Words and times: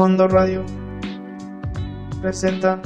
Fondo 0.00 0.26
Radio 0.28 0.64
presenta 2.22 2.80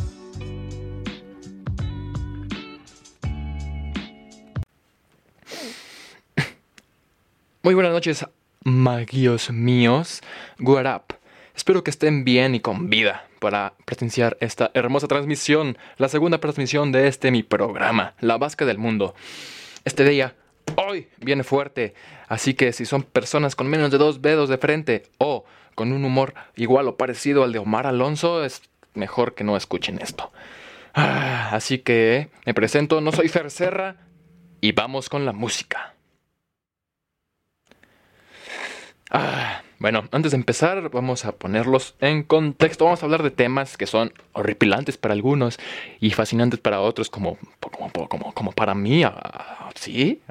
Muy 7.62 7.74
buenas 7.74 7.92
noches, 7.92 8.26
magios 8.64 9.52
míos. 9.52 10.22
What 10.58 10.92
up? 10.92 11.14
Espero 11.54 11.84
que 11.84 11.92
estén 11.92 12.24
bien 12.24 12.56
y 12.56 12.58
con 12.58 12.90
vida 12.90 13.28
para 13.38 13.74
presenciar 13.84 14.36
esta 14.40 14.72
hermosa 14.74 15.06
transmisión, 15.06 15.78
la 15.98 16.08
segunda 16.08 16.38
transmisión 16.38 16.90
de 16.90 17.06
este 17.06 17.30
mi 17.30 17.44
programa, 17.44 18.14
La 18.18 18.38
Vasca 18.38 18.64
del 18.66 18.78
Mundo. 18.78 19.14
Este 19.84 20.02
día, 20.02 20.34
hoy, 20.74 21.06
viene 21.18 21.44
fuerte, 21.44 21.94
así 22.26 22.54
que 22.54 22.72
si 22.72 22.84
son 22.84 23.04
personas 23.04 23.54
con 23.54 23.68
menos 23.68 23.92
de 23.92 23.98
dos 23.98 24.20
dedos 24.20 24.48
de 24.48 24.58
frente 24.58 25.04
o 25.18 25.44
con 25.74 25.92
un 25.92 26.04
humor 26.04 26.34
igual 26.56 26.88
o 26.88 26.96
parecido 26.96 27.44
al 27.44 27.52
de 27.52 27.58
Omar 27.58 27.86
Alonso, 27.86 28.44
es 28.44 28.62
mejor 28.94 29.34
que 29.34 29.44
no 29.44 29.56
escuchen 29.56 30.00
esto. 30.00 30.32
Ah, 30.94 31.50
así 31.52 31.78
que 31.78 32.30
me 32.46 32.54
presento, 32.54 33.00
no 33.00 33.12
soy 33.12 33.28
Fer 33.28 33.50
Serra 33.50 33.96
y 34.60 34.72
vamos 34.72 35.08
con 35.08 35.26
la 35.26 35.32
música. 35.32 35.94
Ah, 39.10 39.62
bueno, 39.78 40.04
antes 40.12 40.32
de 40.32 40.36
empezar, 40.36 40.88
vamos 40.90 41.24
a 41.24 41.32
ponerlos 41.32 41.94
en 42.00 42.22
contexto. 42.22 42.84
Vamos 42.84 43.02
a 43.02 43.06
hablar 43.06 43.22
de 43.22 43.30
temas 43.30 43.76
que 43.76 43.86
son 43.86 44.12
horripilantes 44.32 44.96
para 44.96 45.14
algunos 45.14 45.58
y 46.00 46.10
fascinantes 46.10 46.58
para 46.60 46.80
otros, 46.80 47.10
como, 47.10 47.38
como, 47.60 48.08
como, 48.08 48.32
como 48.32 48.52
para 48.52 48.74
mí. 48.74 49.04
ah, 49.04 49.70
¿Sí? 49.74 50.22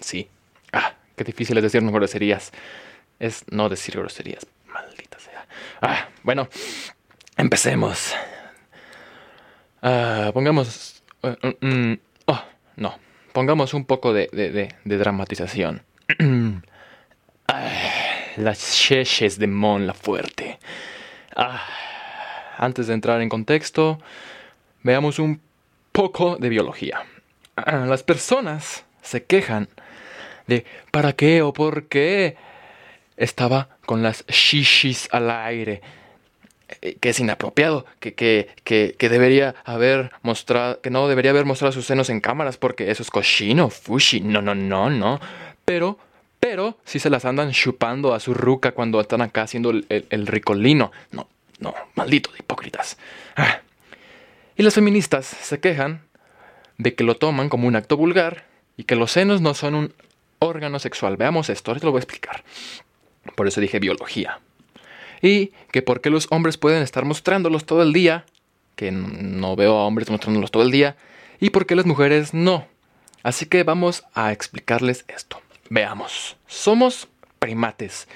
Sí. 0.00 0.28
Ah, 0.72 0.94
qué 1.16 1.24
difícil 1.24 1.56
es 1.58 1.62
decir 1.62 1.82
no 1.82 1.92
groserías. 1.92 2.52
Es 3.18 3.44
no 3.50 3.68
decir 3.68 3.96
groserías. 3.96 4.46
Maldita 4.66 5.18
sea. 5.18 5.46
Ah, 5.82 6.08
bueno, 6.22 6.48
empecemos. 7.36 8.14
Ah, 9.82 10.30
pongamos. 10.34 11.02
eh, 11.22 11.56
mm, 11.60 11.94
oh, 12.26 12.44
no. 12.76 12.98
Pongamos 13.32 13.74
un 13.74 13.84
poco 13.84 14.12
de, 14.12 14.28
de- 14.32 14.96
dramatización. 14.98 15.82
Ah, 17.50 17.70
las 18.36 18.74
cheches 18.76 19.38
de 19.38 19.46
Mon 19.46 19.86
la 19.86 19.94
Fuerte. 19.94 20.58
Ah, 21.34 21.62
antes 22.58 22.88
de 22.88 22.92
entrar 22.92 23.22
en 23.22 23.30
contexto, 23.30 23.98
veamos 24.82 25.18
un 25.18 25.40
poco 25.90 26.36
de 26.36 26.50
biología. 26.50 27.06
Las 27.56 28.02
personas 28.02 28.84
se 29.00 29.24
quejan 29.24 29.70
de 30.46 30.66
¿para 30.90 31.14
qué 31.14 31.40
o 31.40 31.54
por 31.54 31.86
qué 31.88 32.36
estaba 33.18 33.68
con 33.86 34.02
las 34.02 34.24
shishis 34.26 35.08
al 35.12 35.30
aire? 35.30 35.82
Eh, 36.82 36.96
Que 37.00 37.10
es 37.10 37.20
inapropiado, 37.20 37.86
que, 38.00 38.14
que, 38.14 38.48
que, 38.64 38.94
que 38.98 39.08
debería 39.08 39.54
haber 39.64 40.10
mostrado, 40.22 40.80
que 40.80 40.90
no 40.90 41.08
debería 41.08 41.30
haber 41.30 41.44
mostrado 41.44 41.72
sus 41.72 41.86
senos 41.86 42.10
en 42.10 42.20
cámaras 42.20 42.56
porque 42.56 42.90
eso 42.90 43.02
es 43.02 43.10
cochino, 43.10 43.70
fushi, 43.70 44.20
no, 44.20 44.42
no, 44.42 44.54
no, 44.54 44.90
no. 44.90 45.18
Pero, 45.64 45.98
pero, 46.40 46.78
si 46.84 46.98
se 46.98 47.10
las 47.10 47.24
andan 47.24 47.50
chupando 47.52 48.14
a 48.14 48.20
su 48.20 48.34
ruca 48.34 48.72
cuando 48.72 49.00
están 49.00 49.22
acá 49.22 49.42
haciendo 49.42 49.70
el, 49.70 49.86
el- 49.88 50.26
ricolino. 50.26 50.92
No, 51.10 51.28
no, 51.58 51.74
malditos 51.94 52.38
hipócritas. 52.38 52.98
Ah. 53.36 53.60
Y 54.56 54.62
las 54.62 54.74
feministas 54.74 55.26
se 55.26 55.60
quejan 55.60 56.02
de 56.76 56.94
que 56.94 57.02
lo 57.04 57.16
toman 57.16 57.48
como 57.48 57.66
un 57.66 57.76
acto 57.76 57.96
vulgar 57.96 58.44
y 58.76 58.84
que 58.84 58.94
los 58.96 59.10
senos 59.12 59.40
no 59.40 59.54
son 59.54 59.74
un 59.74 59.94
órgano 60.38 60.78
sexual. 60.78 61.16
Veamos 61.16 61.48
esto, 61.48 61.70
ahorita 61.70 61.86
lo 61.86 61.92
voy 61.92 61.98
a 62.00 62.02
explicar. 62.04 62.44
Por 63.34 63.46
eso 63.48 63.60
dije 63.60 63.78
biología. 63.78 64.40
Y 65.22 65.52
que 65.70 65.82
por 65.82 66.00
qué 66.00 66.10
los 66.10 66.26
hombres 66.30 66.56
pueden 66.56 66.82
estar 66.82 67.04
mostrándolos 67.04 67.64
todo 67.64 67.82
el 67.82 67.92
día, 67.92 68.24
que 68.76 68.92
no 68.92 69.56
veo 69.56 69.76
a 69.76 69.86
hombres 69.86 70.10
mostrándolos 70.10 70.50
todo 70.50 70.62
el 70.62 70.70
día, 70.70 70.96
y 71.40 71.50
por 71.50 71.66
qué 71.66 71.76
las 71.76 71.86
mujeres 71.86 72.34
no. 72.34 72.66
Así 73.22 73.46
que 73.46 73.64
vamos 73.64 74.04
a 74.14 74.32
explicarles 74.32 75.04
esto. 75.08 75.40
Veamos, 75.70 76.36
somos 76.46 77.08
primates. 77.38 78.08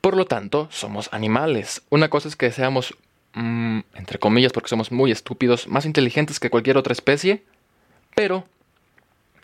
Por 0.00 0.16
lo 0.16 0.26
tanto, 0.26 0.68
somos 0.70 1.08
animales. 1.12 1.82
Una 1.90 2.08
cosa 2.08 2.28
es 2.28 2.36
que 2.36 2.52
seamos, 2.52 2.94
mm, 3.34 3.80
entre 3.94 4.18
comillas, 4.18 4.52
porque 4.52 4.68
somos 4.68 4.92
muy 4.92 5.10
estúpidos, 5.10 5.66
más 5.68 5.84
inteligentes 5.84 6.38
que 6.40 6.50
cualquier 6.50 6.76
otra 6.76 6.92
especie, 6.92 7.42
pero 8.14 8.44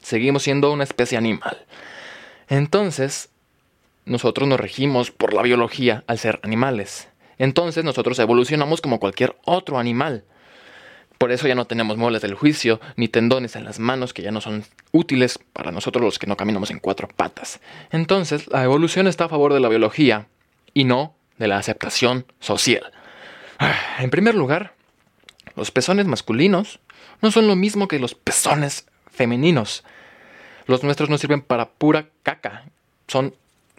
seguimos 0.00 0.44
siendo 0.44 0.72
una 0.72 0.84
especie 0.84 1.18
animal. 1.18 1.66
Entonces, 2.48 3.30
nosotros 4.04 4.48
nos 4.48 4.60
regimos 4.60 5.10
por 5.10 5.32
la 5.32 5.42
biología 5.42 6.04
al 6.06 6.18
ser 6.18 6.40
animales. 6.42 7.08
Entonces 7.38 7.84
nosotros 7.84 8.18
evolucionamos 8.18 8.80
como 8.80 9.00
cualquier 9.00 9.36
otro 9.44 9.78
animal. 9.78 10.24
Por 11.18 11.32
eso 11.32 11.46
ya 11.48 11.54
no 11.54 11.66
tenemos 11.66 11.96
muelas 11.96 12.22
del 12.22 12.34
juicio 12.34 12.80
ni 12.96 13.08
tendones 13.08 13.56
en 13.56 13.64
las 13.64 13.78
manos 13.78 14.12
que 14.12 14.22
ya 14.22 14.30
no 14.30 14.40
son 14.40 14.64
útiles 14.92 15.38
para 15.52 15.70
nosotros 15.70 16.04
los 16.04 16.18
que 16.18 16.26
no 16.26 16.36
caminamos 16.36 16.70
en 16.70 16.80
cuatro 16.80 17.08
patas. 17.08 17.60
Entonces 17.90 18.48
la 18.48 18.64
evolución 18.64 19.06
está 19.06 19.24
a 19.24 19.28
favor 19.28 19.54
de 19.54 19.60
la 19.60 19.68
biología 19.68 20.26
y 20.74 20.84
no 20.84 21.14
de 21.38 21.48
la 21.48 21.58
aceptación 21.58 22.26
social. 22.40 22.92
Ah, 23.58 23.74
En 24.00 24.10
primer 24.10 24.34
lugar, 24.34 24.74
los 25.56 25.70
pezones 25.70 26.06
masculinos 26.06 26.80
no 27.22 27.30
son 27.30 27.46
lo 27.46 27.56
mismo 27.56 27.88
que 27.88 27.98
los 27.98 28.14
pezones 28.14 28.86
femeninos. 29.10 29.84
Los 30.66 30.82
nuestros 30.82 31.10
no 31.10 31.18
sirven 31.18 31.42
para 31.42 31.70
pura 31.70 32.08
caca. 32.22 32.64
Son 33.06 33.34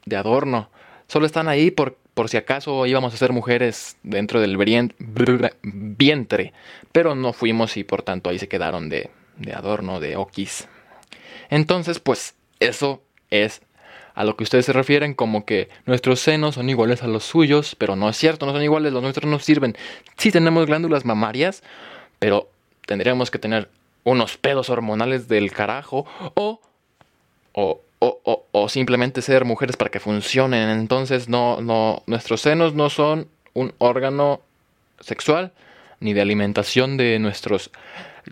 de 0.06 0.16
adorno. 0.16 0.70
Solo 1.08 1.26
están 1.26 1.48
ahí 1.48 1.72
por, 1.72 1.98
por 2.14 2.30
si 2.30 2.38
acaso 2.38 2.86
íbamos 2.86 3.14
a 3.14 3.18
ser 3.18 3.32
mujeres 3.32 3.98
dentro 4.04 4.40
del 4.40 4.58
vientre. 5.62 6.54
Pero 6.92 7.16
no 7.16 7.34
fuimos 7.34 7.78
y 7.78 7.84
por 7.84 8.02
tanto 8.02 8.30
ahí 8.30 8.40
se 8.40 8.48
quedaron 8.48 8.90
de, 8.90 9.10
de 9.38 9.54
adorno, 9.54 10.00
de 10.00 10.16
okis. 10.16 10.68
Entonces, 11.50 12.00
pues 12.00 12.36
eso 12.60 13.02
es 13.30 13.62
a 14.16 14.24
lo 14.24 14.38
que 14.38 14.44
ustedes 14.44 14.66
se 14.66 14.74
refieren 14.74 15.14
como 15.14 15.46
que 15.46 15.68
nuestros 15.86 16.22
senos 16.22 16.56
son 16.56 16.70
iguales 16.70 17.04
a 17.04 17.08
los 17.08 17.26
suyos, 17.26 17.76
pero 17.76 17.96
no 17.98 18.10
es 18.10 18.16
cierto, 18.16 18.46
no 18.46 18.54
son 18.54 18.64
iguales, 18.64 18.94
los 18.94 19.04
nuestros 19.04 19.30
no 19.30 19.40
sirven. 19.40 19.76
Sí 20.18 20.32
tenemos 20.32 20.66
glándulas 20.66 21.04
mamarias, 21.04 21.64
pero 22.18 22.50
tendríamos 22.86 23.30
que 23.30 23.40
tener 23.40 23.70
unos 24.06 24.38
pedos 24.38 24.70
hormonales 24.70 25.28
del 25.28 25.52
carajo 25.52 26.06
o 26.36 26.62
o, 27.56 27.80
o, 28.24 28.70
simplemente 28.70 29.22
ser 29.22 29.46
mujeres 29.46 29.78
para 29.78 29.92
que 29.92 30.00
funcionen. 30.00 30.70
Entonces, 30.70 31.30
no, 31.30 31.62
no, 31.62 32.04
nuestros 32.08 32.42
senos 32.42 32.74
no 32.74 32.90
son 32.90 33.28
un 33.54 33.74
órgano 33.78 34.42
sexual, 35.00 35.52
ni 36.00 36.14
de 36.14 36.22
alimentación 36.22 36.98
de 36.98 37.20
nuestros 37.20 37.72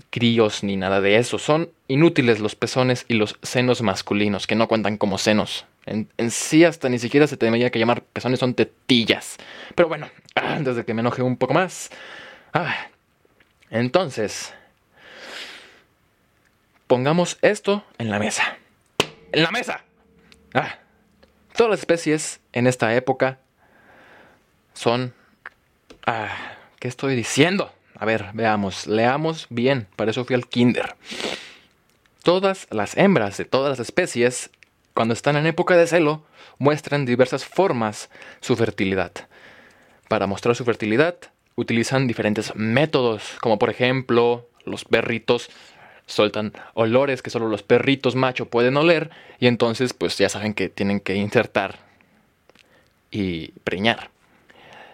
críos, 0.10 0.64
ni 0.64 0.76
nada 0.76 1.02
de 1.02 1.18
eso. 1.18 1.38
Son 1.38 1.70
inútiles 1.88 2.40
los 2.40 2.56
pezones 2.56 3.06
y 3.08 3.14
los 3.14 3.38
senos 3.42 3.82
masculinos, 3.82 4.48
que 4.48 4.56
no 4.56 4.68
cuentan 4.68 4.98
como 4.98 5.18
senos. 5.18 5.66
En, 5.86 6.10
en 6.18 6.32
sí, 6.32 6.64
hasta 6.64 6.90
ni 6.90 7.00
siquiera 7.00 7.28
se 7.28 7.38
tendría 7.38 7.70
que 7.70 7.80
llamar 7.80 8.04
pezones, 8.04 8.40
son 8.40 8.54
tetillas. 8.54 9.38
Pero 9.76 9.88
bueno, 9.88 10.10
antes 10.36 10.76
de 10.76 10.86
que 10.86 10.94
me 10.94 11.02
enoje 11.02 11.22
un 11.22 11.38
poco 11.38 11.54
más. 11.54 11.90
ah, 12.54 12.88
entonces, 13.70 14.54
pongamos 16.88 17.38
esto 17.42 17.84
en 17.98 18.12
la 18.12 18.20
mesa 18.20 18.58
en 19.34 19.44
la 19.44 19.52
mesa. 19.52 19.84
Ah, 20.54 20.76
todas 21.56 21.72
las 21.72 21.80
especies 21.80 22.40
en 22.54 22.68
esta 22.68 22.96
época 22.96 23.40
son... 24.74 25.14
Ah, 26.06 26.30
¿Qué 26.80 26.88
estoy 26.88 27.16
diciendo? 27.16 27.74
A 27.96 28.06
ver, 28.06 28.28
veamos, 28.34 28.88
leamos 28.88 29.48
bien, 29.50 29.88
para 29.96 30.12
eso 30.12 30.26
fui 30.26 30.36
al 30.36 30.48
kinder. 30.48 30.96
Todas 32.24 32.68
las 32.72 32.98
hembras 32.98 33.38
de 33.38 33.46
todas 33.46 33.78
las 33.78 33.80
especies, 33.80 34.50
cuando 34.94 35.14
están 35.14 35.36
en 35.36 35.48
época 35.48 35.76
de 35.76 35.88
celo, 35.88 36.24
muestran 36.58 37.06
diversas 37.06 37.46
formas 37.46 38.10
su 38.42 38.56
fertilidad. 38.56 39.12
Para 40.10 40.28
mostrar 40.28 40.56
su 40.56 40.66
fertilidad, 40.66 41.16
utilizan 41.56 42.08
diferentes 42.08 42.56
métodos, 42.56 43.38
como 43.42 43.58
por 43.58 43.70
ejemplo, 43.70 44.50
los 44.66 44.86
perritos 44.86 45.50
sueltan 46.06 46.54
olores 46.74 47.22
que 47.22 47.30
solo 47.30 47.48
los 47.48 47.64
perritos 47.64 48.16
macho 48.16 48.48
pueden 48.48 48.78
oler 48.78 49.10
y 49.40 49.48
entonces 49.48 49.94
pues 49.94 50.18
ya 50.18 50.30
saben 50.30 50.54
que 50.54 50.70
tienen 50.70 51.00
que 51.00 51.16
insertar 51.16 51.80
y 53.12 53.50
preñar. 53.64 54.10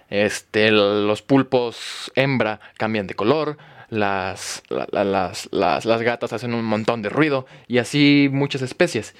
Este, 0.09 0.71
los 0.71 1.21
pulpos 1.21 2.11
hembra 2.15 2.59
cambian 2.77 3.07
de 3.07 3.13
color, 3.13 3.57
las, 3.89 4.63
la- 4.69 4.87
la- 4.91 5.03
las, 5.03 5.47
las, 5.51 5.85
las 5.85 6.01
gatas 6.01 6.33
hacen 6.33 6.53
un 6.53 6.65
montón 6.65 7.01
de 7.01 7.09
ruido 7.09 7.45
y 7.67 7.77
así 7.77 8.27
muchas 8.31 8.61
especies. 8.61 9.15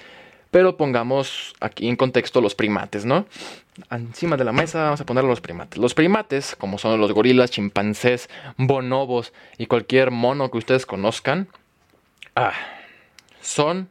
Pero 0.51 0.77
pongamos 0.77 1.53
aquí 1.59 1.87
en 1.87 1.95
contexto 1.95 2.41
los 2.41 2.55
primates, 2.55 3.05
¿no? 3.05 3.27
Encima 3.91 4.35
de 4.35 4.43
la 4.43 4.51
mesa 4.51 4.83
vamos 4.85 4.99
a 4.99 5.05
poner 5.05 5.23
los 5.23 5.41
primates. 5.41 5.77
Los 5.77 5.93
primates, 5.93 6.55
como 6.55 6.79
son 6.79 6.99
los 6.99 7.11
gorilas, 7.11 7.51
chimpancés, 7.51 8.29
bonobos 8.57 9.31
y 9.59 9.67
cualquier 9.67 10.09
mono 10.09 10.49
que 10.49 10.57
ustedes 10.57 10.87
conozcan, 10.87 11.47
ah, 12.35 12.53
son 13.41 13.89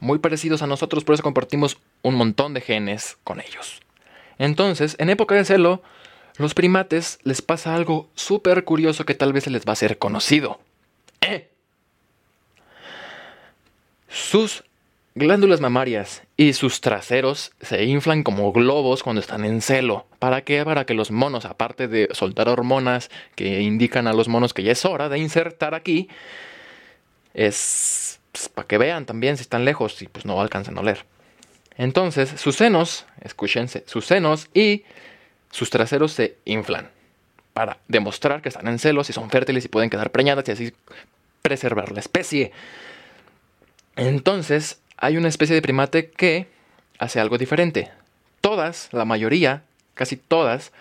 muy 0.00 0.18
parecidos 0.18 0.62
a 0.62 0.66
nosotros, 0.66 1.04
por 1.04 1.14
eso 1.14 1.22
compartimos 1.22 1.78
un 2.02 2.14
montón 2.14 2.54
de 2.54 2.60
genes 2.60 3.18
con 3.24 3.40
ellos. 3.40 3.80
Entonces, 4.38 4.96
en 4.98 5.10
época 5.10 5.34
de 5.34 5.44
celo, 5.44 5.82
los 6.36 6.54
primates 6.54 7.18
les 7.24 7.42
pasa 7.42 7.74
algo 7.74 8.08
súper 8.14 8.64
curioso 8.64 9.04
que 9.04 9.14
tal 9.14 9.32
vez 9.32 9.44
se 9.44 9.50
les 9.50 9.64
va 9.66 9.72
a 9.72 9.76
ser 9.76 9.98
conocido. 9.98 10.60
¡Eh! 11.20 11.50
Sus 14.08 14.64
glándulas 15.16 15.60
mamarias 15.60 16.22
y 16.36 16.52
sus 16.52 16.80
traseros 16.80 17.50
se 17.60 17.84
inflan 17.84 18.22
como 18.22 18.52
globos 18.52 19.02
cuando 19.02 19.20
están 19.20 19.44
en 19.44 19.60
celo. 19.60 20.06
¿Para 20.20 20.42
qué? 20.42 20.64
Para 20.64 20.86
que 20.86 20.94
los 20.94 21.10
monos, 21.10 21.44
aparte 21.44 21.88
de 21.88 22.08
soltar 22.12 22.48
hormonas 22.48 23.10
que 23.34 23.60
indican 23.60 24.06
a 24.06 24.12
los 24.12 24.28
monos 24.28 24.54
que 24.54 24.62
ya 24.62 24.72
es 24.72 24.84
hora 24.84 25.08
de 25.08 25.18
insertar 25.18 25.74
aquí, 25.74 26.08
es 27.34 28.20
pues, 28.32 28.48
para 28.48 28.66
que 28.66 28.78
vean 28.78 29.06
también 29.06 29.36
si 29.36 29.42
están 29.42 29.64
lejos 29.64 30.00
y 30.02 30.08
pues 30.08 30.24
no 30.24 30.40
alcanzan 30.40 30.76
a 30.78 30.80
oler. 30.80 31.04
Entonces, 31.76 32.28
sus 32.36 32.56
senos, 32.56 33.06
escúchense, 33.20 33.84
sus 33.86 34.04
senos 34.06 34.48
y 34.52 34.84
sus 35.50 35.70
traseros 35.70 36.12
se 36.12 36.36
inflan 36.44 36.90
para 37.52 37.78
demostrar 37.88 38.42
que 38.42 38.48
están 38.48 38.68
en 38.68 38.78
celos 38.78 39.10
y 39.10 39.12
son 39.12 39.30
fértiles 39.30 39.64
y 39.64 39.68
pueden 39.68 39.90
quedar 39.90 40.10
preñadas 40.10 40.48
y 40.48 40.52
así 40.52 40.72
preservar 41.42 41.92
la 41.92 42.00
especie. 42.00 42.52
Entonces, 43.96 44.80
hay 44.96 45.16
una 45.16 45.28
especie 45.28 45.54
de 45.54 45.62
primate 45.62 46.10
que 46.10 46.48
hace 46.98 47.20
algo 47.20 47.38
diferente. 47.38 47.90
Todas, 48.40 48.88
la 48.92 49.04
mayoría, 49.04 49.62
casi 49.94 50.16
todas, 50.16 50.72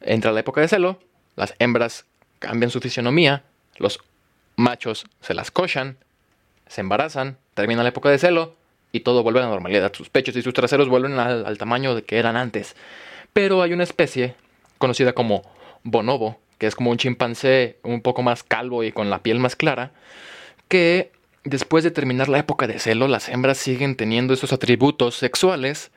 entra 0.00 0.32
la 0.32 0.40
época 0.40 0.60
de 0.60 0.68
celo, 0.68 1.00
las 1.36 1.54
hembras 1.58 2.04
cambian 2.38 2.70
su 2.70 2.80
fisionomía, 2.80 3.42
los 3.78 4.00
machos 4.56 5.06
se 5.20 5.34
las 5.34 5.50
cochan, 5.50 5.98
se 6.66 6.80
embarazan, 6.80 7.38
termina 7.54 7.82
la 7.82 7.90
época 7.90 8.10
de 8.10 8.18
celo 8.18 8.56
y 8.92 9.00
todo 9.00 9.22
vuelve 9.22 9.40
a 9.40 9.44
la 9.44 9.50
normalidad. 9.50 9.92
Sus 9.94 10.08
pechos 10.08 10.36
y 10.36 10.42
sus 10.42 10.54
traseros 10.54 10.88
vuelven 10.88 11.18
al, 11.18 11.58
tamaño 11.58 11.94
de 11.94 12.02
que 12.02 12.18
eran 12.18 12.36
antes. 12.36 12.76
Pero 13.32 13.62
hay 13.62 13.72
una 13.72 13.84
especie 13.84 14.34
conocida 14.78 15.12
como 15.12 15.42
bonobo, 15.82 16.38
que 16.58 16.66
es 16.66 16.74
como 16.74 16.90
un 16.90 16.96
chimpancé 16.96 17.78
un 17.82 18.00
poco 18.00 18.22
más 18.22 18.42
calvo 18.42 18.82
y 18.82 18.92
con 18.92 19.10
la 19.10 19.22
piel 19.22 19.38
más 19.38 19.56
clara, 19.56 19.92
que 20.68 21.12
después 21.44 21.84
de 21.84 21.90
terminar 21.90 22.28
la 22.28 22.38
época 22.38 22.66
de 22.66 22.78
celo, 22.78 23.08
las 23.08 23.28
hembras 23.28 23.58
siguen 23.58 23.96
teniendo 23.96 24.34
esos 24.34 24.52
atributos 24.52 25.14
sexuales 25.14 25.90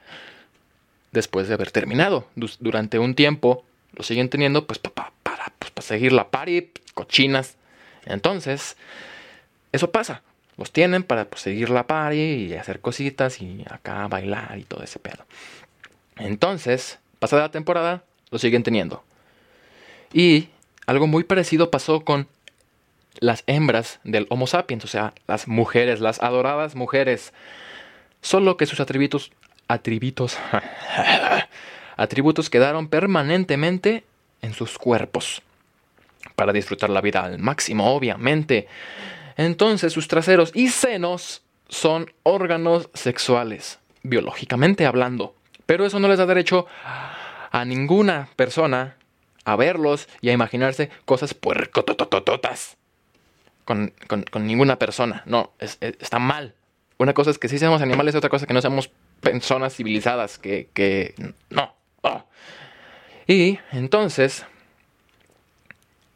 después 1.11 1.47
de 1.47 1.53
haber 1.55 1.71
terminado. 1.71 2.27
Durante 2.35 2.99
un 2.99 3.15
tiempo 3.15 3.63
lo 3.93 4.03
siguen 4.03 4.29
teniendo 4.29 4.67
pues 4.67 4.79
para, 4.79 5.11
pues, 5.57 5.71
para 5.71 5.87
seguir 5.87 6.13
la 6.13 6.29
pari, 6.29 6.71
cochinas. 6.93 7.55
Entonces, 8.05 8.77
eso 9.71 9.91
pasa. 9.91 10.21
Los 10.57 10.71
tienen 10.71 11.03
para 11.03 11.25
pues, 11.25 11.41
seguir 11.41 11.69
la 11.69 11.87
pari 11.87 12.47
y 12.47 12.53
hacer 12.53 12.81
cositas 12.81 13.41
y 13.41 13.63
acá 13.69 14.07
bailar 14.07 14.57
y 14.59 14.63
todo 14.63 14.83
ese 14.83 14.99
pedo. 14.99 15.25
Entonces, 16.17 16.99
pasada 17.19 17.43
la 17.43 17.51
temporada, 17.51 18.03
lo 18.29 18.39
siguen 18.39 18.63
teniendo. 18.63 19.03
Y 20.11 20.49
algo 20.85 21.07
muy 21.07 21.23
parecido 21.23 21.71
pasó 21.71 22.01
con 22.01 22.27
las 23.19 23.43
hembras 23.47 23.99
del 24.03 24.27
Homo 24.29 24.47
sapiens, 24.47 24.83
o 24.83 24.87
sea, 24.87 25.13
las 25.27 25.47
mujeres, 25.47 25.99
las 25.99 26.21
adoradas 26.21 26.75
mujeres. 26.75 27.33
Solo 28.21 28.57
que 28.57 28.65
sus 28.65 28.79
atributos, 28.79 29.31
atributos, 29.67 30.37
atributos 31.95 32.49
quedaron 32.49 32.89
permanentemente 32.89 34.03
en 34.41 34.53
sus 34.53 34.77
cuerpos. 34.77 35.41
Para 36.39 36.53
disfrutar 36.53 36.89
la 36.89 37.01
vida 37.01 37.23
al 37.23 37.37
máximo, 37.39 37.93
obviamente. 37.93 38.67
Entonces 39.35 39.91
sus 39.93 40.07
traseros 40.07 40.51
y 40.55 40.69
senos 40.69 41.43
son 41.67 42.11
órganos 42.23 42.89
sexuales, 42.93 43.79
biológicamente 44.03 44.85
hablando. 44.85 45.35
Pero 45.65 45.85
eso 45.85 45.99
no 45.99 46.07
les 46.07 46.17
da 46.17 46.25
derecho 46.25 46.65
a 47.51 47.65
ninguna 47.65 48.29
persona 48.35 48.95
a 49.45 49.55
verlos 49.55 50.07
y 50.21 50.29
a 50.29 50.33
imaginarse 50.33 50.89
cosas 51.05 51.33
puercototototas 51.33 52.77
con, 53.65 53.93
ninguna 54.39 54.79
persona. 54.79 55.23
No, 55.25 55.53
está 55.59 56.19
mal. 56.19 56.55
Una 56.97 57.13
cosa 57.13 57.31
es 57.31 57.37
que 57.37 57.47
sí 57.47 57.59
seamos 57.59 57.81
animales, 57.81 58.15
otra 58.15 58.29
cosa 58.29 58.45
es 58.45 58.47
que 58.47 58.53
no 58.53 58.61
seamos 58.61 58.91
personas 59.21 59.75
civilizadas, 59.75 60.37
que, 60.39 61.13
no. 61.49 61.75
Oh. 62.01 62.23
Y 63.27 63.59
entonces, 63.71 64.45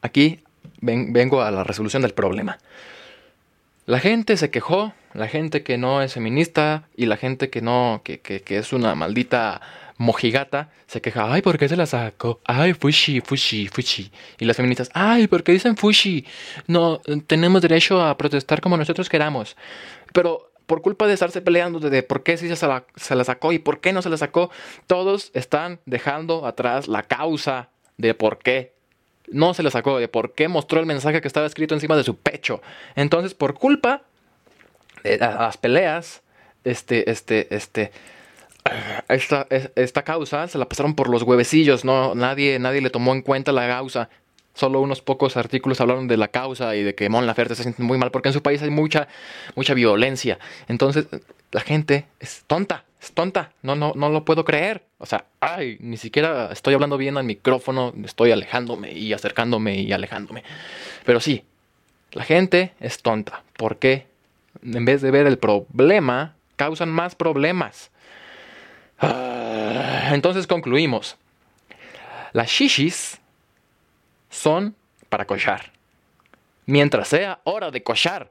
aquí 0.04 0.44
vengo 0.82 1.42
a 1.42 1.50
la 1.50 1.64
resolución 1.64 2.04
del 2.04 2.14
problema. 2.14 2.60
La 3.86 4.00
gente 4.00 4.38
se 4.38 4.52
quejó, 4.52 4.94
la 5.14 5.28
gente 5.28 5.64
que 5.64 5.78
no 5.78 6.02
es 6.02 6.14
feminista 6.14 6.88
y 6.96 7.08
la 7.08 7.18
gente 7.18 7.50
que 7.50 7.62
no, 7.62 8.02
que, 8.04 8.20
que 8.20 8.58
es 8.58 8.72
una 8.72 8.94
maldita 8.94 9.62
mojigata 9.98 10.70
se 10.88 11.02
queja, 11.02 11.32
ay, 11.34 11.42
¿por 11.42 11.58
qué 11.58 11.68
se 11.68 11.76
la 11.76 11.86
sacó? 11.86 12.40
Ay, 12.46 12.74
fushi, 12.74 13.22
fushi, 13.22 13.68
fushi. 13.68 14.12
Y 14.40 14.46
las 14.46 14.58
feministas, 14.58 14.90
ay, 14.94 15.28
¿por 15.28 15.44
qué 15.44 15.52
dicen 15.52 15.76
fushi? 15.76 16.26
No, 16.68 17.02
tenemos 17.28 17.62
derecho 17.62 18.02
a 18.02 18.18
protestar 18.18 18.62
como 18.62 18.78
nosotros 18.78 19.10
queramos. 19.10 19.56
Pero 20.14 20.52
por 20.66 20.82
culpa 20.82 21.08
de 21.08 21.14
estarse 21.14 21.42
peleando 21.42 21.80
de 21.80 22.04
por 22.04 22.24
qué 22.24 22.38
sí 22.38 22.48
se 22.48 22.56
se 22.56 23.16
la 23.16 23.24
sacó 23.24 23.52
y 23.52 23.60
por 23.60 23.80
qué 23.82 23.94
no 23.94 24.02
se 24.02 24.10
la 24.10 24.18
sacó, 24.18 24.50
todos 24.88 25.32
están 25.34 25.80
dejando 25.86 26.46
atrás 26.46 26.88
la 26.88 27.04
causa 27.04 27.70
de 27.98 28.14
por 28.14 28.40
qué 28.40 28.74
no 29.30 29.54
se 29.54 29.64
la 29.64 29.72
sacó, 29.72 30.00
de 30.00 30.08
por 30.08 30.34
qué 30.34 30.48
mostró 30.48 30.80
el 30.80 30.86
mensaje 30.86 31.22
que 31.22 31.28
estaba 31.28 31.46
escrito 31.46 31.74
encima 31.74 31.96
de 31.96 32.04
su 32.04 32.18
pecho. 32.18 32.62
Entonces, 32.96 33.34
por 33.34 33.54
culpa 33.54 34.04
de 35.04 35.18
las 35.18 35.58
peleas, 35.58 36.22
este, 36.64 37.10
este, 37.10 37.54
este, 37.54 37.92
esta, 39.10 39.48
esta 39.50 40.04
causa 40.04 40.48
se 40.48 40.58
la 40.58 40.70
pasaron 40.70 40.96
por 40.96 41.10
los 41.10 41.24
huevecillos, 41.24 41.84
no, 41.84 42.16
nadie, 42.16 42.60
nadie 42.60 42.81
le 42.81 42.90
tomó 42.90 43.14
en 43.14 43.22
cuenta 43.22 43.52
la 43.52 43.68
causa. 43.68 44.10
Solo 44.56 44.81
unos 44.81 45.02
pocos 45.02 45.36
artículos 45.36 45.81
hablaron 45.81 46.08
de 46.08 46.16
la 46.16 46.28
causa 46.28 46.76
y 46.76 46.84
de 46.84 46.94
que 46.94 47.10
Mon 47.10 47.26
Laferte 47.26 47.56
se 47.56 47.64
siente 47.64 47.81
muy 47.81 47.98
mal 47.98 48.12
porque 48.12 48.30
en 48.30 48.34
su 48.34 48.44
país 48.44 48.62
hay 48.62 48.69
mucha, 48.69 49.08
mucha 49.56 49.74
violencia. 49.74 50.38
Entonces, 50.68 51.08
la 51.52 51.62
gente 51.62 52.06
es 52.19 52.44
tonta, 52.46 52.86
es 53.04 53.12
tonta. 53.12 53.52
No, 53.62 53.76
no, 53.76 53.92
no 53.96 54.10
lo 54.10 54.24
puedo 54.24 54.46
creer. 54.46 54.86
O 54.98 55.06
sea, 55.06 55.26
ay, 55.42 55.78
ni 55.82 55.98
siquiera 55.98 56.50
estoy 56.52 56.74
hablando 56.74 56.98
bien 56.98 57.18
al 57.18 57.26
micrófono, 57.26 57.94
estoy 58.06 58.32
alejándome 58.32 58.94
y 58.94 59.12
acercándome 59.12 59.76
y 59.82 59.92
alejándome. 59.92 60.44
Pero 61.06 61.20
sí, 61.20 61.44
la 62.14 62.24
gente 62.24 62.74
es 62.80 63.02
tonta. 63.02 63.44
porque 63.57 64.07
En 64.64 64.86
vez 64.86 65.02
de 65.02 65.12
ver 65.12 65.28
el 65.28 65.38
problema, 65.38 66.36
causan 66.56 66.90
más 66.90 67.16
problemas. 67.16 67.92
Ah, 69.00 70.12
entonces 70.14 70.48
concluimos. 70.48 71.18
Las 72.31 72.50
shishis 72.50 73.19
son 74.30 74.76
para 75.10 75.26
cochar. 75.26 75.72
Mientras 76.66 77.10
sea 77.10 77.40
hora 77.44 77.69
de 77.69 77.83
cochar 77.83 78.30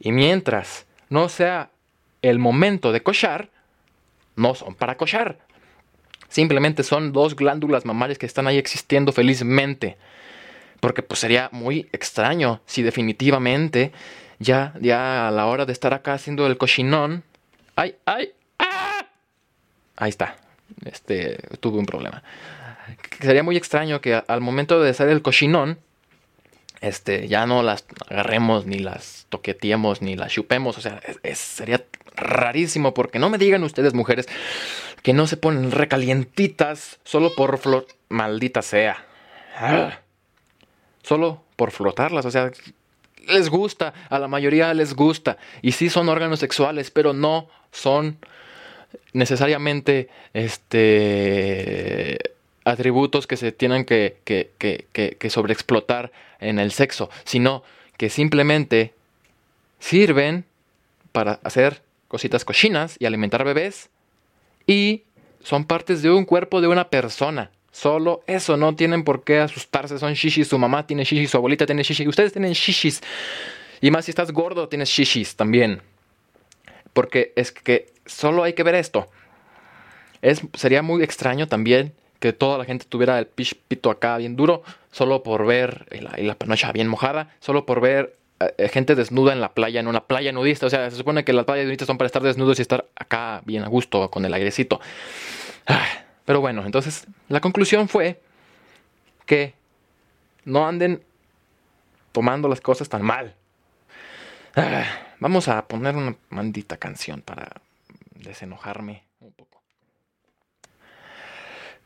y 0.00 0.10
mientras 0.10 0.86
no 1.08 1.28
sea 1.28 1.70
el 2.22 2.40
momento 2.40 2.90
de 2.90 3.02
cochar, 3.02 3.50
no 4.40 4.54
son 4.54 4.74
para 4.74 4.96
cochar. 4.96 5.38
Simplemente 6.28 6.82
son 6.82 7.12
dos 7.12 7.36
glándulas 7.36 7.84
mamarias 7.84 8.18
que 8.18 8.26
están 8.26 8.46
ahí 8.46 8.56
existiendo 8.58 9.12
felizmente. 9.12 9.96
Porque 10.80 11.02
pues 11.02 11.20
sería 11.20 11.48
muy 11.52 11.88
extraño 11.92 12.60
si 12.66 12.82
definitivamente 12.82 13.92
ya, 14.38 14.72
ya 14.80 15.28
a 15.28 15.30
la 15.30 15.46
hora 15.46 15.66
de 15.66 15.72
estar 15.72 15.92
acá 15.92 16.14
haciendo 16.14 16.46
el 16.46 16.56
cochinón. 16.56 17.22
¡Ay, 17.76 17.96
ay! 18.06 18.32
Ahí 19.96 20.08
está. 20.08 20.36
Este, 20.84 21.36
tuve 21.60 21.78
un 21.78 21.86
problema. 21.86 22.22
Sería 23.20 23.42
muy 23.42 23.56
extraño 23.56 24.00
que 24.00 24.22
al 24.26 24.40
momento 24.40 24.80
de 24.80 24.90
hacer 24.90 25.08
el 25.08 25.20
cochinón, 25.20 25.78
este, 26.80 27.28
ya 27.28 27.46
no 27.46 27.62
las 27.62 27.84
agarremos, 28.08 28.66
ni 28.66 28.78
las 28.78 29.26
toqueteemos, 29.28 30.02
ni 30.02 30.16
las 30.16 30.32
chupemos. 30.32 30.78
O 30.78 30.80
sea, 30.80 31.00
sería 31.34 31.84
rarísimo 32.16 32.94
porque 32.94 33.18
no 33.18 33.30
me 33.30 33.38
digan 33.38 33.62
ustedes, 33.64 33.94
mujeres, 33.94 34.28
que 35.02 35.12
no 35.12 35.26
se 35.26 35.36
ponen 35.36 35.70
recalientitas 35.70 36.98
solo 37.04 37.34
por 37.34 37.58
flor. 37.58 37.86
Maldita 38.08 38.62
sea. 38.62 39.06
Solo 41.02 41.44
por 41.56 41.70
flotarlas. 41.70 42.24
O 42.24 42.30
sea, 42.30 42.50
les 43.28 43.48
gusta, 43.48 43.92
a 44.08 44.18
la 44.18 44.28
mayoría 44.28 44.72
les 44.74 44.94
gusta. 44.94 45.36
Y 45.62 45.72
sí 45.72 45.90
son 45.90 46.08
órganos 46.08 46.40
sexuales, 46.40 46.90
pero 46.90 47.12
no 47.12 47.48
son 47.72 48.18
necesariamente 49.12 50.08
este, 50.32 52.18
atributos 52.64 53.26
que 53.26 53.36
se 53.36 53.52
tienen 53.52 53.84
que, 53.84 54.18
que, 54.24 54.50
que, 54.58 55.16
que 55.18 55.30
sobreexplotar 55.30 56.12
en 56.40 56.58
el 56.58 56.72
sexo, 56.72 57.10
sino 57.24 57.62
que 57.96 58.10
simplemente 58.10 58.94
sirven 59.78 60.44
para 61.12 61.40
hacer 61.42 61.82
cositas 62.08 62.44
cochinas 62.44 62.96
y 62.98 63.06
alimentar 63.06 63.44
bebés 63.44 63.88
y 64.66 65.02
son 65.42 65.64
partes 65.64 66.02
de 66.02 66.10
un 66.10 66.24
cuerpo 66.24 66.60
de 66.60 66.68
una 66.68 66.88
persona. 66.88 67.50
Solo 67.72 68.22
eso, 68.26 68.56
no 68.56 68.74
tienen 68.74 69.04
por 69.04 69.22
qué 69.22 69.38
asustarse, 69.38 69.98
son 69.98 70.14
shishis, 70.14 70.48
su 70.48 70.58
mamá 70.58 70.86
tiene 70.86 71.04
shishis, 71.04 71.30
su 71.30 71.36
abuelita 71.36 71.66
tiene 71.66 71.82
shishis, 71.82 72.06
ustedes 72.06 72.32
tienen 72.32 72.52
shishis. 72.52 73.00
Y 73.80 73.90
más 73.90 74.04
si 74.04 74.10
estás 74.10 74.32
gordo, 74.32 74.68
tienes 74.68 74.88
shishis 74.88 75.36
también. 75.36 75.80
Porque 76.92 77.32
es 77.36 77.52
que 77.52 77.92
solo 78.06 78.42
hay 78.42 78.54
que 78.54 78.64
ver 78.64 78.74
esto. 78.74 79.08
Es, 80.20 80.42
sería 80.54 80.82
muy 80.82 81.02
extraño 81.02 81.46
también 81.46 81.94
que 82.20 82.32
toda 82.32 82.58
la 82.58 82.64
gente 82.64 82.84
tuviera 82.88 83.18
el 83.18 83.26
pito 83.26 83.90
acá 83.90 84.16
bien 84.18 84.36
duro, 84.36 84.62
solo 84.92 85.22
por 85.22 85.46
ver, 85.46 85.86
y 85.90 86.00
la, 86.00 86.20
y 86.20 86.30
panocha 86.34 86.70
bien 86.72 86.86
mojada, 86.86 87.34
solo 87.40 87.66
por 87.66 87.80
ver 87.80 88.16
eh, 88.40 88.68
gente 88.68 88.94
desnuda 88.94 89.32
en 89.32 89.40
la 89.40 89.52
playa, 89.52 89.80
en 89.80 89.88
una 89.88 90.04
playa 90.04 90.32
nudista. 90.32 90.66
O 90.66 90.70
sea, 90.70 90.90
se 90.90 90.96
supone 90.96 91.24
que 91.24 91.32
las 91.32 91.44
playas 91.44 91.66
nudistas 91.66 91.86
son 91.86 91.98
para 91.98 92.06
estar 92.06 92.22
desnudos 92.22 92.58
y 92.58 92.62
estar 92.62 92.86
acá 92.94 93.42
bien 93.44 93.64
a 93.64 93.68
gusto 93.68 94.10
con 94.10 94.24
el 94.24 94.32
airecito. 94.32 94.80
Ah, 95.66 95.86
pero 96.24 96.40
bueno, 96.40 96.64
entonces 96.64 97.06
la 97.28 97.40
conclusión 97.40 97.88
fue 97.88 98.20
que 99.26 99.54
no 100.44 100.66
anden 100.66 101.02
tomando 102.12 102.48
las 102.48 102.60
cosas 102.60 102.88
tan 102.88 103.02
mal. 103.02 103.34
Ah, 104.56 104.84
vamos 105.20 105.48
a 105.48 105.66
poner 105.66 105.96
una 105.96 106.16
maldita 106.30 106.76
canción 106.76 107.22
para 107.22 107.60
desenojarme 108.14 109.04
un 109.20 109.32
poco. 109.32 109.59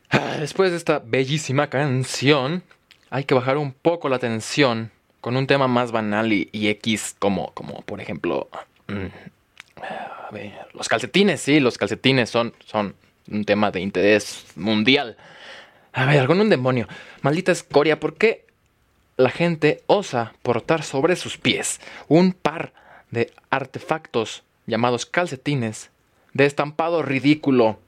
Ah, 0.09 0.37
después 0.39 0.71
de 0.71 0.77
esta 0.77 0.99
bellísima 0.99 1.69
canción, 1.69 2.63
hay 3.09 3.23
que 3.23 3.33
bajar 3.33 3.57
un 3.57 3.71
poco 3.71 4.09
la 4.09 4.19
tensión 4.19 4.91
con 5.21 5.37
un 5.37 5.47
tema 5.47 5.67
más 5.67 5.91
banal 5.91 6.31
y, 6.31 6.49
X, 6.53 7.15
como, 7.17 7.51
como 7.53 7.81
por 7.81 7.99
ejemplo, 7.99 8.47
mm, 8.87 9.07
los 10.73 10.89
calcetines, 10.89 11.41
sí, 11.41 11.59
los 11.59 11.77
calcetines 11.77 12.29
son, 12.29 12.53
son 12.65 12.95
un 13.31 13.45
tema 13.45 13.71
de 13.71 13.81
interés 13.81 14.45
mundial. 14.55 15.17
A 15.93 16.05
ver, 16.05 16.27
con 16.27 16.39
un 16.39 16.49
demonio. 16.49 16.87
Maldita 17.21 17.51
escoria, 17.51 17.99
¿por 17.99 18.15
qué 18.15 18.45
la 19.17 19.29
gente 19.29 19.81
osa 19.87 20.33
portar 20.43 20.83
sobre 20.83 21.15
sus 21.15 21.37
pies 21.37 21.79
un 22.07 22.33
par 22.33 22.73
de 23.11 23.31
artefactos 23.49 24.43
llamados 24.67 25.05
calcetines 25.05 25.89
de 26.33 26.45
estampado 26.45 27.01
ridículo? 27.01 27.79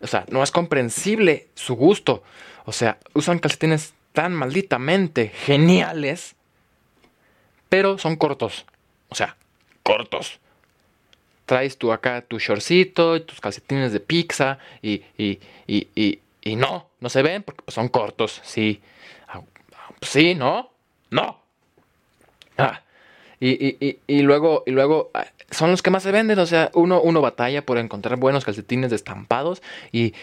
O 0.00 0.06
sea, 0.06 0.24
no 0.30 0.42
es 0.42 0.50
comprensible 0.50 1.48
su 1.54 1.74
gusto. 1.74 2.22
O 2.64 2.72
sea, 2.72 2.98
usan 3.14 3.38
calcetines 3.38 3.94
tan 4.12 4.32
malditamente 4.32 5.28
geniales, 5.28 6.36
pero 7.68 7.98
son 7.98 8.16
cortos. 8.16 8.66
O 9.08 9.14
sea, 9.14 9.36
cortos. 9.82 10.38
Traes 11.46 11.78
tú 11.78 11.92
acá 11.92 12.20
tu 12.20 12.38
shortcito, 12.38 13.22
tus 13.22 13.40
calcetines 13.40 13.92
de 13.92 14.00
pizza 14.00 14.58
y, 14.82 15.02
y, 15.16 15.40
y, 15.66 16.20
y, 16.42 16.56
no, 16.56 16.90
no 17.00 17.08
se 17.08 17.22
ven 17.22 17.42
porque 17.42 17.70
son 17.70 17.88
cortos, 17.88 18.40
sí. 18.44 18.82
Ah, 19.28 19.40
sí, 20.02 20.34
¿no? 20.34 20.70
No. 21.10 21.40
Ah, 22.58 22.82
y, 23.40 24.22
luego, 24.22 24.64
y 24.66 24.72
luego 24.72 25.10
ah, 25.14 25.26
son 25.50 25.70
los 25.70 25.82
que 25.82 25.90
más 25.90 26.02
se 26.02 26.12
venden. 26.12 26.38
O 26.38 26.46
sea, 26.46 26.70
uno, 26.74 27.00
uno 27.00 27.20
batalla 27.20 27.64
por 27.64 27.78
encontrar 27.78 28.18
buenos 28.18 28.44
calcetines 28.44 28.92
estampados 28.92 29.62
y, 29.92 30.14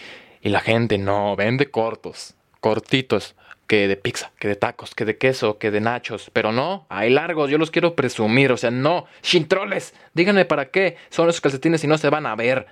y 0.42 0.50
la 0.50 0.60
gente 0.60 0.98
no 0.98 1.36
vende 1.36 1.72
cortos, 1.72 2.36
cortitos 2.60 3.36
que 3.68 3.88
de 3.88 3.96
pizza, 3.96 4.32
que 4.40 4.48
de 4.48 4.56
tacos, 4.56 4.94
que 4.94 5.06
de 5.06 5.18
queso, 5.18 5.58
que 5.58 5.72
de 5.72 5.82
nachos. 5.82 6.30
Pero 6.34 6.52
no, 6.52 6.86
hay 6.90 7.10
largos, 7.10 7.50
yo 7.50 7.58
los 7.58 7.72
quiero 7.72 7.96
presumir. 7.96 8.52
O 8.52 8.58
sea, 8.58 8.72
no, 8.72 9.06
chintroles, 9.22 9.94
díganme 10.14 10.46
para 10.46 10.66
qué 10.70 10.98
son 11.10 11.30
esos 11.30 11.42
calcetines 11.42 11.82
si 11.82 11.88
no 11.88 11.98
se 11.98 12.10
van 12.10 12.26
a 12.26 12.36
ver. 12.36 12.68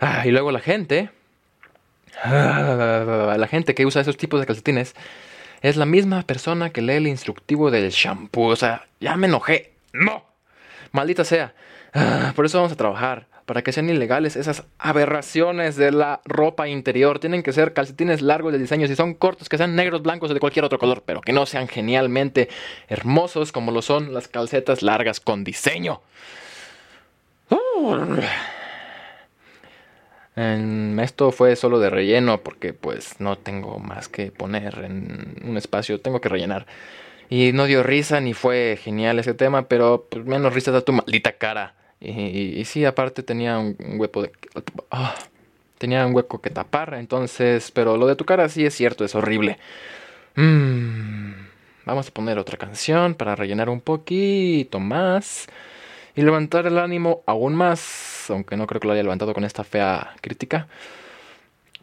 Ah, 0.00 0.22
y 0.26 0.30
luego 0.30 0.52
la 0.52 0.60
gente, 0.60 1.10
ah, 2.22 3.36
la 3.38 3.48
gente 3.48 3.74
que 3.74 3.86
usa 3.86 4.02
esos 4.02 4.16
tipos 4.16 4.38
de 4.38 4.46
calcetines, 4.46 4.94
es 5.64 5.78
la 5.78 5.86
misma 5.86 6.22
persona 6.24 6.68
que 6.68 6.82
lee 6.82 6.96
el 6.96 7.06
instructivo 7.06 7.70
del 7.70 7.90
shampoo. 7.90 8.48
O 8.48 8.56
sea, 8.56 8.86
ya 9.00 9.16
me 9.16 9.28
enojé. 9.28 9.72
No, 9.94 10.22
maldita 10.92 11.24
sea. 11.24 11.54
Ah, 11.94 12.34
por 12.36 12.44
eso 12.44 12.58
vamos 12.58 12.72
a 12.72 12.76
trabajar 12.76 13.28
para 13.46 13.62
que 13.62 13.72
sean 13.72 13.88
ilegales 13.88 14.36
esas 14.36 14.64
aberraciones 14.78 15.76
de 15.76 15.90
la 15.90 16.20
ropa 16.26 16.68
interior. 16.68 17.18
Tienen 17.18 17.42
que 17.42 17.54
ser 17.54 17.72
calcetines 17.72 18.20
largos 18.20 18.52
de 18.52 18.58
diseño, 18.58 18.86
si 18.88 18.94
son 18.94 19.14
cortos, 19.14 19.48
que 19.48 19.56
sean 19.56 19.74
negros, 19.74 20.02
blancos 20.02 20.30
o 20.30 20.34
de 20.34 20.40
cualquier 20.40 20.66
otro 20.66 20.78
color, 20.78 21.02
pero 21.06 21.22
que 21.22 21.32
no 21.32 21.46
sean 21.46 21.66
genialmente 21.66 22.50
hermosos 22.88 23.50
como 23.50 23.72
lo 23.72 23.80
son 23.80 24.12
las 24.12 24.28
calcetas 24.28 24.82
largas 24.82 25.18
con 25.18 25.44
diseño. 25.44 26.02
Esto 30.36 31.30
fue 31.30 31.54
solo 31.54 31.78
de 31.78 31.90
relleno 31.90 32.40
porque 32.40 32.72
pues 32.72 33.20
no 33.20 33.38
tengo 33.38 33.78
más 33.78 34.08
que 34.08 34.32
poner 34.32 34.80
en 34.84 35.36
un 35.44 35.56
espacio, 35.56 36.00
tengo 36.00 36.20
que 36.20 36.28
rellenar. 36.28 36.66
Y 37.30 37.52
no 37.52 37.66
dio 37.66 37.82
risa 37.82 38.20
ni 38.20 38.34
fue 38.34 38.78
genial 38.80 39.18
ese 39.18 39.34
tema, 39.34 39.68
pero 39.68 40.06
pues, 40.10 40.24
menos 40.24 40.52
risa 40.52 40.72
da 40.72 40.82
tu 40.82 40.92
maldita 40.92 41.32
cara. 41.32 41.74
Y, 42.00 42.62
sí, 42.66 42.84
aparte 42.84 43.22
tenía 43.22 43.58
un, 43.58 43.76
hueco 43.96 44.22
de... 44.22 44.32
Ah, 44.90 45.14
tenía 45.78 46.06
un 46.06 46.14
hueco 46.14 46.40
que 46.40 46.50
tapar, 46.50 46.94
entonces... 46.94 47.70
Pero 47.70 47.96
lo 47.96 48.06
de 48.06 48.16
tu 48.16 48.26
cara 48.26 48.48
sí 48.48 48.66
es 48.66 48.74
cierto, 48.74 49.04
es 49.04 49.14
horrible. 49.14 49.58
Mm, 50.34 51.32
vamos 51.86 52.08
a 52.08 52.10
poner 52.10 52.38
otra 52.38 52.58
canción 52.58 53.14
para 53.14 53.36
rellenar 53.36 53.70
un 53.70 53.80
poquito 53.80 54.80
más. 54.80 55.46
Y 56.14 56.22
levantar 56.22 56.66
el 56.66 56.78
ánimo 56.78 57.22
aún 57.26 57.54
más. 57.54 58.26
Aunque 58.30 58.56
no 58.56 58.66
creo 58.66 58.80
que 58.80 58.86
lo 58.86 58.92
haya 58.92 59.02
levantado 59.02 59.34
con 59.34 59.44
esta 59.44 59.64
fea 59.64 60.14
crítica. 60.20 60.68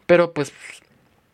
Pero 0.06 0.32
pues 0.32 0.52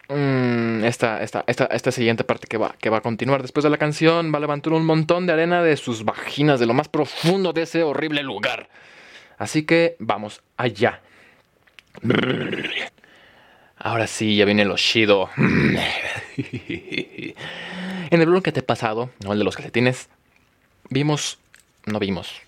Mm, 0.09 0.85
esta, 0.85 1.23
esta, 1.23 1.45
esta, 1.47 1.67
esta, 1.67 1.93
siguiente 1.93 2.25
parte 2.25 2.47
que 2.47 2.57
va, 2.57 2.75
que 2.81 2.89
va 2.89 2.99
a 2.99 3.01
continuar 3.03 3.43
después 3.43 3.63
de 3.63 3.69
la 3.69 3.77
canción 3.77 4.33
va 4.33 4.39
a 4.39 4.41
levantar 4.41 4.73
un 4.73 4.87
montón 4.87 5.27
de 5.27 5.35
arena 5.35 5.63
de 5.63 5.77
sus 5.77 6.03
vaginas, 6.03 6.59
de 6.59 6.65
lo 6.65 6.73
más 6.73 6.89
profundo 6.89 7.53
de 7.53 7.63
ese 7.63 7.83
horrible 7.83 8.23
lugar. 8.23 8.71
Así 9.37 9.65
que 9.65 9.97
vamos 9.99 10.41
allá. 10.57 11.03
Ahora 13.77 14.07
sí, 14.07 14.37
ya 14.37 14.47
viene 14.47 14.63
el 14.63 14.71
Oshido. 14.71 15.29
En 18.11 18.23
el 18.23 18.27
blog 18.27 18.43
que 18.43 18.53
te 18.53 18.61
he 18.61 18.63
pasado, 18.63 19.11
no 19.23 19.35
el 19.35 19.39
de 19.39 19.45
los 19.45 19.55
calcetines, 19.55 20.09
vimos 20.89 21.39
no 21.89 21.99
vimos, 21.99 22.41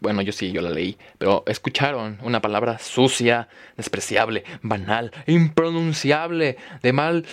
bueno, 0.00 0.22
yo 0.22 0.32
sí, 0.32 0.52
yo 0.52 0.60
la 0.60 0.70
leí, 0.70 0.96
pero 1.18 1.44
escucharon 1.46 2.18
una 2.22 2.40
palabra 2.40 2.78
sucia, 2.78 3.48
despreciable, 3.76 4.44
banal, 4.62 5.12
impronunciable, 5.26 6.56
de 6.82 6.92
mal, 6.92 7.26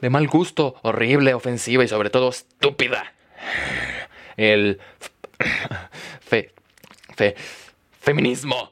de 0.00 0.10
mal 0.10 0.26
gusto, 0.28 0.76
horrible, 0.82 1.34
ofensiva 1.34 1.84
y 1.84 1.88
sobre 1.88 2.10
todo 2.10 2.28
estúpida. 2.28 3.12
El 4.36 4.80
fe, 6.20 6.52
fe, 7.14 7.34
feminismo. 8.00 8.70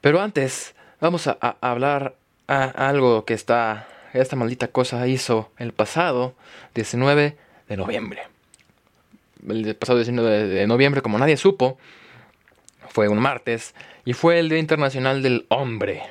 Pero 0.00 0.20
antes, 0.20 0.74
vamos 1.00 1.26
a, 1.26 1.38
a 1.40 1.56
hablar 1.60 2.16
a 2.46 2.64
algo 2.64 3.24
que 3.24 3.34
está 3.34 3.88
esta 4.20 4.36
maldita 4.36 4.68
cosa 4.68 5.06
hizo 5.06 5.50
el 5.58 5.72
pasado 5.72 6.34
19 6.74 7.36
de 7.68 7.76
noviembre. 7.76 8.22
El 9.48 9.76
pasado 9.76 9.98
19 9.98 10.48
de 10.48 10.66
noviembre, 10.66 11.02
como 11.02 11.18
nadie 11.18 11.36
supo, 11.36 11.78
fue 12.88 13.08
un 13.08 13.18
martes 13.18 13.74
y 14.04 14.12
fue 14.12 14.38
el 14.38 14.48
Día 14.48 14.58
Internacional 14.58 15.22
del 15.22 15.46
Hombre, 15.48 16.02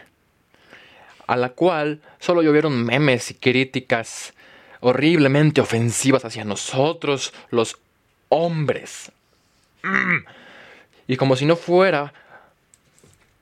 a 1.27 1.35
la 1.35 1.49
cual 1.49 2.01
solo 2.19 2.41
llovieron 2.41 2.85
memes 2.85 3.31
y 3.31 3.33
críticas 3.33 4.33
horriblemente 4.81 5.61
ofensivas 5.61 6.25
hacia 6.25 6.45
nosotros, 6.45 7.33
los 7.49 7.77
hombres. 8.29 9.11
Mm. 9.83 10.25
Y 11.07 11.17
como 11.17 11.35
si 11.35 11.45
no 11.45 11.55
fuera 11.55 12.13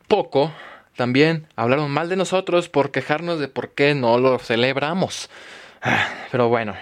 poco, 0.07 0.53
también 0.95 1.47
hablaron 1.55 1.91
mal 1.91 2.07
de 2.09 2.15
nosotros 2.15 2.69
por 2.69 2.91
quejarnos 2.91 3.39
de 3.39 3.47
por 3.47 3.71
qué 3.71 3.95
no 3.95 4.19
lo 4.19 4.39
celebramos. 4.39 5.29
Ah, 5.81 6.07
pero 6.31 6.49
bueno, 6.49 6.75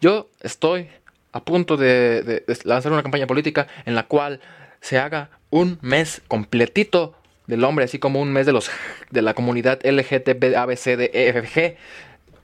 yo 0.00 0.28
estoy 0.40 0.88
a 1.32 1.40
punto 1.40 1.76
de, 1.76 2.44
lanzar 2.64 2.92
una 2.92 3.02
campaña 3.02 3.26
política 3.26 3.66
en 3.84 3.94
la 3.94 4.04
cual 4.04 4.40
se 4.80 4.98
haga 4.98 5.30
un 5.50 5.78
mes 5.82 6.22
completito 6.28 7.14
del 7.46 7.62
hombre, 7.64 7.84
así 7.84 7.98
como 7.98 8.20
un 8.20 8.32
mes 8.32 8.46
de 8.46 8.52
los 8.52 8.70
de 9.10 9.22
la 9.22 9.34
comunidad 9.34 9.80
LGTB, 9.84 10.56
ABCDEFG. 10.56 11.76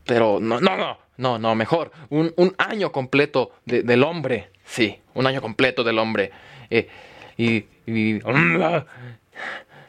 Pero 0.05 0.41
no, 0.41 0.61
no, 0.61 0.77
no, 0.77 0.99
no, 1.17 1.39
no, 1.39 1.55
mejor. 1.55 1.91
Un, 2.11 2.55
año 2.59 2.93
completo 2.93 3.53
del 3.65 4.03
hombre. 4.03 4.51
Sí, 4.65 5.01
un 5.15 5.27
año 5.27 5.41
completo 5.41 5.85
del 5.85 5.99
hombre. 5.99 6.31
Eh, 6.71 6.89
y, 7.37 7.65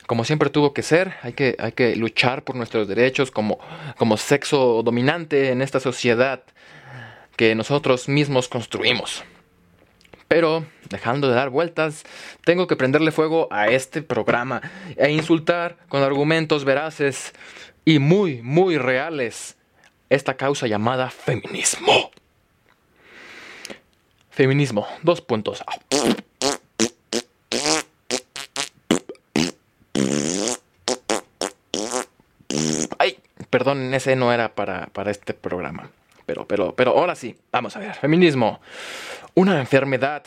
como 0.08 0.24
siempre 0.26 0.50
tuvo 0.50 0.74
que 0.74 0.82
ser, 0.82 1.14
hay 1.22 1.34
que, 1.34 1.56
hay 1.60 1.72
que 1.72 1.96
luchar 1.96 2.44
por 2.44 2.56
nuestros 2.56 2.88
derechos 2.88 3.32
como, 3.32 3.60
como 3.98 4.18
sexo 4.18 4.84
dominante 4.84 5.50
en 5.50 5.62
esta 5.62 5.80
sociedad 5.80 6.44
que 7.36 7.56
nosotros 7.56 8.08
mismos 8.08 8.48
construimos. 8.48 9.24
Pero, 10.28 10.66
dejando 10.90 11.28
de 11.28 11.36
dar 11.36 11.50
vueltas, 11.50 12.04
tengo 12.44 12.66
que 12.66 12.76
prenderle 12.76 13.12
fuego 13.12 13.48
a 13.52 13.68
este 13.68 14.02
programa 14.02 14.62
e 14.98 15.12
insultar 15.12 15.78
con 15.90 16.02
argumentos 16.02 16.66
veraces 16.66 17.34
y 17.86 18.00
muy, 18.00 18.42
muy 18.42 18.78
reales 18.78 19.58
esta 20.10 20.36
causa 20.36 20.68
llamada 20.68 21.10
feminismo. 21.10 22.12
Feminismo, 24.32 24.88
dos 25.04 25.22
puntos. 25.22 25.64
Ay, 32.98 33.20
perdón, 33.52 33.94
ese 33.94 34.16
no 34.16 34.34
era 34.34 34.56
para, 34.56 34.88
para 34.88 35.12
este 35.12 35.36
programa. 35.36 35.92
Pero, 36.26 36.48
pero, 36.48 36.76
pero 36.76 36.92
ahora 36.92 37.16
sí, 37.16 37.36
vamos 37.52 37.76
a 37.76 37.80
ver. 37.80 37.96
Feminismo, 37.96 38.62
una 39.34 39.60
enfermedad 39.60 40.24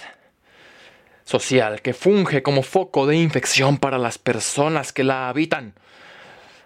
social 1.25 1.83
que 1.83 1.93
funge 1.93 2.43
como 2.43 2.63
foco 2.63 3.07
de 3.07 3.17
infección 3.17 3.79
para 3.79 3.99
las 3.99 4.19
personas 4.19 4.93
que 4.93 5.05
la 5.05 5.29
habitan. 5.29 5.75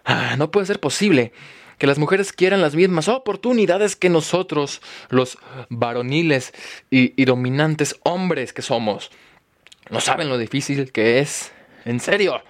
Ah, 0.05 0.35
no 0.37 0.51
puede 0.51 0.67
ser 0.67 0.81
posible 0.81 1.33
que 1.81 1.87
las 1.87 1.99
mujeres 1.99 2.35
quieran 2.35 2.61
las 2.61 2.75
mismas 2.75 3.09
oportunidades 3.09 3.97
que 3.97 4.11
nosotros, 4.11 4.83
los 5.09 5.39
varoniles 5.71 6.53
y, 6.91 7.25
dominantes 7.25 7.99
hombres 8.03 8.53
que 8.53 8.61
somos. 8.61 9.11
No 9.89 10.01
saben 10.01 10.29
lo 10.29 10.37
difícil 10.37 10.93
que 10.93 11.21
es. 11.21 11.53
En 11.87 11.99
serio. 11.99 12.43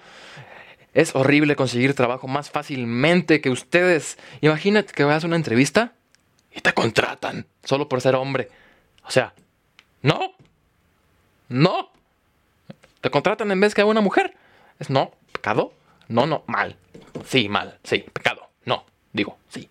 Es 0.93 1.15
horrible 1.15 1.55
conseguir 1.55 1.93
trabajo 1.93 2.27
más 2.27 2.51
fácilmente 2.51 3.39
que 3.39 3.49
ustedes. 3.49 4.17
Imagínate 4.41 4.91
que 4.91 5.05
vas 5.05 5.23
a 5.23 5.27
una 5.27 5.37
entrevista 5.37 5.93
y 6.53 6.61
te 6.61 6.73
contratan 6.73 7.45
solo 7.63 7.87
por 7.87 8.01
ser 8.01 8.15
hombre. 8.15 8.49
O 9.05 9.11
sea, 9.11 9.33
no. 10.01 10.33
No. 11.49 11.91
Te 13.01 13.09
contratan 13.09 13.51
en 13.51 13.59
vez 13.59 13.73
que 13.73 13.83
una 13.83 14.01
mujer. 14.01 14.35
Es 14.79 14.89
no, 14.89 15.11
pecado. 15.31 15.73
No, 16.07 16.25
no, 16.25 16.43
mal. 16.47 16.75
Sí, 17.25 17.49
mal. 17.49 17.77
Sí, 17.83 18.05
pecado. 18.13 18.49
No, 18.65 18.85
digo, 19.13 19.37
sí. 19.49 19.69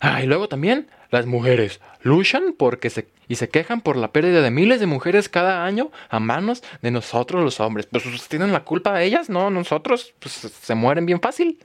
Ah, 0.00 0.22
y 0.22 0.26
luego 0.26 0.48
también 0.48 0.88
las 1.10 1.26
mujeres 1.26 1.80
luchan 2.02 2.54
porque 2.56 2.90
se, 2.90 3.08
y 3.28 3.36
se 3.36 3.48
quejan 3.48 3.80
por 3.80 3.96
la 3.96 4.12
pérdida 4.12 4.42
de 4.42 4.50
miles 4.50 4.80
de 4.80 4.86
mujeres 4.86 5.28
cada 5.28 5.64
año 5.64 5.90
a 6.08 6.20
manos 6.20 6.62
de 6.82 6.90
nosotros 6.90 7.42
los 7.42 7.60
hombres. 7.60 7.86
Pues, 7.86 8.04
pues 8.04 8.28
tienen 8.28 8.52
la 8.52 8.64
culpa 8.64 8.98
de 8.98 9.04
ellas, 9.04 9.28
no 9.30 9.50
nosotros. 9.50 10.14
Pues 10.18 10.32
se 10.32 10.74
mueren 10.74 11.06
bien 11.06 11.20
fácil. 11.20 11.58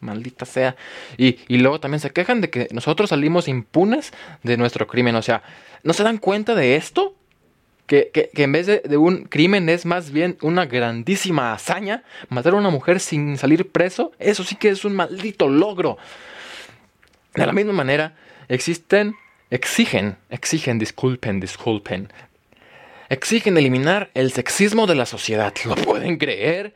Maldita 0.00 0.44
sea. 0.44 0.76
Y, 1.16 1.38
y 1.48 1.58
luego 1.58 1.80
también 1.80 2.00
se 2.00 2.10
quejan 2.10 2.40
de 2.40 2.50
que 2.50 2.68
nosotros 2.72 3.10
salimos 3.10 3.48
impunes 3.48 4.12
de 4.42 4.56
nuestro 4.56 4.86
crimen. 4.86 5.16
O 5.16 5.22
sea, 5.22 5.42
¿no 5.82 5.92
se 5.92 6.02
dan 6.02 6.18
cuenta 6.18 6.54
de 6.54 6.76
esto? 6.76 7.14
Que, 7.86 8.10
que, 8.12 8.42
en 8.42 8.50
vez 8.50 8.66
de, 8.66 8.80
de, 8.80 8.96
un 8.96 9.24
crimen 9.24 9.68
es 9.68 9.86
más 9.86 10.10
bien 10.10 10.36
una 10.42 10.66
grandísima 10.66 11.52
hazaña. 11.52 12.02
Matar 12.28 12.54
a 12.54 12.56
una 12.56 12.70
mujer 12.70 12.98
sin 13.00 13.38
salir 13.38 13.70
preso, 13.70 14.12
eso 14.18 14.42
sí 14.42 14.56
que 14.56 14.70
es 14.70 14.84
un 14.84 14.94
maldito 14.94 15.48
logro. 15.48 15.96
De 17.34 17.46
la 17.46 17.52
misma 17.52 17.72
manera, 17.72 18.16
existen, 18.48 19.14
exigen, 19.50 20.16
exigen, 20.30 20.78
disculpen, 20.78 21.38
disculpen, 21.38 22.08
exigen 23.08 23.56
eliminar 23.56 24.10
el 24.14 24.32
sexismo 24.32 24.86
de 24.86 24.94
la 24.94 25.06
sociedad. 25.06 25.52
¿Lo 25.64 25.74
pueden 25.74 26.16
creer? 26.18 26.74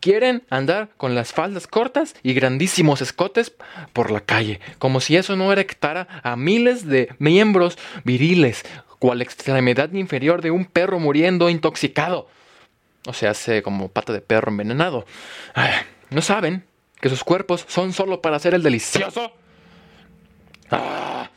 Quieren 0.00 0.44
andar 0.50 0.90
con 0.96 1.14
las 1.14 1.32
faldas 1.32 1.66
cortas 1.66 2.14
y 2.22 2.34
grandísimos 2.34 3.00
escotes 3.02 3.52
por 3.92 4.10
la 4.10 4.20
calle, 4.20 4.60
como 4.78 5.00
si 5.00 5.16
eso 5.16 5.36
no 5.36 5.52
erectara 5.52 6.06
a 6.22 6.36
miles 6.36 6.86
de 6.86 7.08
miembros 7.18 7.78
viriles 8.04 8.64
cual 8.98 9.22
extremidad 9.22 9.92
inferior 9.92 10.42
de 10.42 10.50
un 10.50 10.64
perro 10.64 10.98
muriendo 10.98 11.48
intoxicado. 11.48 12.28
O 13.06 13.12
sea, 13.12 13.30
hace 13.30 13.62
como 13.62 13.88
pata 13.88 14.12
de 14.12 14.20
perro 14.20 14.50
envenenado. 14.50 15.06
¿No 16.10 16.22
saben 16.22 16.64
que 17.00 17.08
sus 17.08 17.24
cuerpos 17.24 17.64
son 17.68 17.92
solo 17.92 18.20
para 18.20 18.36
hacer 18.36 18.54
el 18.54 18.62
delicioso? 18.62 19.32
Ah, 20.70 21.30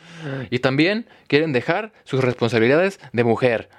y 0.49 0.59
también 0.59 1.07
quieren 1.27 1.53
dejar 1.53 1.93
sus 2.03 2.23
responsabilidades 2.23 2.99
de 3.13 3.23
mujer. 3.23 3.69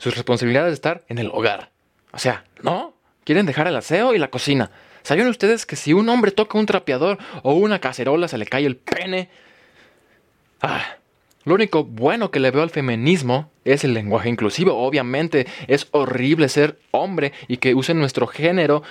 Sus 0.00 0.16
responsabilidades 0.16 0.70
de 0.70 0.74
estar 0.74 1.04
en 1.08 1.18
el 1.18 1.28
hogar. 1.28 1.70
O 2.12 2.18
sea, 2.18 2.44
¿no? 2.62 2.94
Quieren 3.24 3.44
dejar 3.44 3.68
el 3.68 3.76
aseo 3.76 4.14
y 4.14 4.18
la 4.18 4.30
cocina. 4.30 4.70
¿Saben 5.02 5.26
ustedes 5.28 5.66
que 5.66 5.76
si 5.76 5.92
un 5.92 6.08
hombre 6.08 6.30
toca 6.30 6.58
un 6.58 6.64
trapeador 6.64 7.18
o 7.42 7.52
una 7.52 7.80
cacerola 7.80 8.26
se 8.26 8.38
le 8.38 8.46
cae 8.46 8.64
el 8.64 8.76
pene? 8.76 9.28
Ah, 10.62 10.96
lo 11.44 11.54
único 11.54 11.84
bueno 11.84 12.30
que 12.30 12.40
le 12.40 12.50
veo 12.50 12.62
al 12.62 12.70
feminismo 12.70 13.50
es 13.66 13.84
el 13.84 13.92
lenguaje 13.92 14.30
inclusivo. 14.30 14.74
Obviamente 14.74 15.46
es 15.68 15.86
horrible 15.90 16.48
ser 16.48 16.78
hombre 16.92 17.34
y 17.46 17.58
que 17.58 17.74
usen 17.74 17.98
nuestro 17.98 18.26
género 18.26 18.82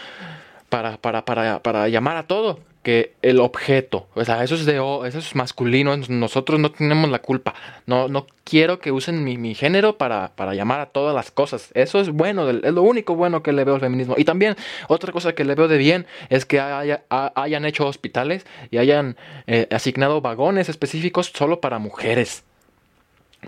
para, 0.69 0.98
para, 0.98 1.26
para, 1.26 1.63
para 1.63 1.89
llamar 1.89 2.17
a 2.17 2.28
todo 2.28 2.60
que 2.84 3.13
el 3.22 3.39
objeto, 3.42 4.08
o 4.13 4.24
sea, 4.24 4.44
eso 4.44 4.56
es 4.56 4.65
de 4.65 4.76
eso 4.78 5.20
es 5.20 5.36
masculino, 5.36 5.96
nosotros 5.98 6.60
no 6.60 6.72
tenemos 6.72 7.10
la 7.10 7.20
culpa. 7.20 7.54
No, 7.86 8.08
no 8.08 8.26
quiero 8.46 8.80
que 8.80 8.92
usen 8.92 9.24
mi, 9.24 9.54
género 9.54 9.98
para, 9.98 10.32
para, 10.36 10.54
llamar 10.54 10.80
a 10.80 10.86
todas 10.88 11.13
las 11.13 11.30
cosas. 11.30 11.72
Eso 11.74 12.00
es 12.00 12.10
bueno, 12.10 12.50
es 12.50 12.74
lo 12.74 12.82
único 12.82 13.15
bueno 13.15 13.44
que 13.44 13.52
le 13.52 13.65
veo 13.65 13.76
al 13.76 13.82
feminismo. 13.82 14.15
Y 14.18 14.24
también 14.24 14.56
otra 14.88 15.12
cosa 15.12 15.34
que 15.34 15.44
le 15.44 15.56
veo 15.56 15.68
de 15.68 15.78
bien 15.78 16.08
es 16.30 16.46
que 16.46 16.60
hayan 16.60 17.65
hecho 17.65 17.86
hospitales 17.86 18.46
y 18.72 18.78
hayan 18.78 19.18
eh, 19.48 19.68
asignado 19.72 20.22
vagones 20.22 20.70
específicos 20.70 21.32
solo 21.36 21.60
para 21.60 21.80
mujeres. 21.80 22.44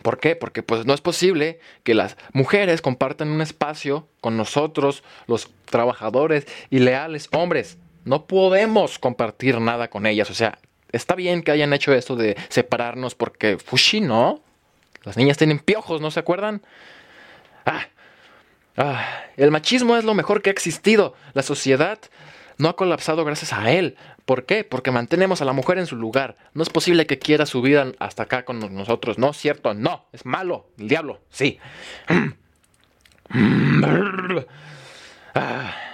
¿Por 0.02 0.20
qué? 0.20 0.36
Porque 0.36 0.64
pues 0.64 0.86
no 0.86 0.94
es 0.94 1.02
posible 1.02 1.60
que 1.84 1.94
las 1.94 2.18
mujeres 2.34 2.82
compartan 2.82 3.30
un 3.30 3.42
espacio 3.42 4.08
con 4.22 4.38
nosotros, 4.38 5.04
los 5.28 5.50
trabajadores 5.66 6.48
y 6.70 6.80
leales 6.80 7.28
hombres. 7.32 7.78
No 8.04 8.26
podemos 8.26 9.00
compartir 9.00 9.60
nada 9.60 9.90
con 9.90 10.06
ellas. 10.06 10.30
O 10.30 10.34
sea, 10.34 10.58
está 10.92 11.16
bien 11.16 11.44
que 11.44 11.52
hayan 11.52 11.74
hecho 11.74 11.94
esto 11.94 12.16
de 12.16 12.36
separarnos 12.50 13.16
porque 13.16 13.58
Fushi, 13.58 14.02
¿no? 14.02 14.42
Las 15.04 15.18
niñas 15.18 15.38
tienen 15.38 15.60
piojos, 15.60 16.02
¿no 16.02 16.12
se 16.12 16.20
acuerdan? 16.20 16.62
Ah, 17.66 17.88
ah, 18.78 19.06
el 19.38 19.52
machismo 19.52 19.98
es 19.98 20.04
lo 20.04 20.14
mejor 20.14 20.42
que 20.42 20.50
ha 20.50 20.54
existido. 20.54 21.16
La 21.34 21.44
sociedad 21.44 22.00
no 22.58 22.70
ha 22.70 22.76
colapsado 22.76 23.26
gracias 23.26 23.54
a 23.54 23.72
él. 23.72 23.98
¿Por 24.26 24.46
qué? 24.46 24.64
Porque 24.64 24.92
mantenemos 24.92 25.42
a 25.42 25.46
la 25.46 25.54
mujer 25.54 25.80
en 25.80 25.88
su 25.88 25.96
lugar. 25.96 26.38
No 26.54 26.62
es 26.64 26.70
posible 26.70 27.08
que 27.08 27.20
quiera 27.20 27.46
subir 27.46 27.96
hasta 28.00 28.24
acá 28.24 28.46
con 28.46 28.60
nosotros. 28.60 29.18
No, 29.18 29.34
cierto, 29.34 29.74
no. 29.74 30.06
Es 30.14 30.26
malo. 30.26 30.68
El 30.78 30.88
diablo, 30.88 31.22
sí. 31.30 31.60
Ah. 35.34 35.91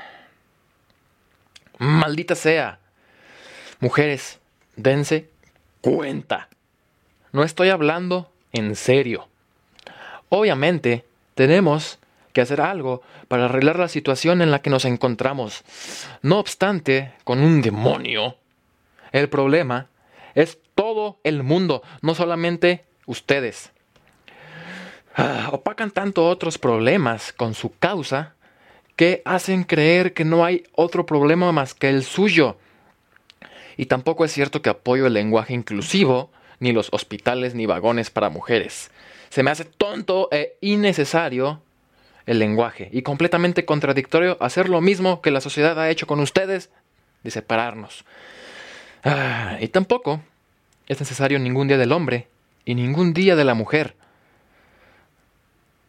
Maldita 1.78 2.36
sea. 2.36 2.80
Mujeres, 3.80 4.40
dense 4.76 5.30
cuenta. 5.82 6.50
No 7.32 7.44
estoy 7.44 7.70
hablando 7.70 8.32
en 8.52 8.76
serio. 8.76 9.28
Obviamente, 10.30 11.06
tenemos 11.36 12.00
que 12.34 12.42
hacer 12.42 12.62
algo 12.62 13.02
para 13.28 13.46
arreglar 13.46 13.80
la 13.80 13.88
situación 13.88 14.42
en 14.42 14.52
la 14.52 14.62
que 14.62 14.70
nos 14.70 14.86
encontramos. 14.86 15.63
No 16.22 16.40
obstante, 16.40 17.13
con 17.24 17.40
un 17.40 17.62
demonio, 17.62 18.38
el 19.12 19.30
problema 19.30 19.88
es 20.36 20.60
todo 20.76 21.20
el 21.24 21.44
mundo, 21.44 21.82
no 22.02 22.16
solamente 22.16 22.86
ustedes. 23.06 23.72
Ah, 25.16 25.50
opacan 25.52 25.90
tanto 25.90 26.28
otros 26.28 26.60
problemas 26.60 27.34
con 27.34 27.56
su 27.56 27.76
causa 27.78 28.36
que 28.97 29.21
hacen 29.23 29.63
creer 29.63 30.13
que 30.13 30.25
no 30.25 30.43
hay 30.43 30.63
otro 30.73 31.05
problema 31.05 31.53
más 31.53 31.73
que 31.73 31.88
el 31.88 32.03
suyo. 32.03 32.57
Y 33.77 33.86
tampoco 33.86 34.25
es 34.25 34.33
cierto 34.33 34.62
que 34.62 34.71
apoyo 34.71 35.05
el 35.05 35.13
lenguaje 35.13 35.53
inclusivo, 35.53 36.31
ni 36.60 36.73
los 36.73 36.89
hospitales 36.91 37.53
ni 37.53 37.67
vagones 37.67 38.10
para 38.10 38.29
mujeres. 38.29 38.89
Se 39.29 39.43
me 39.43 39.51
hace 39.51 39.65
tonto 39.65 40.29
e 40.31 40.57
innecesario 40.62 41.62
el 42.25 42.39
lenguaje 42.39 42.89
y 42.91 43.03
completamente 43.03 43.65
contradictorio 43.65 44.36
hacer 44.41 44.67
lo 44.67 44.81
mismo 44.81 45.21
que 45.21 45.31
la 45.31 45.41
sociedad 45.41 45.79
ha 45.79 45.91
hecho 45.91 46.07
con 46.07 46.19
ustedes, 46.19 46.71
de 47.23 47.29
separarnos. 47.29 48.03
Ah, 49.03 49.57
y 49.62 49.67
tampoco 49.67 50.21
es 50.88 50.99
necesario 50.99 51.38
ningún 51.38 51.67
día 51.67 51.77
del 51.77 51.91
hombre 51.91 52.27
y 52.65 52.73
ningún 52.73 53.13
día 53.13 53.36
de 53.36 53.45
la 53.45 53.53
mujer. 53.53 53.95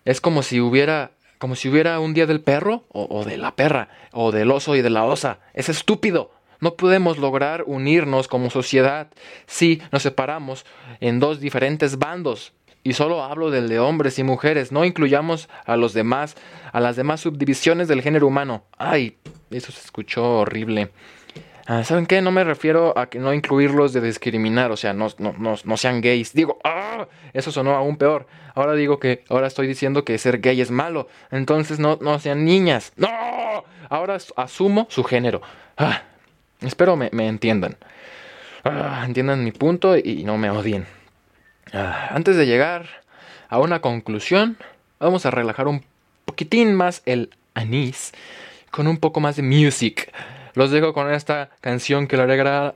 Es 0.04 0.20
como 0.20 0.42
si 0.42 0.60
hubiera 0.60 1.10
como 1.38 1.56
si 1.56 1.68
hubiera 1.68 2.00
un 2.00 2.14
día 2.14 2.26
del 2.26 2.40
perro 2.40 2.84
o, 2.88 3.24
de 3.24 3.38
la 3.38 3.54
perra, 3.54 3.88
o 4.12 4.32
del 4.32 4.50
oso 4.50 4.76
y 4.76 4.82
de 4.82 4.90
la 4.90 5.04
osa. 5.04 5.38
Es 5.54 5.68
estúpido. 5.68 6.32
No 6.60 6.74
podemos 6.74 7.18
lograr 7.18 7.62
unirnos 7.66 8.26
como 8.26 8.50
sociedad 8.50 9.08
si 9.46 9.80
nos 9.92 10.02
separamos 10.02 10.66
en 11.00 11.20
dos 11.20 11.40
diferentes 11.40 11.98
bandos. 11.98 12.52
Y 12.82 12.94
solo 12.94 13.22
hablo 13.22 13.50
del 13.50 13.68
de 13.68 13.78
hombres 13.78 14.18
y 14.18 14.22
mujeres, 14.24 14.72
no 14.72 14.84
incluyamos 14.84 15.48
a 15.66 15.76
los 15.76 15.92
demás, 15.92 16.36
a 16.72 16.80
las 16.80 16.96
demás 16.96 17.20
subdivisiones 17.20 17.86
del 17.86 18.02
género 18.02 18.26
humano. 18.26 18.64
Ay, 18.76 19.18
eso 19.50 19.72
se 19.72 19.80
escuchó 19.80 20.38
horrible. 20.38 20.90
Ah, 21.70 21.84
¿Saben 21.84 22.06
qué? 22.06 22.22
No 22.22 22.30
me 22.30 22.44
refiero 22.44 22.96
a 22.96 23.10
que 23.10 23.18
no 23.18 23.34
incluirlos 23.34 23.92
de 23.92 24.00
discriminar, 24.00 24.70
o 24.70 24.76
sea, 24.78 24.94
no, 24.94 25.08
no, 25.18 25.34
no, 25.62 25.76
sean 25.76 26.00
gays. 26.00 26.32
Digo, 26.32 26.58
¡ah! 26.64 27.08
Eso 27.34 27.52
sonó 27.52 27.74
aún 27.74 27.98
peor. 27.98 28.26
Ahora 28.54 28.72
digo 28.72 28.98
que, 28.98 29.22
ahora 29.28 29.48
estoy 29.48 29.66
diciendo 29.66 30.02
que 30.02 30.16
ser 30.16 30.40
gay 30.40 30.62
es 30.62 30.70
malo. 30.70 31.08
Entonces 31.30 31.78
no, 31.78 31.98
no 32.00 32.18
sean 32.20 32.46
niñas. 32.46 32.94
¡No! 32.96 33.10
Ahora 33.90 34.16
asumo 34.36 34.86
su 34.88 35.04
género. 35.04 35.42
Ah, 35.76 36.04
espero 36.62 36.96
me, 36.96 37.10
entiendan. 37.12 37.76
Ah, 38.64 39.02
entiendan 39.04 39.44
mi 39.44 39.52
punto 39.52 39.94
y 39.98 40.24
no 40.24 40.38
me 40.38 40.48
odien. 40.48 40.86
antes 41.70 42.36
de 42.36 42.46
llegar 42.46 42.86
a 43.50 43.58
una 43.58 43.80
conclusión, 43.82 44.56
vamos 44.98 45.26
a 45.26 45.30
relajar 45.30 45.68
un 45.68 45.84
poquitín 46.24 46.74
más 46.74 47.02
el 47.04 47.28
anís 47.52 48.14
con 48.70 48.86
un 48.86 48.96
poco 48.96 49.20
más 49.20 49.36
de 49.36 49.42
music. 49.42 50.10
Los 50.58 50.72
dejo 50.72 50.92
con 50.92 51.14
esta 51.14 51.50
canción 51.60 52.08
que, 52.08 52.16
arreglará, 52.16 52.74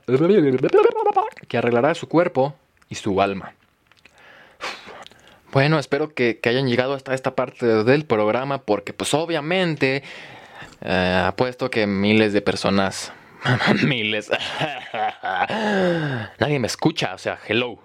que 1.49 1.57
arreglará 1.57 1.93
su 1.95 2.07
cuerpo 2.07 2.55
y 2.87 2.95
su 2.95 3.21
alma. 3.21 3.55
Bueno, 5.51 5.77
espero 5.77 6.13
que, 6.13 6.39
hayan 6.45 6.69
llegado 6.69 6.93
hasta 6.93 7.13
esta 7.13 7.35
parte 7.35 7.83
del 7.83 8.05
programa 8.05 8.59
porque 8.59 8.93
pues 8.93 9.13
obviamente 9.13 10.01
eh, 10.81 11.23
apuesto 11.25 11.69
que 11.69 11.85
miles 11.85 12.31
de 12.31 12.41
personas, 12.41 13.11
miles, 13.85 14.31
nadie 16.39 16.59
me 16.59 16.67
escucha, 16.67 17.13
o 17.13 17.17
sea, 17.17 17.37
hello. 17.49 17.79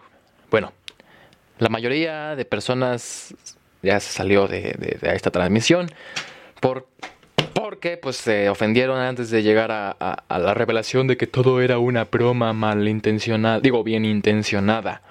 Bueno, 0.49 0.73
la 1.59 1.71
mayoría 1.71 2.37
de 2.37 2.45
personas 2.45 3.35
ya 3.83 3.99
se 3.99 4.13
salió 4.13 4.47
de, 4.47 4.97
esta 5.03 5.33
transmisión 5.33 5.91
por, 6.61 6.87
porque 7.59 7.97
pues 7.97 8.15
se 8.15 8.49
ofendieron 8.49 9.01
antes 9.01 9.31
de 9.31 9.43
llegar 9.43 9.73
a, 9.73 10.23
la 10.29 10.55
revelación 10.55 11.09
de 11.09 11.17
que 11.17 11.27
todo 11.27 11.61
era 11.61 11.81
una 11.81 12.05
broma 12.05 12.53
malintencionada, 12.53 13.59
digo 13.59 13.83
bien 13.83 14.05
intencionada. 14.05 15.03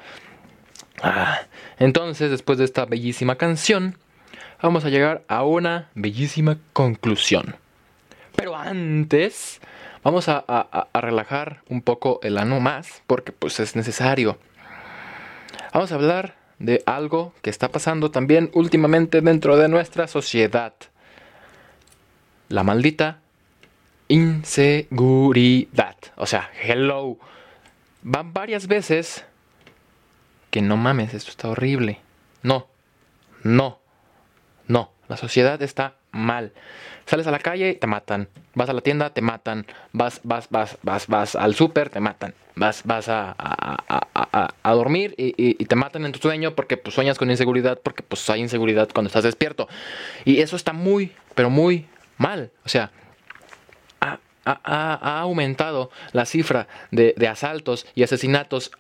Ah, 1.02 1.42
entonces, 1.78 2.32
después 2.32 2.58
de 2.58 2.64
esta 2.64 2.86
bellísima 2.86 3.36
canción, 3.36 3.98
vamos 4.62 4.86
a 4.86 4.90
llegar 4.90 5.24
a 5.28 5.44
una 5.44 5.90
bellísima 5.94 6.58
conclusión. 6.72 7.58
Pero 8.38 8.56
antes, 8.56 9.60
vamos 10.02 10.30
a, 10.30 10.38
a 10.48 11.02
relajar 11.02 11.64
un 11.68 11.82
poco 11.82 12.22
el 12.24 12.38
ano 12.38 12.62
más, 12.62 13.04
porque 13.08 13.34
pues 13.34 13.60
es 13.60 13.76
necesario. 13.76 14.38
Vamos 15.74 15.92
a 15.92 15.96
hablar 15.96 16.38
de 16.60 16.82
algo 16.86 17.34
que 17.42 17.50
está 17.50 17.68
pasando 17.68 18.10
también 18.10 18.50
últimamente 18.54 19.20
dentro 19.20 19.58
de 19.58 19.68
nuestra 19.68 20.08
sociedad. 20.08 20.72
La 22.50 22.64
maldita 22.64 23.20
inseguridad. 24.08 25.96
O 26.16 26.26
sea, 26.26 26.50
hello. 26.64 27.18
Van 28.04 28.34
varias 28.34 28.68
veces 28.68 29.26
que 30.50 30.62
no 30.62 30.78
mames, 30.78 31.14
esto 31.14 31.32
está 31.32 31.50
horrible. 31.50 32.00
No, 32.42 32.68
no, 33.44 33.80
no. 34.68 34.92
La 35.08 35.18
sociedad 35.18 35.62
está 35.62 35.96
mal. 36.12 36.52
Sales 37.06 37.28
a 37.28 37.32
la 37.32 37.40
calle, 37.40 37.76
te 37.76 37.88
matan. 37.88 38.28
Vas 38.54 38.70
a 38.70 38.74
la 38.74 38.82
tienda, 38.82 39.12
te 39.12 39.22
matan. 39.22 39.66
Vas, 39.94 40.20
vas, 40.24 40.48
vas, 40.50 40.78
vas, 40.84 41.08
vas 41.08 41.36
al 41.36 41.56
súper, 41.56 41.90
te 41.90 42.02
matan. 42.02 42.34
Vas, 42.56 42.82
vas 42.84 43.08
a, 43.08 43.36
a, 43.38 44.74
dormir 44.74 45.14
y, 45.18 45.54
te 45.66 45.76
matan 45.76 46.06
en 46.06 46.12
tu 46.12 46.20
sueño 46.20 46.56
porque 46.56 46.76
pues, 46.76 46.94
sueñas 46.96 47.18
con 47.18 47.30
inseguridad, 47.30 47.80
porque 47.82 48.04
pues 48.04 48.30
hay 48.30 48.42
inseguridad 48.42 48.90
cuando 48.94 49.08
estás 49.08 49.24
despierto. 49.24 49.70
Y 50.26 50.42
eso 50.42 50.56
está 50.56 50.74
muy, 50.74 51.12
pero 51.36 51.50
muy 51.50 51.86
mal. 52.18 52.52
O 52.66 52.70
sea, 52.70 52.92
ha, 54.46 55.20
aumentado 55.20 55.92
la 56.14 56.26
cifra 56.26 56.68
de, 56.92 57.14
de 57.18 57.28
asaltos 57.28 57.86
y 57.96 58.04
asesinatos, 58.04 58.72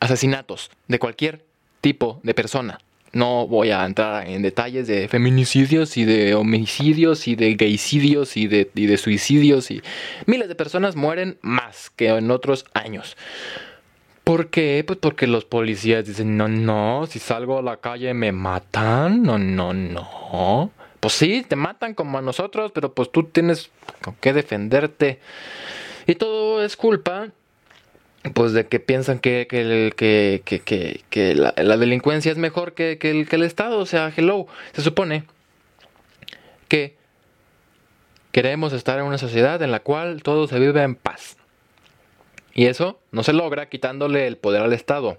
asesinatos 0.00 0.70
de 0.88 0.98
cualquier 0.98 1.44
tipo 1.80 2.20
de 2.22 2.34
persona. 2.34 2.78
No 3.12 3.46
voy 3.46 3.70
a 3.70 3.84
entrar 3.84 4.28
en 4.28 4.42
detalles 4.42 4.86
de 4.86 5.08
feminicidios 5.08 5.96
y 5.96 6.04
de 6.04 6.34
homicidios 6.34 7.28
y 7.28 7.34
de 7.34 7.54
gaycidios 7.54 8.36
y 8.36 8.46
de, 8.46 8.70
y 8.74 8.86
de 8.86 8.98
suicidios 8.98 9.70
y 9.70 9.82
miles 10.26 10.48
de 10.48 10.54
personas 10.54 10.96
mueren 10.96 11.38
más 11.40 11.90
que 11.90 12.08
en 12.08 12.30
otros 12.30 12.66
años. 12.74 13.16
¿Por 14.22 14.50
qué? 14.50 14.82
Pues 14.86 14.98
porque 14.98 15.28
los 15.28 15.44
policías 15.44 16.04
dicen, 16.04 16.36
no, 16.36 16.48
no, 16.48 17.06
si 17.08 17.20
salgo 17.20 17.58
a 17.58 17.62
la 17.62 17.76
calle 17.76 18.12
me 18.12 18.32
matan, 18.32 19.22
no, 19.22 19.38
no, 19.38 19.72
no. 19.72 20.72
Pues 21.00 21.14
sí, 21.14 21.44
te 21.46 21.56
matan 21.56 21.94
como 21.94 22.18
a 22.18 22.22
nosotros, 22.22 22.72
pero 22.72 22.92
pues 22.92 23.10
tú 23.10 23.24
tienes 23.24 23.70
con 24.02 24.14
qué 24.20 24.32
defenderte. 24.32 25.20
Y 26.06 26.14
todo 26.14 26.64
es 26.64 26.76
culpa 26.76 27.28
pues 28.34 28.52
de 28.52 28.66
que 28.66 28.80
piensan 28.80 29.18
que, 29.18 29.46
que, 29.48 29.92
que, 30.44 31.04
que 31.08 31.34
la, 31.34 31.54
la, 31.56 31.76
delincuencia 31.76 32.32
es 32.32 32.38
mejor 32.38 32.74
que, 32.74 32.98
el, 33.00 33.28
que 33.28 33.36
el 33.36 33.42
Estado. 33.42 33.78
O 33.78 33.86
sea, 33.86 34.12
hello, 34.16 34.46
se 34.72 34.82
supone 34.82 35.24
que 36.68 36.96
queremos 38.32 38.72
estar 38.72 38.98
en 38.98 39.04
una 39.04 39.18
sociedad 39.18 39.62
en 39.62 39.70
la 39.70 39.80
cual 39.80 40.22
todo 40.22 40.48
se 40.48 40.58
vive 40.58 40.82
en 40.82 40.94
paz. 40.94 41.36
Y 42.52 42.66
eso 42.66 42.98
no 43.12 43.22
se 43.22 43.32
logra 43.32 43.68
quitándole 43.68 44.26
el 44.26 44.38
poder 44.38 44.62
al 44.62 44.72
Estado. 44.72 45.18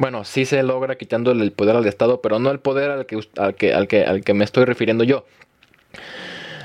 Bueno, 0.00 0.24
sí 0.24 0.46
se 0.46 0.62
logra 0.62 0.96
quitándole 0.96 1.44
el 1.44 1.52
poder 1.52 1.76
al 1.76 1.86
Estado, 1.86 2.22
pero 2.22 2.38
no 2.38 2.50
el 2.50 2.58
poder 2.58 2.90
al 2.90 3.04
que, 3.04 3.20
al 3.36 3.54
que, 3.54 3.74
al 3.74 3.86
que, 3.86 4.04
al 4.06 4.24
que 4.24 4.32
me 4.32 4.44
estoy 4.44 4.64
refiriendo 4.64 5.04
yo. 5.04 5.26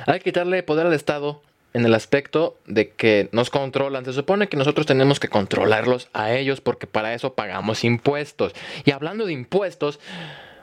Hay 0.05 0.19
que 0.19 0.23
quitarle 0.31 0.63
poder 0.63 0.87
al 0.87 0.93
Estado 0.93 1.41
en 1.73 1.83
el 1.83 1.93
aspecto 1.95 2.57
de 2.65 2.91
que 2.91 3.27
nos 3.33 3.49
controlan. 3.49 4.05
Se 4.05 4.13
supone 4.13 4.47
que 4.47 4.55
nosotros 4.55 4.85
tenemos 4.85 5.19
que 5.19 5.27
controlarlos 5.27 6.07
a 6.13 6.31
ellos 6.31 6.61
porque 6.61 6.87
para 6.87 7.13
eso 7.13 7.33
pagamos 7.33 7.83
impuestos. 7.83 8.55
Y 8.85 8.91
hablando 8.91 9.25
de 9.25 9.33
impuestos, 9.33 9.99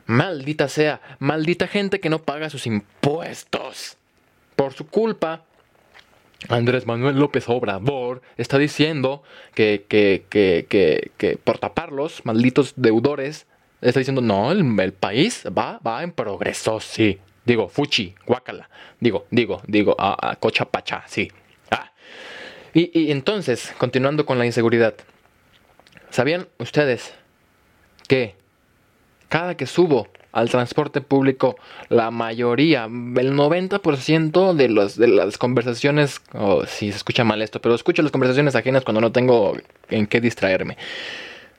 maldita 0.07 0.67
sea, 0.69 1.03
maldita 1.19 1.67
gente 1.67 2.01
que 2.01 2.09
no 2.09 2.21
paga 2.21 2.49
sus 2.49 2.67
impuestos. 2.67 3.99
Por 4.57 4.73
su 4.73 4.87
culpa, 4.87 5.43
Andrés 6.49 6.87
Manuel 6.87 7.19
López 7.19 7.49
Obrador 7.49 8.23
está 8.37 8.59
diciendo 8.59 9.23
que, 9.55 9.85
que, 9.89 10.25
que, 10.29 10.67
que, 11.17 11.37
por 11.37 11.59
taparlos, 11.59 12.25
malditos 12.25 12.75
deudores, 12.77 13.47
está 13.81 14.01
diciendo, 14.01 14.21
no, 14.21 14.51
el, 14.51 14.79
el 14.81 14.93
país 14.93 15.45
va, 15.47 15.79
va 15.87 16.03
en 16.03 16.13
progreso, 16.13 16.81
sí. 16.81 17.19
Digo, 17.45 17.69
fuchi, 17.69 18.15
guacala. 18.27 18.69
Digo, 19.01 19.27
digo, 19.31 19.63
digo, 19.67 19.97
a, 19.99 20.31
a 20.31 20.37
cocha 20.37 20.65
pacha, 20.65 21.05
sí. 21.07 21.31
Ah. 21.71 21.93
Y, 22.73 22.99
y 22.99 23.11
entonces, 23.11 23.75
continuando 23.79 24.25
con 24.27 24.39
la 24.39 24.47
inseguridad. 24.47 24.95
¿Sabían 26.11 26.47
ustedes 26.59 27.15
que 28.07 28.37
cada 29.29 29.57
que 29.57 29.67
subo 29.67 30.09
al 30.33 30.51
transporte 30.51 31.01
público, 31.01 31.57
la 31.89 32.11
mayoría, 32.11 32.85
el 32.85 33.33
90% 33.35 34.55
de, 34.55 34.69
los, 34.69 34.97
de 34.97 35.09
las 35.09 35.39
conversaciones, 35.39 36.21
o 36.33 36.67
si 36.67 36.91
se 36.91 36.97
escucha 36.97 37.25
mal 37.25 37.43
esto, 37.43 37.61
pero 37.61 37.75
escucho 37.75 38.03
las 38.03 38.13
conversaciones 38.13 38.57
ajenas 38.57 38.85
cuando 38.85 39.01
no 39.01 39.13
tengo 39.13 39.57
en 39.91 40.07
qué 40.07 40.21
distraerme, 40.21 40.77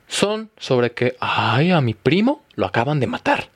son 0.08 0.50
sobre 0.58 0.92
que, 0.92 1.16
ay, 1.20 1.70
a 1.70 1.80
mi 1.80 1.94
primo 1.94 2.42
lo 2.54 2.66
acaban 2.66 3.00
de 3.00 3.06
matar 3.06 3.48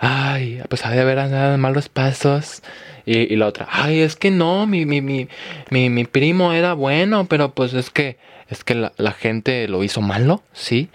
ay, 0.00 0.62
pues 0.68 0.84
ha 0.86 0.90
de 0.90 1.00
haber 1.00 1.58
malos 1.58 1.88
pasos. 1.88 2.62
Y, 3.06 3.36
la 3.36 3.46
otra, 3.46 3.68
ay, 3.70 4.00
es 4.00 4.16
que 4.16 4.30
no, 4.30 4.66
mi, 4.66 4.86
mi, 4.86 5.00
mi, 5.00 5.28
mi, 5.70 6.04
primo 6.04 6.52
era 6.52 6.74
bueno, 6.74 7.26
pero 7.26 7.52
pues 7.54 7.74
es 7.74 7.90
que, 7.90 8.18
es 8.48 8.62
que 8.62 8.74
la, 8.74 9.12
gente 9.12 9.66
lo 9.68 9.82
hizo 9.82 10.00
malo, 10.00 10.42
¿sí? 10.52 10.90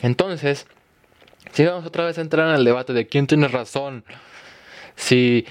Entonces, 0.00 0.66
si 1.52 1.64
vamos 1.64 1.86
otra 1.86 2.04
vez 2.04 2.18
a 2.18 2.22
entrar 2.22 2.48
en 2.48 2.54
el 2.54 2.64
debate 2.64 2.92
de 2.92 3.06
quién 3.06 3.26
tiene 3.26 3.48
razón. 3.48 4.04
Sí, 4.96 5.46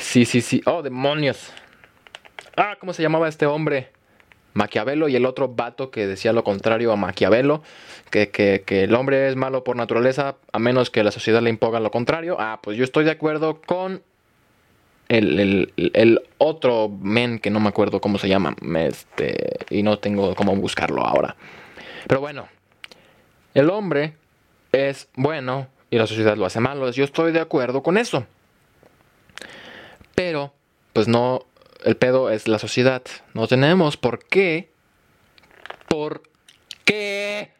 sí, 0.00 0.24
sí, 0.24 0.40
sí. 0.40 0.60
Oh, 0.66 0.82
demonios. 0.82 1.52
Ah, 2.56 2.76
¿cómo 2.78 2.92
se 2.92 3.02
llamaba 3.02 3.28
este 3.28 3.46
hombre? 3.46 3.90
Maquiavelo 4.52 5.08
y 5.08 5.16
el 5.16 5.26
otro 5.26 5.48
vato 5.48 5.90
que 5.90 6.06
decía 6.06 6.32
lo 6.32 6.44
contrario 6.44 6.92
a 6.92 6.96
Maquiavelo, 6.96 7.62
que, 8.10 8.30
que, 8.30 8.84
el 8.84 8.94
hombre 8.94 9.28
es 9.28 9.34
malo 9.34 9.64
por 9.64 9.74
naturaleza 9.74 10.36
a 10.52 10.58
menos 10.60 10.90
que 10.90 11.02
la 11.02 11.10
sociedad 11.10 11.42
le 11.42 11.50
imponga 11.50 11.80
lo 11.80 11.90
contrario. 11.90 12.36
Ah, 12.38 12.60
pues 12.62 12.76
yo 12.76 12.84
estoy 12.84 13.04
de 13.04 13.10
acuerdo 13.10 13.60
con 13.60 14.02
el, 15.08 15.72
el, 15.76 16.22
otro 16.38 16.88
men 16.88 17.40
que 17.40 17.50
no 17.50 17.60
me 17.60 17.68
acuerdo 17.68 18.00
cómo 18.00 18.18
se 18.18 18.28
llama 18.28 18.54
este, 18.78 19.58
y 19.70 19.82
no 19.82 19.98
tengo 19.98 20.34
cómo 20.36 20.54
buscarlo 20.56 21.04
ahora. 21.04 21.34
Pero 22.06 22.20
bueno, 22.20 22.46
el 23.54 23.70
hombre 23.70 24.14
es 24.74 25.08
bueno 25.14 25.68
y 25.90 25.98
la 25.98 26.06
sociedad 26.06 26.36
lo 26.36 26.46
hace 26.46 26.60
malo. 26.60 26.90
Yo 26.90 27.04
estoy 27.04 27.32
de 27.32 27.40
acuerdo 27.40 27.82
con 27.82 27.96
eso. 27.98 28.26
Pero, 30.14 30.52
pues 30.92 31.08
no 31.08 31.46
el 31.84 31.96
pedo 31.96 32.30
es 32.30 32.48
la 32.48 32.58
sociedad. 32.58 33.02
No 33.34 33.46
tenemos 33.46 33.96
por 33.96 34.24
qué, 34.24 34.70
por 35.88 36.22
qué 36.84 37.52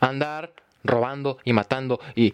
andar 0.00 0.52
robando 0.82 1.38
y 1.44 1.52
matando 1.52 2.00
y, 2.14 2.32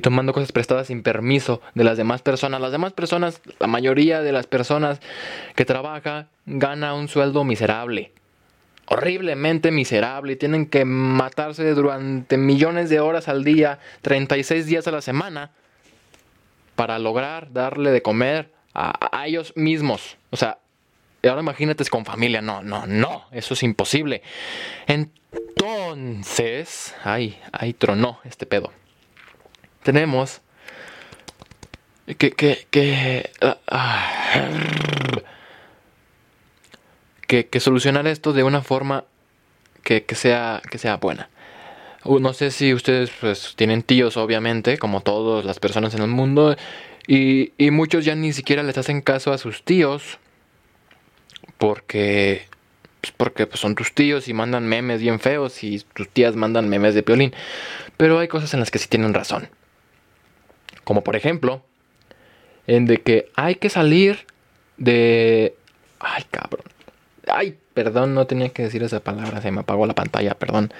tomando 0.00 0.32
cosas 0.32 0.52
prestadas 0.52 0.88
sin 0.88 1.02
permiso 1.02 1.60
de 1.74 1.84
las 1.84 1.96
demás 1.96 2.22
personas. 2.22 2.60
Las 2.60 2.72
demás 2.72 2.92
personas, 2.92 3.40
la 3.58 3.66
mayoría 3.66 4.22
de 4.22 4.32
las 4.32 4.46
personas 4.46 5.00
que 5.54 5.64
trabajan, 5.64 6.28
gana 6.46 6.94
un 6.94 7.08
sueldo 7.08 7.44
miserable. 7.44 8.12
Horriblemente 8.88 9.70
miserable 9.70 10.34
y 10.34 10.36
tienen 10.36 10.66
que 10.66 10.84
matarse 10.84 11.74
durante 11.74 12.36
millones 12.36 12.88
de 12.88 13.00
horas 13.00 13.28
al 13.28 13.44
día, 13.44 13.80
36 14.02 14.66
días 14.66 14.86
a 14.86 14.92
la 14.92 15.02
semana, 15.02 15.50
para 16.76 16.98
lograr 16.98 17.52
darle 17.52 17.90
de 17.90 18.02
comer 18.02 18.52
a, 18.74 19.24
ellos 19.26 19.54
mismos. 19.56 20.18
O 20.30 20.36
sea, 20.36 20.58
ahora 21.24 21.40
imagínate 21.40 21.84
con 21.86 22.04
familia. 22.04 22.42
No, 22.42 22.62
no, 22.62 22.86
no. 22.86 23.24
Eso 23.32 23.54
es 23.54 23.62
imposible. 23.62 24.22
Entonces, 24.86 26.94
ay, 27.02 27.40
ahí 27.52 27.72
tronó 27.72 28.20
este 28.24 28.46
pedo. 28.46 28.70
Tenemos 29.82 30.42
que, 32.18 32.30
que, 32.30 32.66
que, 32.70 33.30
ah, 33.66 34.48
que, 37.26 37.46
que 37.46 37.60
solucionar 37.60 38.06
esto 38.06 38.32
de 38.32 38.42
una 38.42 38.62
forma 38.62 39.04
que, 39.82 40.04
que, 40.04 40.14
sea, 40.14 40.62
que 40.70 40.78
sea 40.78 40.96
buena. 40.96 41.28
No 42.04 42.32
sé 42.32 42.50
si 42.50 42.72
ustedes 42.72 43.10
pues, 43.20 43.54
tienen 43.56 43.82
tíos, 43.82 44.16
obviamente, 44.16 44.78
como 44.78 45.00
todas 45.00 45.44
las 45.44 45.58
personas 45.58 45.94
en 45.94 46.02
el 46.02 46.08
mundo, 46.08 46.56
y, 47.06 47.52
y 47.58 47.70
muchos 47.70 48.04
ya 48.04 48.14
ni 48.14 48.32
siquiera 48.32 48.62
les 48.62 48.78
hacen 48.78 49.00
caso 49.00 49.32
a 49.32 49.38
sus 49.38 49.62
tíos 49.62 50.18
porque 51.58 52.46
pues, 53.06 53.12
porque 53.16 53.46
pues, 53.46 53.60
son 53.60 53.74
tus 53.74 53.92
tíos 53.92 54.28
y 54.28 54.34
mandan 54.34 54.66
memes 54.66 55.00
bien 55.00 55.20
feos 55.20 55.62
y 55.62 55.80
tus 55.94 56.08
tías 56.08 56.34
mandan 56.36 56.68
memes 56.68 56.94
de 56.94 57.02
piolín. 57.02 57.34
Pero 57.96 58.18
hay 58.18 58.28
cosas 58.28 58.52
en 58.54 58.60
las 58.60 58.70
que 58.70 58.78
sí 58.78 58.88
tienen 58.88 59.14
razón. 59.14 59.48
Como 60.84 61.02
por 61.02 61.16
ejemplo, 61.16 61.64
en 62.66 62.86
de 62.86 62.98
que 62.98 63.30
hay 63.36 63.56
que 63.56 63.70
salir 63.70 64.26
de... 64.76 65.54
Ay, 65.98 66.24
cabrón. 66.30 66.66
Ay, 67.26 67.56
perdón, 67.74 68.14
no 68.14 68.26
tenía 68.26 68.48
que 68.50 68.62
decir 68.62 68.82
esa 68.82 69.00
palabra, 69.00 69.40
se 69.40 69.50
me 69.50 69.60
apagó 69.60 69.86
la 69.86 69.94
pantalla, 69.94 70.34
perdón. 70.34 70.72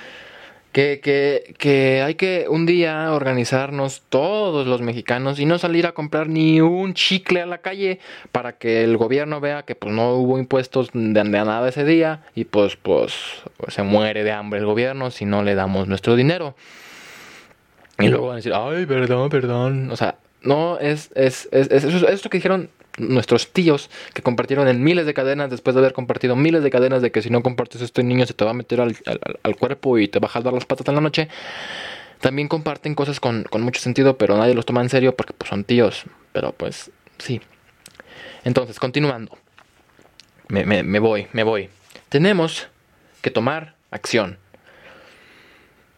Que, 0.72 1.00
que, 1.02 1.54
que, 1.56 2.02
hay 2.02 2.16
que 2.16 2.46
un 2.50 2.66
día 2.66 3.10
organizarnos 3.12 4.02
todos 4.10 4.66
los 4.66 4.82
mexicanos 4.82 5.40
y 5.40 5.46
no 5.46 5.58
salir 5.58 5.86
a 5.86 5.92
comprar 5.92 6.28
ni 6.28 6.60
un 6.60 6.92
chicle 6.92 7.40
a 7.40 7.46
la 7.46 7.58
calle 7.58 7.98
para 8.30 8.58
que 8.58 8.84
el 8.84 8.98
gobierno 8.98 9.40
vea 9.40 9.62
que 9.62 9.74
pues 9.74 9.94
no 9.94 10.16
hubo 10.16 10.38
impuestos 10.38 10.90
de, 10.92 11.24
nada 11.24 11.66
ese 11.66 11.86
día 11.86 12.24
y 12.34 12.44
pues, 12.44 12.76
pues, 12.76 13.14
pues 13.56 13.72
se 13.72 13.84
muere 13.84 14.22
de 14.22 14.32
hambre 14.32 14.60
el 14.60 14.66
gobierno 14.66 15.10
si 15.10 15.24
no 15.24 15.42
le 15.42 15.54
damos 15.54 15.88
nuestro 15.88 16.14
dinero. 16.14 16.54
Y 17.98 18.08
luego 18.08 18.26
van 18.26 18.34
a 18.34 18.36
decir, 18.36 18.52
ay, 18.54 18.84
perdón, 18.84 19.30
perdón. 19.30 19.90
O 19.90 19.96
sea, 19.96 20.16
no, 20.42 20.78
es, 20.78 21.10
es, 21.14 21.48
es, 21.52 21.70
es, 21.70 21.84
eso 21.84 22.28
que 22.28 22.38
dijeron 22.38 22.68
nuestros 22.96 23.52
tíos 23.52 23.90
que 24.14 24.22
compartieron 24.22 24.68
en 24.68 24.82
miles 24.82 25.06
de 25.06 25.14
cadenas 25.14 25.50
después 25.50 25.74
de 25.74 25.80
haber 25.80 25.92
compartido 25.92 26.36
miles 26.36 26.62
de 26.62 26.70
cadenas 26.70 27.02
de 27.02 27.10
que 27.10 27.22
si 27.22 27.30
no 27.30 27.42
compartes 27.42 27.82
esto 27.82 28.02
niño 28.02 28.26
se 28.26 28.34
te 28.34 28.44
va 28.44 28.52
a 28.52 28.54
meter 28.54 28.80
al, 28.80 28.96
al, 29.42 29.56
cuerpo 29.56 29.98
y 29.98 30.08
te 30.08 30.18
va 30.18 30.26
a 30.26 30.30
jalar 30.30 30.52
las 30.52 30.64
patas 30.64 30.88
en 30.88 30.94
la 30.94 31.00
noche. 31.00 31.28
También 32.20 32.48
comparten 32.48 32.94
cosas 32.94 33.20
con, 33.20 33.44
con, 33.44 33.62
mucho 33.62 33.80
sentido, 33.80 34.16
pero 34.16 34.36
nadie 34.36 34.54
los 34.54 34.64
toma 34.64 34.80
en 34.80 34.88
serio 34.88 35.14
porque 35.14 35.34
pues, 35.34 35.50
son 35.50 35.64
tíos. 35.64 36.04
Pero 36.32 36.52
pues 36.52 36.90
sí. 37.18 37.40
Entonces, 38.44 38.78
continuando. 38.78 39.36
Me, 40.48 40.64
me, 40.64 40.82
me 40.82 40.98
voy, 40.98 41.26
me 41.32 41.42
voy. 41.42 41.68
Tenemos 42.08 42.68
que 43.20 43.30
tomar 43.30 43.74
acción. 43.90 44.38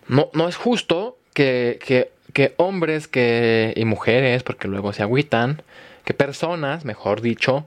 No, 0.09 0.31
no 0.33 0.49
es 0.49 0.57
justo 0.57 1.19
que, 1.35 1.79
que, 1.85 2.11
que 2.33 2.55
hombres 2.57 3.07
que, 3.07 3.75
y 3.77 3.85
mujeres, 3.85 4.43
porque 4.43 4.67
luego 4.67 4.93
se 4.93 5.03
agüitan, 5.03 5.63
que 6.09 6.15
personas, 6.15 6.87
mejor 6.87 7.21
dicho, 7.21 7.67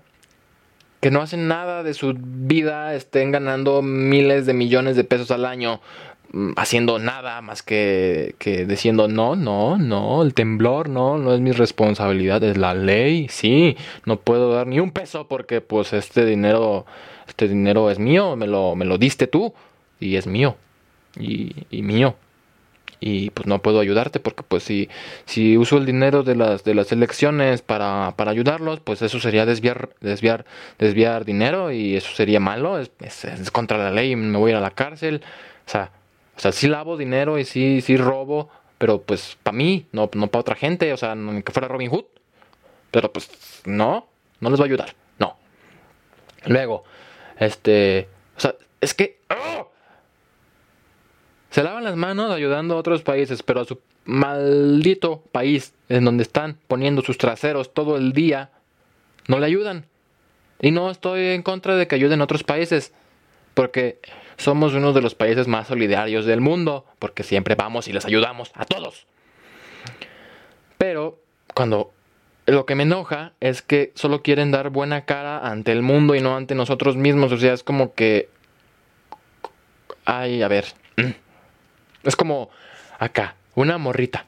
que 0.99 1.11
no 1.11 1.21
hacen 1.21 1.47
nada 1.47 1.83
de 1.83 1.93
su 1.93 2.15
vida 2.17 2.95
estén 2.95 3.31
ganando 3.31 3.83
miles 3.83 4.47
de 4.47 4.55
millones 4.55 4.95
de 4.95 5.03
pesos 5.03 5.29
al 5.29 5.45
año 5.45 5.79
mm, 6.31 6.53
haciendo 6.55 6.97
nada 6.97 7.39
más 7.41 7.61
que, 7.61 8.33
que 8.39 8.65
diciendo 8.65 9.07
no, 9.07 9.35
no, 9.35 9.77
no, 9.77 10.23
el 10.23 10.33
temblor 10.33 10.89
no, 10.89 11.19
no 11.19 11.35
es 11.35 11.39
mi 11.39 11.51
responsabilidad, 11.51 12.43
es 12.43 12.57
la 12.57 12.73
ley, 12.73 13.27
sí, 13.29 13.77
no 14.07 14.17
puedo 14.19 14.51
dar 14.51 14.65
ni 14.65 14.79
un 14.79 14.89
peso 14.89 15.27
porque 15.27 15.61
pues 15.61 15.93
este 15.93 16.25
dinero, 16.25 16.87
este 17.27 17.47
dinero 17.47 17.91
es 17.91 17.99
mío, 17.99 18.35
me 18.35 18.47
lo, 18.47 18.75
me 18.75 18.85
lo 18.85 18.97
diste 18.97 19.27
tú 19.27 19.53
y 19.99 20.15
es 20.15 20.25
mío 20.25 20.55
y, 21.15 21.67
y 21.69 21.83
mío 21.83 22.15
y 23.03 23.31
pues 23.31 23.47
no 23.47 23.61
puedo 23.61 23.79
ayudarte 23.79 24.19
porque 24.19 24.43
pues 24.43 24.63
si, 24.63 24.87
si 25.25 25.57
uso 25.57 25.77
el 25.77 25.87
dinero 25.87 26.21
de 26.21 26.35
las, 26.35 26.63
de 26.63 26.75
las 26.75 26.91
elecciones 26.91 27.63
para, 27.63 28.13
para 28.15 28.31
ayudarlos, 28.31 28.79
pues 28.79 29.01
eso 29.01 29.19
sería 29.19 29.45
desviar, 29.47 29.89
desviar, 29.99 30.45
desviar 30.77 31.25
dinero 31.25 31.71
y 31.71 31.95
eso 31.97 32.13
sería 32.13 32.39
malo, 32.39 32.79
es, 32.79 32.91
es, 33.25 33.49
contra 33.51 33.79
la 33.79 33.89
ley, 33.89 34.15
me 34.15 34.37
voy 34.37 34.51
a 34.51 34.53
ir 34.53 34.57
a 34.57 34.61
la 34.61 34.71
cárcel, 34.71 35.23
o 35.65 35.69
sea, 35.69 35.91
o 36.37 36.39
sea, 36.39 36.51
sí 36.51 36.67
lavo 36.67 36.95
dinero 36.95 37.39
y 37.39 37.43
sí, 37.43 37.81
sí 37.81 37.97
robo, 37.97 38.49
pero 38.77 39.01
pues 39.01 39.35
para 39.41 39.57
mí, 39.57 39.87
no, 39.91 40.09
no 40.13 40.27
para 40.27 40.41
otra 40.41 40.55
gente, 40.55 40.93
o 40.93 40.97
sea, 40.97 41.15
ni 41.15 41.41
que 41.41 41.51
fuera 41.51 41.67
Robin 41.67 41.89
Hood, 41.89 42.05
pero 42.91 43.11
pues 43.11 43.31
no, 43.65 44.07
no 44.39 44.49
les 44.51 44.59
va 44.59 44.63
a 44.63 44.67
ayudar, 44.67 44.93
no. 45.17 45.37
Luego, 46.45 46.83
este, 47.39 48.07
o 48.37 48.39
sea, 48.39 48.53
es 48.79 48.93
que... 48.93 49.21
¡oh! 49.31 49.70
Se 51.51 51.63
lavan 51.63 51.83
las 51.83 51.97
manos 51.97 52.31
ayudando 52.31 52.75
a 52.75 52.77
otros 52.77 53.03
países, 53.03 53.43
pero 53.43 53.59
a 53.59 53.65
su 53.65 53.79
maldito 54.05 55.21
país, 55.33 55.73
en 55.89 56.05
donde 56.05 56.23
están 56.23 56.57
poniendo 56.67 57.01
sus 57.01 57.17
traseros 57.17 57.73
todo 57.73 57.97
el 57.97 58.13
día, 58.13 58.51
no 59.27 59.37
le 59.37 59.47
ayudan. 59.47 59.85
Y 60.61 60.71
no 60.71 60.89
estoy 60.89 61.27
en 61.27 61.43
contra 61.43 61.75
de 61.75 61.87
que 61.87 61.95
ayuden 61.95 62.21
a 62.21 62.23
otros 62.23 62.43
países, 62.43 62.93
porque 63.53 63.99
somos 64.37 64.73
uno 64.73 64.93
de 64.93 65.01
los 65.01 65.13
países 65.13 65.49
más 65.49 65.67
solidarios 65.67 66.25
del 66.25 66.39
mundo, 66.39 66.85
porque 66.99 67.23
siempre 67.23 67.55
vamos 67.55 67.89
y 67.89 67.93
les 67.93 68.05
ayudamos 68.05 68.51
a 68.55 68.63
todos. 68.63 69.05
Pero 70.77 71.19
cuando 71.53 71.91
lo 72.45 72.65
que 72.65 72.75
me 72.75 72.83
enoja 72.83 73.33
es 73.41 73.61
que 73.61 73.91
solo 73.93 74.21
quieren 74.21 74.51
dar 74.51 74.69
buena 74.69 75.03
cara 75.03 75.39
ante 75.39 75.73
el 75.73 75.81
mundo 75.81 76.15
y 76.15 76.21
no 76.21 76.37
ante 76.37 76.55
nosotros 76.55 76.95
mismos, 76.95 77.33
o 77.33 77.37
sea, 77.37 77.51
es 77.53 77.63
como 77.63 77.93
que... 77.93 78.29
Ay, 80.05 80.41
a 80.41 80.47
ver. 80.47 80.65
Es 82.03 82.15
como 82.15 82.49
acá, 82.99 83.35
una 83.55 83.77
morrita. 83.77 84.25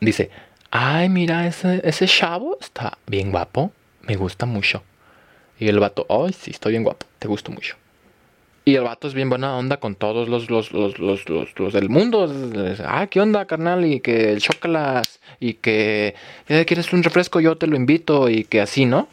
Dice, 0.00 0.30
ay, 0.70 1.08
mira, 1.08 1.46
ese, 1.46 1.80
ese 1.84 2.06
chavo 2.06 2.58
está 2.60 2.98
bien 3.06 3.30
guapo, 3.30 3.72
me 4.02 4.16
gusta 4.16 4.46
mucho. 4.46 4.82
Y 5.58 5.68
el 5.68 5.78
vato, 5.78 6.06
ay, 6.08 6.32
sí, 6.32 6.50
estoy 6.50 6.72
bien 6.72 6.82
guapo, 6.82 7.06
te 7.18 7.28
gusto 7.28 7.52
mucho. 7.52 7.76
Y 8.66 8.76
el 8.76 8.82
vato 8.82 9.08
es 9.08 9.14
bien 9.14 9.28
buena 9.28 9.56
onda 9.56 9.76
con 9.76 9.94
todos 9.94 10.26
los, 10.28 10.50
los, 10.50 10.72
los, 10.72 10.98
los, 10.98 11.28
los, 11.28 11.72
del 11.74 11.90
mundo. 11.90 12.32
Ah, 12.86 13.06
¿qué 13.08 13.20
onda, 13.20 13.44
carnal? 13.44 13.84
Y 13.84 14.00
que 14.00 14.32
el 14.32 14.40
chocolate 14.40 15.08
y 15.38 15.54
que 15.54 16.14
eh, 16.48 16.64
quieres 16.64 16.90
un 16.94 17.02
refresco, 17.02 17.40
yo 17.40 17.58
te 17.58 17.66
lo 17.66 17.76
invito 17.76 18.30
y 18.30 18.44
que 18.44 18.62
así, 18.62 18.86
¿no? 18.86 19.08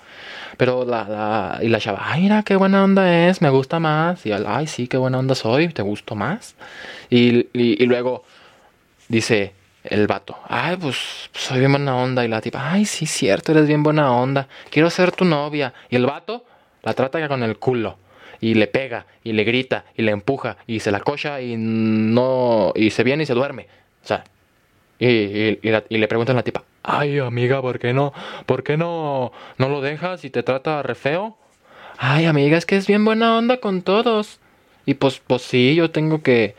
Pero 0.62 0.86
la, 0.86 1.06
la, 1.06 1.60
y 1.64 1.70
la 1.70 1.80
chava, 1.80 2.02
ay, 2.04 2.22
mira, 2.22 2.44
qué 2.44 2.56
buena 2.56 2.84
onda 2.84 3.28
es, 3.28 3.42
me 3.42 3.50
gusta 3.50 3.80
más. 3.80 4.24
Y 4.28 4.32
el, 4.32 4.46
ay, 4.46 4.68
sí, 4.68 4.88
qué 4.88 4.96
buena 4.96 5.18
onda 5.18 5.34
soy, 5.34 5.70
te 5.70 5.82
gusto 5.82 6.14
más. 6.14 6.54
Y, 7.10 7.48
y, 7.52 7.84
luego 7.88 8.24
dice 9.08 9.54
el 9.84 10.06
vato, 10.06 10.38
ay, 10.48 10.78
pues 10.78 11.32
soy 11.34 11.58
bien 11.58 11.72
buena 11.72 11.96
onda. 11.96 12.24
Y 12.24 12.28
la 12.28 12.42
tipa, 12.42 12.74
ay, 12.74 12.86
sí, 12.86 13.08
cierto, 13.08 13.54
eres 13.54 13.66
bien 13.66 13.82
buena 13.82 14.14
onda. 14.14 14.48
Quiero 14.70 14.92
ser 14.92 15.12
tu 15.12 15.26
novia. 15.26 15.74
Y 15.90 15.96
el 15.96 16.06
vato 16.06 16.46
la 16.84 16.94
trata 16.94 17.28
con 17.28 17.42
el 17.42 17.58
culo. 17.58 17.98
Y 18.40 18.54
le 18.54 18.68
pega, 18.68 19.08
y 19.24 19.34
le 19.34 19.44
grita, 19.44 19.86
y 19.98 20.04
le 20.04 20.12
empuja, 20.12 20.58
y 20.68 20.80
se 20.80 20.92
la 20.92 21.00
cocha, 21.00 21.42
y 21.42 21.56
no. 21.58 22.72
y 22.76 22.92
se 22.92 23.04
viene 23.04 23.24
y 23.24 23.26
se 23.26 23.34
duerme. 23.34 23.66
O 24.04 24.08
sea, 24.08 24.24
y, 25.00 25.08
y, 25.08 25.60
y 25.90 25.98
le 25.98 26.08
preguntan 26.08 26.36
a 26.36 26.40
la 26.42 26.44
tipa, 26.44 26.64
ay, 26.84 27.20
amiga, 27.20 27.62
¿por 27.62 27.80
qué 27.80 27.94
no? 27.94 28.14
¿Por 28.46 28.64
qué 28.64 28.78
no, 28.78 29.32
no 29.58 29.70
lo 29.70 29.82
dejas 29.82 30.26
y 30.26 30.30
te 30.30 30.44
trata 30.44 30.82
re 30.84 30.96
feo? 30.96 31.38
Ay, 31.98 32.26
amiga, 32.26 32.58
es 32.58 32.66
que 32.66 32.78
es 32.78 32.88
bien 32.88 33.06
buena 33.06 33.38
onda 33.38 33.58
con 33.58 33.82
todos. 33.82 34.40
Y 34.86 34.96
pues, 34.96 35.22
pues 35.26 35.44
sí, 35.44 35.76
yo 35.76 35.92
tengo 35.92 36.24
que, 36.24 36.56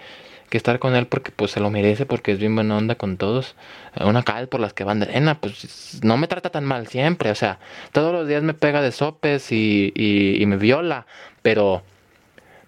que 0.53 0.59
estar 0.59 0.79
con 0.79 0.95
él 0.95 1.07
porque 1.07 1.31
pues 1.31 1.51
se 1.51 1.61
lo 1.61 1.71
merece, 1.71 2.05
porque 2.05 2.33
es 2.33 2.39
bien 2.39 2.55
buena 2.55 2.77
onda 2.77 2.97
con 2.97 3.17
todos. 3.17 3.57
Una 3.99 4.23
cal 4.23 4.49
por 4.49 4.61
las 4.61 4.75
que 4.75 4.85
van 4.85 5.01
de 5.01 5.07
arena, 5.07 5.41
pues 5.41 6.01
no 6.05 6.19
me 6.19 6.29
trata 6.29 6.51
tan 6.51 6.65
mal 6.65 6.89
siempre, 6.89 7.31
o 7.31 7.35
sea, 7.35 7.59
todos 7.93 8.13
los 8.13 8.29
días 8.29 8.43
me 8.43 8.53
pega 8.53 8.83
de 8.83 8.93
sopes 8.93 9.51
y, 9.51 9.93
y, 9.95 10.45
me 10.45 10.59
viola, 10.59 11.07
pero 11.41 11.83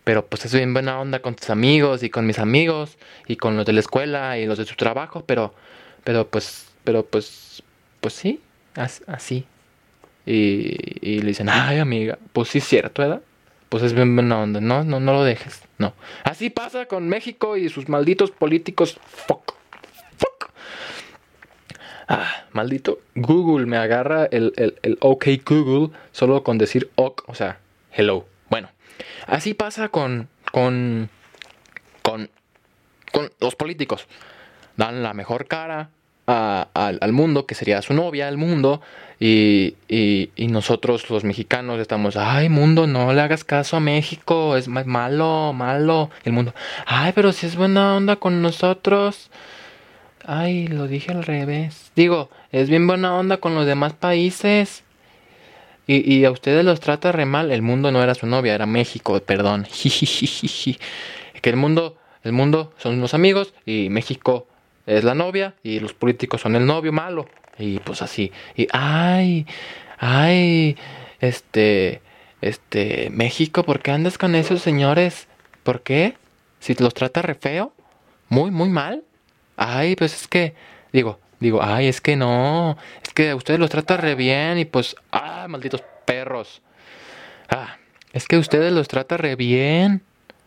pero 0.03 0.25
pues 0.27 0.47
es 0.47 0.55
bien 0.55 0.73
buena 0.73 0.99
onda 0.99 1.21
con 1.21 1.35
tus 1.35 1.51
amigos 1.51 2.03
y 2.03 2.09
con 2.09 2.27
mis 2.27 2.39
amigos 2.39 2.97
y 3.27 3.37
con 3.37 3.57
los 3.57 3.67
de 3.67 3.75
la 3.75 3.81
escuela 3.81 4.39
y 4.39 4.47
los 4.47 4.57
de 4.57 4.65
su 4.65 4.77
trabajo, 4.77 5.25
pero 5.27 5.53
pero 6.05 6.29
pues 6.29 6.64
pero 6.85 7.05
pues 7.05 7.63
pues 8.01 8.15
sí, 8.15 8.41
así. 9.07 9.47
Y, 10.27 10.77
y 11.01 11.21
le 11.21 11.29
dicen, 11.29 11.49
"Ay, 11.49 11.79
amiga, 11.79 12.19
pues 12.33 12.49
sí 12.51 12.59
es 12.59 12.65
cierto, 12.65 13.03
¿verdad?" 13.03 13.23
pues 13.75 13.83
es 13.83 13.93
bien 13.93 14.15
buena 14.15 14.39
onda. 14.39 14.61
No, 14.61 14.85
no, 14.85 15.01
no 15.01 15.13
lo 15.13 15.25
dejes. 15.25 15.61
No. 15.79 15.95
Así 16.23 16.49
pasa 16.49 16.87
con 16.87 17.09
México 17.09 17.57
y 17.57 17.69
sus 17.69 17.89
malditos 17.89 18.31
políticos. 18.31 19.01
Fuck. 19.05 19.55
Fuck. 20.17 20.53
Ah, 22.07 22.45
maldito. 22.53 23.01
Google 23.17 23.67
me 23.67 23.77
agarra 23.77 24.27
el, 24.27 24.53
el, 24.59 24.79
el 24.83 24.97
OK 25.01 25.27
Google 25.45 25.91
solo 26.13 26.45
con 26.45 26.57
decir 26.57 26.93
OK, 26.95 27.25
o 27.27 27.35
sea, 27.35 27.59
hello. 27.91 28.27
Bueno, 28.49 28.69
así 29.27 29.55
pasa 29.55 29.89
con, 29.89 30.29
con, 30.53 31.11
con, 32.03 32.31
con 33.11 33.33
los 33.41 33.57
políticos. 33.57 34.07
Dan 34.77 35.03
la 35.03 35.15
mejor 35.15 35.49
cara, 35.49 35.91
al 36.27 37.13
mundo, 37.13 37.47
que 37.47 37.55
sería 37.55 37.83
su 37.83 37.95
novia, 37.95 38.29
el 38.29 38.37
mundo, 38.37 38.81
y, 39.21 39.77
y, 39.89 40.47
nosotros 40.49 41.09
los 41.09 41.25
mexicanos 41.25 41.81
estamos, 41.81 42.17
ay 42.17 42.49
mundo, 42.49 42.87
no 42.87 43.13
le 43.13 43.21
hagas 43.21 43.45
caso 43.45 43.77
a 43.77 43.81
México, 43.81 44.57
es 44.57 44.69
malo, 44.69 45.53
malo. 45.53 46.11
el 46.25 46.33
mundo, 46.33 46.55
ay, 46.87 47.13
pero 47.15 47.33
si 47.33 47.47
es 47.47 47.57
buena 47.57 47.97
onda 47.97 48.17
con 48.17 48.43
nosotros. 48.43 49.31
Ay, 50.27 50.69
lo 50.69 50.87
dije 50.89 51.13
al 51.13 51.23
revés. 51.23 51.93
Digo, 51.95 52.31
es 52.51 52.71
bien 52.71 52.87
buena 52.87 53.15
onda 53.15 53.37
con 53.37 53.55
los 53.55 53.67
demás 53.67 53.93
países. 53.93 54.83
Y, 55.87 56.15
y 56.15 56.25
a 56.25 56.31
ustedes 56.31 56.65
los 56.65 56.81
trata 56.81 57.13
re 57.13 57.27
mal. 57.27 57.53
El 57.53 57.61
mundo 57.61 57.93
no 57.93 58.03
era 58.03 58.15
su 58.15 58.27
novia, 58.27 58.55
era 58.55 58.65
México, 58.65 59.21
perdón. 59.21 59.67
que 61.43 61.51
el 61.51 61.57
mundo, 61.57 61.97
el 62.23 62.33
mundo 62.33 62.73
son 62.79 63.01
los 63.03 63.13
amigos 63.13 63.53
y 63.67 63.91
México 63.91 64.47
es 64.87 65.05
la 65.05 65.15
novia 65.15 65.55
y 65.63 65.81
los 65.81 65.95
políticos 65.95 66.41
son 66.41 66.57
el 66.57 66.67
novio 66.67 66.93
malo. 66.93 67.27
Y 67.59 67.79
pues 67.79 68.03
así. 68.03 68.33
Y 68.57 68.67
ay, 68.73 69.47
ay, 69.99 70.77
este, 71.21 72.03
este, 72.41 73.11
México, 73.11 73.63
¿por 73.63 73.81
qué 73.81 73.93
andas 73.93 74.19
con 74.19 74.35
esos 74.35 74.63
señores? 74.63 75.29
¿Por 75.63 75.83
qué? 75.83 76.17
Si 76.61 76.75
los 76.75 76.95
trata 76.95 77.23
re 77.23 77.35
feo, 77.35 77.73
muy, 78.29 78.51
muy 78.51 78.69
mal. 78.69 79.05
Ay, 79.57 79.97
pues 79.97 80.15
es 80.15 80.29
que, 80.29 80.55
digo, 80.93 81.21
digo, 81.41 81.63
ay, 81.63 81.87
es 81.87 82.01
que 82.01 82.17
no, 82.17 82.77
es 83.03 83.13
que 83.13 83.31
a 83.31 83.37
ustedes 83.37 83.61
los 83.61 83.71
trata 83.71 83.97
re 83.97 84.15
bien 84.15 84.59
y 84.59 84.65
pues, 84.65 84.97
ah, 85.13 85.47
malditos 85.49 85.83
perros. 86.05 86.61
Ah, 87.49 87.77
es 88.13 88.27
que 88.27 88.37
ustedes 88.37 88.73
los 88.73 88.89
trata 88.89 89.17
re 89.17 89.37
bien, 89.37 90.03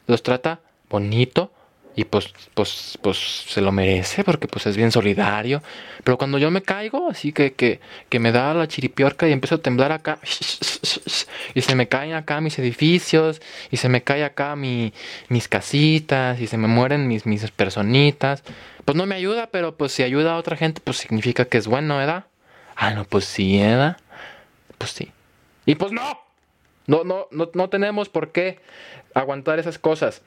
los 0.08 0.24
trata 0.24 0.60
bonito 0.90 1.52
y 1.98 2.06
pues, 2.06 2.32
pues, 2.54 3.00
pues 3.02 3.18
se 3.18 3.60
lo 3.60 3.72
merece 3.72 4.24
porque 4.24 4.48
pues 4.48 4.68
es 4.68 4.78
bien 4.78 4.92
solidario. 4.92 5.64
Pero 6.04 6.16
cuando 6.20 6.38
yo 6.38 6.52
me 6.52 6.62
caigo, 6.62 7.10
así 7.10 7.34
que, 7.34 7.54
que, 7.54 7.80
que 8.08 8.20
me 8.20 8.32
da 8.32 8.54
la 8.54 8.68
chiripiorca 8.68 9.28
y 9.28 9.32
empiezo 9.32 9.56
a 9.56 9.58
temblar 9.58 9.92
acá, 9.92 10.20
y 11.56 11.62
se 11.62 11.74
me 11.74 11.88
caen 11.88 12.14
acá 12.14 12.40
mis 12.40 12.60
edificios, 12.60 13.42
y 13.72 13.78
se 13.78 13.90
me 13.90 14.04
cae 14.04 14.24
acá 14.24 14.56
mi, 14.56 14.94
mis 15.28 15.48
casitas, 15.48 16.40
y 16.40 16.46
se 16.46 16.58
me 16.58 16.68
mueren 16.68 17.08
mis, 17.08 17.26
mis 17.26 17.50
personitas, 17.50 18.44
pues 18.86 18.96
no 18.96 19.08
me 19.08 19.16
ayuda, 19.16 19.48
pero 19.48 19.76
pues 19.76 19.92
si 19.92 20.04
ayuda 20.04 20.34
a 20.34 20.38
otra 20.38 20.56
gente, 20.56 20.82
pues 20.84 20.98
significa 20.98 21.46
que 21.46 21.58
es 21.58 21.66
bueno, 21.66 21.98
¿verdad? 21.98 22.26
Ah, 22.76 22.92
no, 22.92 23.06
pues 23.06 23.26
sí, 23.26 23.60
¿verdad? 23.60 23.98
Pues 24.78 24.92
sí. 24.92 25.12
Y 25.66 25.74
pues 25.74 25.92
no. 25.92 26.20
No, 26.86 27.04
no, 27.04 27.28
no, 27.32 27.50
no 27.52 27.70
tenemos 27.70 28.08
por 28.08 28.32
qué 28.32 28.60
aguantar 29.16 29.58
esas 29.58 29.80
cosas. 29.80 30.22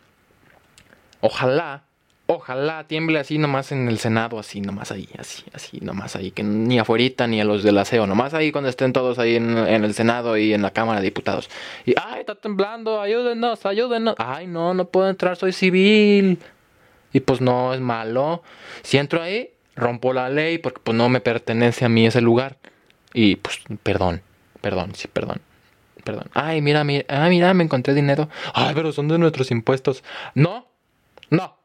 Ojalá, 1.21 1.85
ojalá 2.27 2.85
tiemble 2.85 3.19
así 3.19 3.39
nomás 3.39 3.73
en 3.73 3.89
el 3.89 3.99
Senado, 3.99 4.39
así 4.39 4.61
nomás 4.61 4.93
ahí, 4.93 5.09
así, 5.19 5.43
así 5.53 5.81
nomás 5.81 6.17
ahí, 6.17 6.31
que 6.31 6.43
ni 6.43 6.79
afuerita 6.79 7.27
ni 7.27 7.41
a 7.41 7.45
los 7.45 7.63
del 7.63 7.77
aseo, 7.79 8.07
nomás 8.07 8.35
ahí 8.35 8.53
cuando 8.53 8.71
estén 8.71 8.93
todos 8.93 9.19
ahí 9.19 9.37
en, 9.37 9.57
el 9.57 9.95
Senado 9.95 10.37
y 10.37 10.55
en 10.55 10.63
la 10.63 10.71
Cámara 10.71 11.01
de 11.01 11.07
Diputados. 11.07 11.51
Y, 11.85 11.95
ay, 12.01 12.21
está 12.21 12.35
temblando, 12.35 13.01
ayúdenos, 13.01 13.67
ayúdenos. 13.67 14.15
Ay, 14.19 14.47
no, 14.47 14.75
no 14.75 14.87
puedo 14.87 15.09
entrar, 15.11 15.37
soy 15.37 15.53
civil. 15.53 16.39
Y 17.13 17.21
pues 17.21 17.41
no, 17.41 17.75
es 17.75 17.81
malo. 17.81 18.43
Si 18.83 18.97
entro 18.97 19.21
ahí, 19.21 19.51
rompo 19.75 20.13
la 20.13 20.29
ley 20.29 20.59
porque 20.59 20.81
pues 20.83 20.97
no 20.97 21.09
me 21.09 21.21
pertenece 21.21 21.85
a 21.85 21.89
mí 21.89 22.07
ese 22.07 22.21
lugar. 22.21 22.57
Y 23.13 23.37
pues, 23.37 23.59
perdón, 23.83 24.23
perdón, 24.61 24.95
sí, 24.95 25.09
perdón. 25.09 25.41
Perdón. 26.05 26.31
Ay, 26.33 26.63
mira, 26.63 26.83
mira, 26.85 27.05
ay, 27.09 27.31
mira, 27.31 27.53
me 27.53 27.65
encontré 27.65 27.93
dinero. 27.93 28.29
Ay, 28.55 28.73
pero 28.75 28.93
son 28.93 29.09
de 29.09 29.19
nuestros 29.19 29.51
impuestos. 29.51 30.03
No, 30.35 30.70
no, 31.31 31.57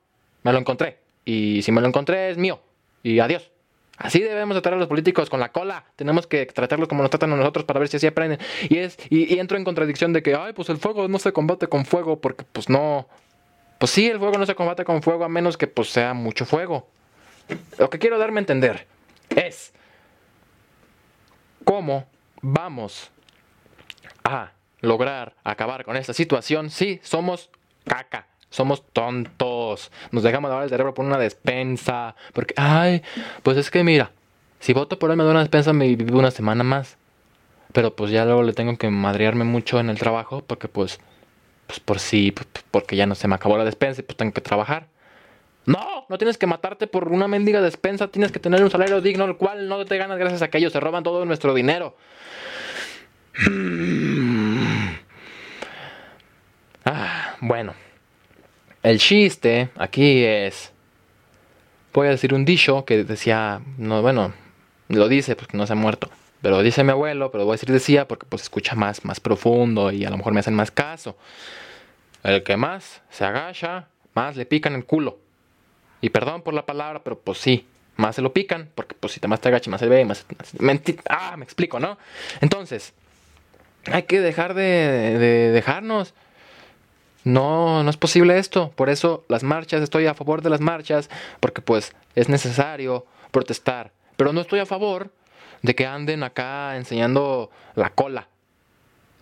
me 0.44 0.54
lo 0.54 0.60
encontré. 0.60 1.00
Y 1.26 1.62
si 1.64 1.72
me 1.72 1.82
lo 1.82 1.88
encontré 1.88 2.30
es 2.30 2.38
mío. 2.38 2.62
Y 3.04 3.20
adiós. 3.20 3.52
Así 3.98 4.20
debemos 4.20 4.56
tratar 4.56 4.74
a 4.74 4.78
los 4.78 4.88
políticos 4.88 5.30
con 5.30 5.40
la 5.40 5.52
cola. 5.52 5.86
Tenemos 5.96 6.28
que 6.28 6.46
tratarlos 6.46 6.88
como 6.88 7.02
nos 7.02 7.10
tratan 7.10 7.32
a 7.34 7.36
nosotros 7.36 7.66
para 7.66 7.80
ver 7.80 7.88
si 7.88 7.98
así 7.98 8.08
aprenden. 8.08 8.40
Y 8.70 8.78
es 8.78 8.98
y, 9.10 9.40
entro 9.40 9.58
en 9.58 9.64
contradicción 9.64 10.14
de 10.14 10.22
que, 10.22 10.36
ay, 10.36 10.54
pues 10.54 10.70
el 10.70 10.78
fuego 10.78 11.08
no 11.08 11.18
se 11.18 11.32
combate 11.32 11.68
con 11.68 11.86
fuego 11.86 12.20
porque 12.20 12.44
pues 12.44 12.70
no. 12.70 13.08
Pues 13.80 13.92
sí, 13.92 14.08
el 14.08 14.20
fuego 14.20 14.38
no 14.38 14.46
se 14.46 14.56
combate 14.56 14.84
con 14.86 15.02
fuego 15.02 15.24
a 15.24 15.30
menos 15.30 15.58
que 15.58 15.68
pues 15.68 15.90
sea 15.90 16.14
mucho 16.14 16.46
fuego. 16.46 16.88
Lo 17.78 17.90
que 17.90 18.00
quiero 18.00 18.18
darme 18.18 18.40
a 18.40 18.42
entender 18.42 18.88
es 19.30 19.74
cómo 21.64 22.06
vamos 22.42 23.12
a 24.24 24.52
lograr 24.82 25.36
acabar 25.44 25.86
con 25.86 25.96
esta 25.96 26.14
situación 26.14 26.70
si 26.70 27.00
somos 27.04 27.50
caca 27.86 28.28
somos 28.56 28.84
tontos. 28.94 29.92
Nos 30.12 30.24
dejamos 30.24 30.50
lavar 30.50 30.64
el 30.64 30.70
cerebro 30.70 30.94
por 30.94 31.06
una 31.06 31.18
despensa. 31.18 32.16
Porque, 32.34 32.54
ay, 32.58 33.04
pues 33.44 33.58
es 33.58 33.70
que 33.70 33.84
mira, 33.84 34.12
si 34.60 34.74
voto 34.74 34.98
por 34.98 35.12
él 35.12 35.18
me 35.18 35.24
da 35.24 35.32
una 35.32 35.42
despensa, 35.42 35.74
me 35.74 35.96
vivo 35.96 36.18
una 36.20 36.32
semana 36.32 36.64
más. 36.64 36.98
Pero 37.74 37.96
pues 37.96 38.12
ya 38.12 38.24
luego 38.26 38.44
le 38.44 38.54
tengo 38.54 38.78
que 38.78 38.90
madrearme 38.90 39.44
mucho 39.44 39.80
en 39.80 39.90
el 39.90 40.00
trabajo 40.00 40.44
porque 40.48 40.70
pues, 40.70 41.00
pues 41.68 41.82
por 41.82 42.00
sí, 42.00 42.34
porque 42.72 42.96
ya 42.96 43.06
no 43.06 43.16
se 43.16 43.28
me 43.28 43.36
acabó 43.36 43.58
la 43.58 43.66
despensa 43.66 44.02
y 44.02 44.04
pues 44.06 44.16
tengo 44.16 44.32
que 44.32 44.42
trabajar. 44.42 44.88
No, 45.66 46.06
no 46.08 46.18
tienes 46.18 46.38
que 46.38 46.48
matarte 46.48 46.88
por 46.88 47.10
una 47.10 47.28
mendiga 47.28 47.60
despensa, 47.62 48.08
tienes 48.08 48.32
que 48.32 48.40
tener 48.40 48.64
un 48.64 48.70
salario 48.72 49.02
digno, 49.02 49.26
el 49.26 49.36
cual 49.36 49.68
no 49.68 49.84
te 49.84 49.98
ganas 49.98 50.18
gracias 50.18 50.42
a 50.44 50.48
que 50.48 50.60
ellos 50.60 50.72
se 50.72 50.80
roban 50.80 51.04
todo 51.04 51.26
nuestro 51.26 51.54
dinero. 51.54 51.96
Ah, 56.88 57.36
bueno. 57.42 57.74
El 58.86 59.00
chiste 59.00 59.70
aquí 59.78 60.24
es. 60.24 60.72
Voy 61.92 62.06
a 62.06 62.12
decir 62.12 62.36
un 62.36 62.46
dicho 62.46 62.86
que 62.86 63.04
decía. 63.04 63.60
No, 63.80 64.04
bueno, 64.04 64.32
lo 64.90 65.08
dice 65.08 65.36
porque 65.36 65.58
no 65.58 65.66
se 65.66 65.74
ha 65.74 65.76
muerto. 65.76 66.12
Pero 66.44 66.62
dice 66.62 66.84
mi 66.84 66.92
abuelo, 66.92 67.32
pero 67.32 67.46
voy 67.46 67.54
a 67.54 67.56
decir 67.56 67.72
decía 67.72 68.08
porque 68.08 68.28
pues 68.30 68.44
escucha 68.44 68.76
más, 68.76 69.04
más 69.04 69.20
profundo 69.20 69.92
y 69.92 70.06
a 70.06 70.12
lo 70.12 70.18
mejor 70.18 70.34
me 70.34 70.40
hacen 70.40 70.54
más 70.54 70.70
caso. 70.70 71.18
El 72.22 72.44
que 72.44 72.58
más 72.58 73.02
se 73.10 73.26
agacha, 73.26 73.88
más 74.14 74.36
le 74.36 74.46
pican 74.46 74.76
el 74.76 74.86
culo. 74.86 75.18
Y 76.00 76.10
perdón 76.10 76.44
por 76.44 76.54
la 76.54 76.68
palabra, 76.68 77.02
pero 77.04 77.18
pues 77.18 77.40
sí, 77.40 77.66
más 77.96 78.16
se 78.16 78.22
lo 78.22 78.34
pican, 78.34 78.70
porque 78.76 78.94
pues 78.94 79.14
si 79.14 79.20
te 79.20 79.28
más 79.28 79.42
te 79.42 79.48
agachas, 79.48 79.70
más 79.70 79.80
se 79.80 79.88
ve, 79.88 80.06
más... 80.06 80.28
ah, 81.10 81.36
me 81.38 81.44
explico, 81.44 81.80
¿no? 81.80 81.98
Entonces, 82.40 82.94
hay 83.92 84.04
que 84.04 84.22
dejar 84.22 84.54
de, 84.54 84.62
de 84.64 85.50
dejarnos 85.50 86.14
no, 87.26 87.84
no 87.84 87.90
es 87.90 87.98
posible 87.98 88.38
esto. 88.38 88.72
Por 88.76 88.90
eso 88.90 89.26
las 89.28 89.44
marchas, 89.44 89.82
estoy 89.82 90.06
a 90.06 90.14
favor 90.14 90.42
de 90.42 90.52
las 90.52 90.62
marchas, 90.62 91.10
porque 91.40 91.62
pues 91.62 91.94
es 92.14 92.30
necesario 92.30 93.06
protestar. 93.32 93.92
Pero 94.16 94.32
no 94.32 94.42
estoy 94.42 94.60
a 94.60 94.66
favor 94.66 95.10
de 95.64 95.76
que 95.76 95.88
anden 95.88 96.24
acá 96.24 96.78
enseñando 96.78 97.50
la 97.74 97.90
cola. 97.90 98.30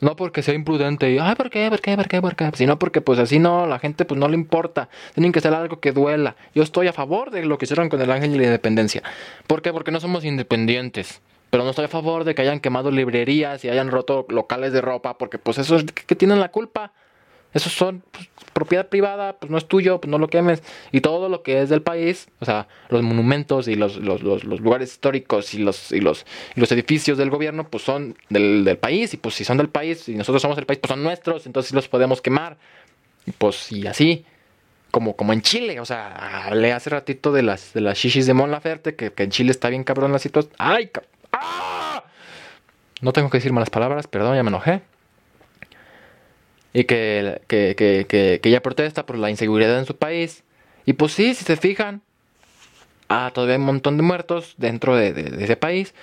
No 0.01 0.17
porque 0.17 0.43
sea 0.43 0.53
imprudente 0.53 1.09
y, 1.11 1.17
ay, 1.17 1.35
¿por 1.35 1.49
qué? 1.49 1.69
¿Por 1.69 1.79
qué? 1.79 1.95
¿Por 1.95 2.07
qué? 2.09 2.21
¿Por 2.21 2.35
qué? 2.35 2.51
Sino 2.55 2.77
porque 2.77 2.99
pues 2.99 3.19
así 3.19 3.39
no, 3.39 3.65
la 3.67 3.79
gente 3.79 4.03
pues 4.03 4.19
no 4.19 4.27
le 4.27 4.35
importa. 4.35 4.89
Tienen 5.13 5.31
que 5.31 5.39
ser 5.39 5.53
algo 5.53 5.79
que 5.79 5.93
duela. 5.93 6.35
Yo 6.53 6.61
estoy 6.61 6.87
a 6.87 6.93
favor 6.93 7.31
de 7.31 7.45
lo 7.45 7.57
que 7.57 7.63
hicieron 7.63 7.87
con 7.87 8.01
el 8.01 8.11
ángel 8.11 8.35
y 8.35 8.37
la 8.37 8.43
independencia. 8.43 9.01
¿Por 9.47 9.61
qué? 9.61 9.71
Porque 9.71 9.91
no 9.91 10.01
somos 10.01 10.25
independientes. 10.25 11.21
Pero 11.49 11.63
no 11.63 11.69
estoy 11.69 11.85
a 11.85 11.87
favor 11.87 12.25
de 12.25 12.35
que 12.35 12.41
hayan 12.41 12.59
quemado 12.59 12.91
librerías 12.91 13.63
y 13.63 13.69
hayan 13.69 13.91
roto 13.91 14.25
locales 14.27 14.73
de 14.73 14.81
ropa, 14.81 15.17
porque 15.17 15.37
pues 15.37 15.57
eso 15.57 15.77
es 15.77 15.85
que 15.85 16.15
tienen 16.15 16.41
la 16.41 16.49
culpa. 16.49 16.91
Esos 17.53 17.73
son 17.73 18.03
pues, 18.11 18.27
propiedad 18.53 18.87
privada, 18.87 19.33
pues 19.33 19.51
no 19.51 19.57
es 19.57 19.67
tuyo, 19.67 19.99
pues 19.99 20.09
no 20.09 20.17
lo 20.17 20.27
quemes. 20.27 20.63
Y 20.91 21.01
todo 21.01 21.29
lo 21.29 21.43
que 21.43 21.61
es 21.61 21.69
del 21.69 21.81
país, 21.81 22.27
o 22.39 22.45
sea, 22.45 22.67
los 22.89 23.01
monumentos 23.01 23.67
y 23.67 23.75
los, 23.75 23.97
los, 23.97 24.21
los, 24.21 24.43
lugares 24.43 24.91
históricos 24.91 25.53
y 25.53 25.59
los, 25.59 25.91
y 25.91 25.99
los, 25.99 26.25
los 26.55 26.71
edificios 26.71 27.17
del 27.17 27.29
gobierno, 27.29 27.67
pues 27.67 27.83
son 27.83 28.15
del, 28.29 28.63
del, 28.63 28.77
país. 28.77 29.13
Y 29.13 29.17
pues 29.17 29.35
si 29.35 29.43
son 29.43 29.57
del 29.57 29.69
país 29.69 30.07
y 30.09 30.15
nosotros 30.15 30.41
somos 30.41 30.57
el 30.57 30.65
país, 30.65 30.79
pues 30.79 30.89
son 30.89 31.03
nuestros, 31.03 31.45
entonces 31.45 31.73
los 31.73 31.87
podemos 31.87 32.21
quemar. 32.21 32.57
Y 33.25 33.31
pues 33.31 33.71
y 33.71 33.87
así. 33.87 34.25
Como, 34.91 35.15
como 35.15 35.33
en 35.33 35.41
Chile, 35.41 35.79
o 35.79 35.85
sea, 35.85 36.45
hablé 36.45 36.71
hace 36.71 36.91
ratito 36.91 37.31
de 37.31 37.41
las, 37.41 37.73
de 37.73 37.81
las 37.81 37.97
shishis 37.97 38.27
de 38.27 38.35
Mon 38.35 38.51
Laferte, 38.51 38.95
que, 38.95 39.11
que 39.11 39.23
en 39.23 39.31
Chile 39.31 39.49
está 39.49 39.69
bien 39.69 39.83
cabrón 39.83 40.11
la 40.11 40.19
situación. 40.19 40.53
¡Ay! 40.59 40.91
¡Ah! 41.31 42.03
No 43.01 43.11
tengo 43.11 43.31
que 43.31 43.37
decir 43.39 43.51
malas 43.51 43.71
palabras, 43.71 44.05
perdón, 44.05 44.35
ya 44.35 44.43
me 44.43 44.49
enojé 44.49 44.83
y 46.73 46.85
que, 46.85 47.41
que, 47.47 47.75
que, 47.75 48.05
que, 48.41 48.49
ella 48.49 48.61
protesta 48.61 49.05
por 49.05 49.17
la 49.17 49.29
inseguridad 49.29 49.77
en 49.77 49.85
su 49.85 49.95
país. 49.95 50.43
Y 50.85 50.93
pues 50.93 51.13
sí, 51.13 51.35
si 51.35 51.45
se 51.45 51.55
fijan, 51.55 52.01
ah, 53.09 53.31
todavía 53.33 53.55
hay 53.55 53.59
un 53.59 53.67
montón 53.67 53.95
de 53.95 54.03
muertos 54.03 54.55
dentro 54.57 54.95
de, 54.95 55.13
de, 55.13 55.43
ese 55.43 55.55
país. 55.55 55.93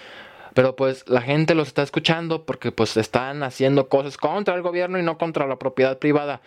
Pero 0.54 0.74
pues 0.76 1.08
la 1.08 1.22
gente 1.22 1.54
los 1.54 1.68
está 1.68 1.82
escuchando 1.82 2.44
porque 2.44 2.72
pues 2.72 2.96
están 2.96 3.42
haciendo 3.42 3.88
cosas 3.88 4.16
contra 4.16 4.54
el 4.54 4.62
gobierno 4.62 4.98
y 4.98 5.02
no 5.02 5.18
contra 5.18 5.46
la 5.46 5.56
propiedad 5.56 5.98
privada. 5.98 6.40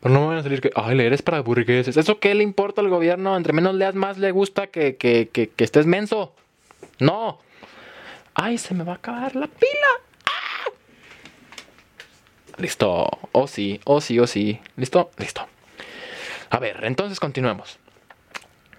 Pero 0.00 0.14
no 0.14 0.28
van 0.28 0.38
a 0.38 0.42
salir 0.42 0.60
que, 0.60 0.70
ay, 0.74 0.96
leer 0.96 1.12
es 1.12 1.22
para 1.22 1.40
burgueses. 1.40 1.96
¿Eso 1.96 2.20
qué 2.20 2.34
le 2.34 2.42
importa 2.42 2.80
al 2.80 2.88
gobierno? 2.88 3.36
Entre 3.36 3.52
menos 3.52 3.74
leas, 3.74 3.94
más 3.94 4.18
le 4.18 4.30
gusta 4.30 4.68
que, 4.68 4.96
que, 4.96 5.28
que, 5.28 5.48
que 5.50 5.64
estés 5.64 5.86
menso. 5.86 6.34
No. 6.98 7.38
Ay, 8.34 8.56
se 8.56 8.74
me 8.74 8.84
va 8.84 8.92
a 8.92 8.96
acabar 8.96 9.36
la 9.36 9.46
pila. 9.46 10.09
Listo. 12.60 13.08
Oh 13.32 13.46
sí, 13.46 13.80
oh 13.84 14.00
sí, 14.00 14.18
oh 14.18 14.26
sí. 14.26 14.60
¿Listo? 14.76 15.10
Listo. 15.18 15.46
A 16.50 16.58
ver, 16.58 16.80
entonces 16.82 17.18
continuemos. 17.18 17.78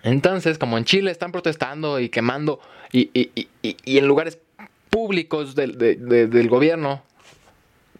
Entonces, 0.04 0.58
como 0.58 0.78
en 0.78 0.86
Chile 0.86 1.12
están 1.12 1.32
protestando 1.32 2.00
y 2.00 2.10
quemando 2.10 2.60
y, 2.92 3.10
en 3.64 4.08
lugares 4.08 4.40
públicos 4.90 5.56
del, 5.56 5.78
del, 5.78 6.50
gobierno, 6.50 7.04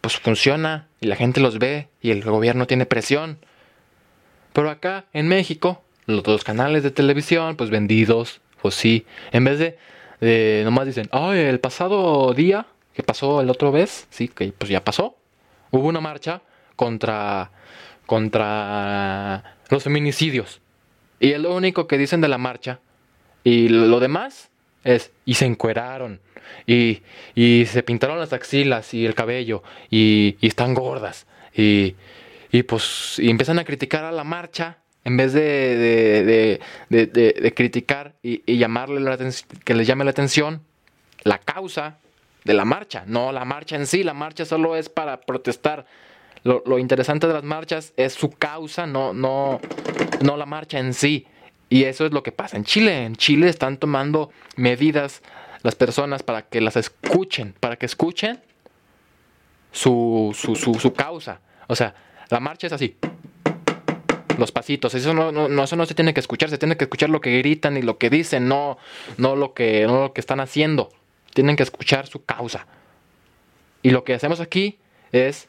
pues 0.02 0.18
funciona 0.18 0.88
y 1.00 1.08
la 1.08 1.16
gente 1.16 1.40
los 1.40 1.60
ve 1.60 1.88
y 2.02 2.12
el 2.12 2.24
gobierno 2.24 2.68
tiene 2.68 2.86
presión. 2.86 3.38
Pero 4.54 4.70
acá 4.70 5.06
en 5.14 5.28
México, 5.28 5.82
los 6.06 6.24
dos 6.24 6.44
canales 6.44 6.84
de 6.84 6.92
televisión, 6.92 7.56
pues 7.56 7.70
vendidos, 7.70 8.42
pues 8.62 8.76
sí, 8.76 9.06
en 9.32 9.46
vez 9.46 9.60
de, 9.60 9.78
de 10.20 10.64
nomás 10.66 10.88
dicen, 10.88 11.08
ay, 11.12 11.40
el 11.40 11.60
pasado 11.60 12.34
día 12.34 12.66
que 12.94 13.04
pasó 13.04 13.42
el 13.42 13.50
otro 13.50 13.72
vez, 13.72 14.08
sí, 14.10 14.28
que 14.28 14.52
pues 14.52 14.70
ya 14.70 14.84
pasó. 14.84 15.16
Hubo 15.72 15.88
una 15.88 16.02
marcha 16.02 16.42
contra, 16.76 17.52
contra 18.06 19.56
los 19.70 19.84
feminicidios. 19.84 20.62
Y 21.20 21.32
es 21.32 21.40
lo 21.40 21.56
único 21.56 21.88
que 21.88 21.98
dicen 21.98 22.22
de 22.22 22.28
la 22.28 22.38
marcha. 22.38 22.80
Y 23.44 23.70
lo 23.70 24.00
demás 24.00 24.50
es, 24.84 25.12
y 25.26 25.36
se 25.36 25.46
encueraron, 25.46 26.20
y, 26.66 27.02
y 27.36 27.66
se 27.68 27.84
pintaron 27.84 28.20
las 28.20 28.34
axilas 28.34 28.94
y 28.94 29.06
el 29.06 29.16
cabello, 29.16 29.64
y, 29.90 30.38
están 30.42 30.74
gordas, 30.74 31.26
y, 31.56 31.96
y 32.52 32.64
pues 32.64 33.18
y 33.20 33.30
empiezan 33.30 33.60
a 33.60 33.64
criticar 33.64 34.04
a 34.04 34.12
la 34.12 34.24
marcha 34.24 34.78
en 35.04 35.18
vez 35.18 35.34
de, 35.34 35.40
de, 35.40 36.60
de, 36.90 37.34
de 37.34 37.54
criticar 37.54 38.14
y, 38.22 38.44
y, 38.46 38.58
llamarle 38.58 39.00
la 39.00 39.18
que 39.64 39.74
les 39.74 39.88
llame 39.88 40.04
la 40.04 40.12
atención 40.12 40.62
la 41.24 41.40
causa 41.40 41.98
de 42.44 42.54
la 42.54 42.66
marcha, 42.66 43.04
no 43.08 43.32
la 43.32 43.46
marcha 43.46 43.76
en 43.76 43.86
sí, 43.88 44.04
la 44.04 44.14
marcha 44.14 44.46
solo 44.46 44.76
es 44.76 44.90
para 44.90 45.22
protestar. 45.22 45.86
Lo, 46.44 46.64
lo 46.66 46.80
interesante 46.80 47.28
de 47.28 47.34
las 47.34 47.44
marchas 47.44 47.94
es 47.98 48.14
su 48.14 48.32
causa, 48.32 48.88
no, 48.88 49.14
no, 49.14 49.60
no 50.22 50.38
la 50.38 50.46
marcha 50.46 50.80
en 50.80 50.94
sí. 50.94 51.28
Y 51.70 51.84
eso 51.86 52.06
es 52.06 52.12
lo 52.12 52.24
que 52.24 52.32
pasa 52.32 52.58
en 52.58 52.66
Chile. 52.66 53.06
En 53.06 53.16
Chile 53.16 53.48
están 53.48 53.78
tomando 53.78 54.32
medidas 54.58 55.22
las 55.62 55.76
personas 55.76 56.24
para 56.24 56.42
que 56.44 56.60
las 56.62 56.76
escuchen, 56.76 57.54
para 57.60 57.78
que 57.78 57.86
escuchen 57.86 58.42
su, 59.72 60.36
su, 60.38 60.56
su, 60.56 60.74
su 60.76 60.94
causa. 60.94 61.40
O 61.68 61.76
sea, 61.76 61.96
la 62.30 62.40
marcha 62.40 62.68
es 62.68 62.74
así. 62.74 62.98
Los 64.38 64.52
pasitos, 64.52 64.96
eso 64.96 65.14
no, 65.14 65.32
no, 65.32 65.64
eso 65.64 65.76
no 65.76 65.86
se 65.86 65.94
tiene 65.94 66.14
que 66.14 66.20
escuchar, 66.20 66.50
se 66.50 66.58
tiene 66.58 66.76
que 66.76 66.86
escuchar 66.86 67.10
lo 67.10 67.22
que 67.22 67.38
gritan 67.38 67.78
y 67.78 67.82
lo 67.82 67.98
que 67.98 68.10
dicen, 68.10 68.48
no, 68.48 68.78
no, 69.18 69.36
lo, 69.36 69.54
que, 69.54 69.86
no 69.86 70.02
lo 70.02 70.14
que 70.14 70.22
están 70.22 70.40
haciendo. 70.40 70.90
Tienen 71.34 71.56
que 71.56 71.64
escuchar 71.64 72.08
su 72.08 72.24
causa. 72.24 72.66
Y 73.82 73.90
lo 73.90 74.04
que 74.04 74.14
hacemos 74.14 74.40
aquí 74.40 74.80
es 75.12 75.48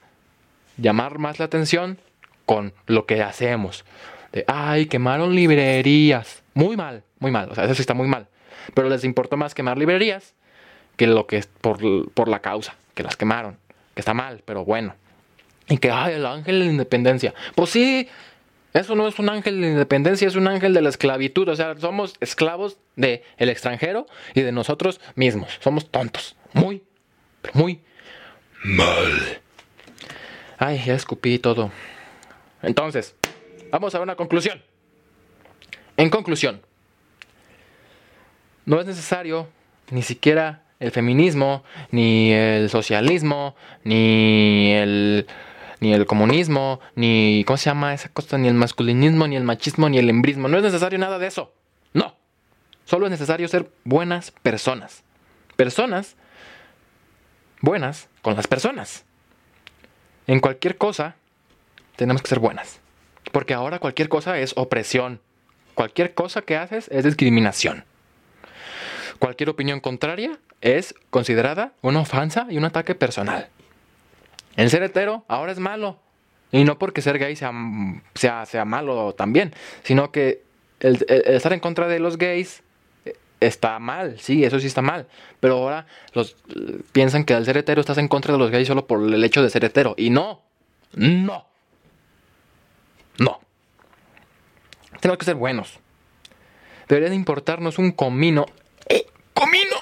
llamar 0.76 1.18
más 1.18 1.38
la 1.38 1.44
atención 1.44 1.98
con 2.46 2.72
lo 2.86 3.06
que 3.06 3.22
hacemos. 3.22 3.84
De, 4.32 4.44
ay, 4.46 4.86
quemaron 4.86 5.34
librerías. 5.34 6.42
Muy 6.54 6.76
mal, 6.76 7.04
muy 7.18 7.30
mal. 7.30 7.50
O 7.50 7.54
sea, 7.54 7.64
eso 7.64 7.74
sí 7.74 7.82
está 7.82 7.94
muy 7.94 8.08
mal. 8.08 8.28
Pero 8.74 8.88
les 8.88 9.04
importó 9.04 9.36
más 9.36 9.54
quemar 9.54 9.78
librerías 9.78 10.34
que 10.96 11.06
lo 11.06 11.26
que 11.26 11.38
es 11.38 11.46
por, 11.46 12.10
por 12.12 12.28
la 12.28 12.40
causa, 12.40 12.74
que 12.94 13.02
las 13.02 13.16
quemaron. 13.16 13.58
Que 13.94 14.00
está 14.00 14.14
mal, 14.14 14.42
pero 14.44 14.64
bueno. 14.64 14.94
Y 15.68 15.78
que, 15.78 15.90
ay, 15.90 16.14
el 16.14 16.26
ángel 16.26 16.58
de 16.58 16.64
la 16.66 16.70
independencia. 16.70 17.34
Pues 17.54 17.70
sí, 17.70 18.08
eso 18.72 18.94
no 18.94 19.06
es 19.06 19.18
un 19.18 19.28
ángel 19.28 19.56
de 19.56 19.60
la 19.60 19.72
independencia, 19.72 20.26
es 20.26 20.36
un 20.36 20.48
ángel 20.48 20.72
de 20.72 20.80
la 20.80 20.88
esclavitud. 20.88 21.48
O 21.48 21.56
sea, 21.56 21.76
somos 21.78 22.14
esclavos 22.20 22.78
del 22.96 23.22
el 23.36 23.50
extranjero 23.50 24.06
y 24.34 24.40
de 24.40 24.52
nosotros 24.52 25.00
mismos. 25.14 25.58
Somos 25.60 25.90
tontos. 25.90 26.36
Muy, 26.54 26.82
muy 27.52 27.80
mal. 28.64 29.40
Ay, 30.58 30.82
ya 30.86 30.94
escupí 30.94 31.38
todo. 31.38 31.70
Entonces, 32.62 33.14
vamos 33.70 33.94
a 33.94 34.00
una 34.00 34.16
conclusión. 34.16 34.62
En 35.96 36.08
conclusión, 36.08 36.62
no 38.64 38.80
es 38.80 38.86
necesario 38.86 39.48
ni 39.90 40.02
siquiera 40.02 40.62
el 40.80 40.90
feminismo, 40.90 41.62
ni 41.90 42.32
el 42.32 42.70
socialismo, 42.70 43.54
ni 43.84 44.72
el 44.72 45.26
ni 45.82 45.92
el 45.92 46.06
comunismo, 46.06 46.78
ni 46.94 47.42
¿cómo 47.44 47.56
se 47.56 47.68
llama 47.68 47.92
esa 47.92 48.08
cosa? 48.08 48.38
Ni 48.38 48.46
el 48.46 48.54
masculinismo, 48.54 49.26
ni 49.26 49.34
el 49.34 49.42
machismo, 49.42 49.88
ni 49.88 49.98
el 49.98 50.08
embrismo. 50.08 50.46
No 50.46 50.56
es 50.56 50.62
necesario 50.62 50.96
nada 50.96 51.18
de 51.18 51.26
eso. 51.26 51.52
No. 51.92 52.14
Solo 52.84 53.06
es 53.06 53.10
necesario 53.10 53.48
ser 53.48 53.68
buenas 53.82 54.30
personas. 54.30 55.02
Personas 55.56 56.14
buenas 57.60 58.08
con 58.22 58.36
las 58.36 58.46
personas. 58.46 59.04
En 60.28 60.38
cualquier 60.38 60.78
cosa 60.78 61.16
tenemos 61.96 62.22
que 62.22 62.28
ser 62.28 62.38
buenas. 62.38 62.78
Porque 63.32 63.52
ahora 63.52 63.80
cualquier 63.80 64.08
cosa 64.08 64.38
es 64.38 64.52
opresión. 64.56 65.20
Cualquier 65.74 66.14
cosa 66.14 66.42
que 66.42 66.56
haces 66.56 66.86
es 66.92 67.02
discriminación. 67.02 67.84
Cualquier 69.18 69.50
opinión 69.50 69.80
contraria 69.80 70.38
es 70.60 70.94
considerada 71.10 71.72
una 71.80 71.98
ofensa 71.98 72.46
y 72.50 72.56
un 72.56 72.66
ataque 72.66 72.94
personal. 72.94 73.48
El 74.56 74.70
ser 74.70 74.82
hetero 74.82 75.24
ahora 75.28 75.52
es 75.52 75.58
malo. 75.58 75.98
Y 76.50 76.64
no 76.64 76.78
porque 76.78 77.00
ser 77.00 77.18
gay 77.18 77.34
sea, 77.34 77.52
sea, 78.14 78.44
sea 78.44 78.64
malo 78.64 79.14
también, 79.14 79.54
sino 79.82 80.12
que 80.12 80.42
el, 80.80 81.04
estar 81.08 81.52
en 81.54 81.60
contra 81.60 81.88
de 81.88 81.98
los 81.98 82.18
gays 82.18 82.62
está 83.40 83.78
mal, 83.78 84.18
sí, 84.18 84.44
eso 84.44 84.60
sí 84.60 84.66
está 84.66 84.82
mal. 84.82 85.06
Pero 85.40 85.54
ahora 85.54 85.86
los 86.12 86.36
piensan 86.92 87.24
que 87.24 87.34
al 87.34 87.44
ser 87.44 87.56
hetero 87.56 87.80
estás 87.80 87.98
en 87.98 88.08
contra 88.08 88.32
de 88.32 88.38
los 88.38 88.50
gays 88.50 88.68
solo 88.68 88.86
por 88.86 89.02
el 89.02 89.24
hecho 89.24 89.42
de 89.42 89.50
ser 89.50 89.64
hetero. 89.64 89.94
Y 89.96 90.10
no, 90.10 90.42
no, 90.92 91.46
no. 93.18 93.40
Tenemos 95.00 95.18
que 95.18 95.24
ser 95.24 95.36
buenos. 95.36 95.80
Debería 96.88 97.08
de 97.08 97.16
importarnos 97.16 97.78
un 97.78 97.92
comino. 97.92 98.46
¡Eh! 98.88 99.06
¡Comino! 99.32 99.76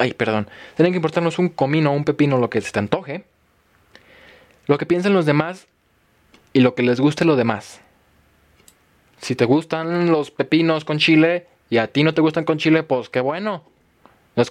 Ay, 0.00 0.14
perdón, 0.14 0.48
tienen 0.76 0.92
que 0.92 0.96
importarnos 0.96 1.38
un 1.38 1.50
comino, 1.50 1.92
un 1.92 2.04
pepino, 2.04 2.38
lo 2.38 2.48
que 2.48 2.62
se 2.62 2.72
te 2.72 2.78
antoje, 2.78 3.24
lo 4.66 4.78
que 4.78 4.86
piensen 4.86 5.12
los 5.12 5.26
demás 5.26 5.66
y 6.54 6.60
lo 6.60 6.74
que 6.74 6.82
les 6.82 7.00
guste 7.00 7.26
lo 7.26 7.36
demás. 7.36 7.82
Si 9.20 9.36
te 9.36 9.44
gustan 9.44 10.10
los 10.10 10.30
pepinos 10.30 10.86
con 10.86 10.98
chile 10.98 11.46
y 11.68 11.76
a 11.76 11.88
ti 11.88 12.02
no 12.02 12.14
te 12.14 12.22
gustan 12.22 12.44
con 12.44 12.56
chile, 12.56 12.82
pues 12.82 13.10
qué 13.10 13.20
bueno. 13.20 13.62
Pues, 14.34 14.50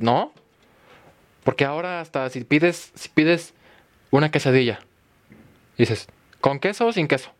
no. 0.00 0.32
Porque 1.44 1.66
ahora 1.66 2.00
hasta 2.00 2.30
si 2.30 2.42
pides, 2.44 2.90
si 2.94 3.10
pides 3.10 3.52
una 4.10 4.30
quesadilla, 4.30 4.80
dices, 5.76 6.08
¿con 6.40 6.58
queso 6.58 6.86
o 6.86 6.92
sin 6.92 7.06
queso? 7.06 7.30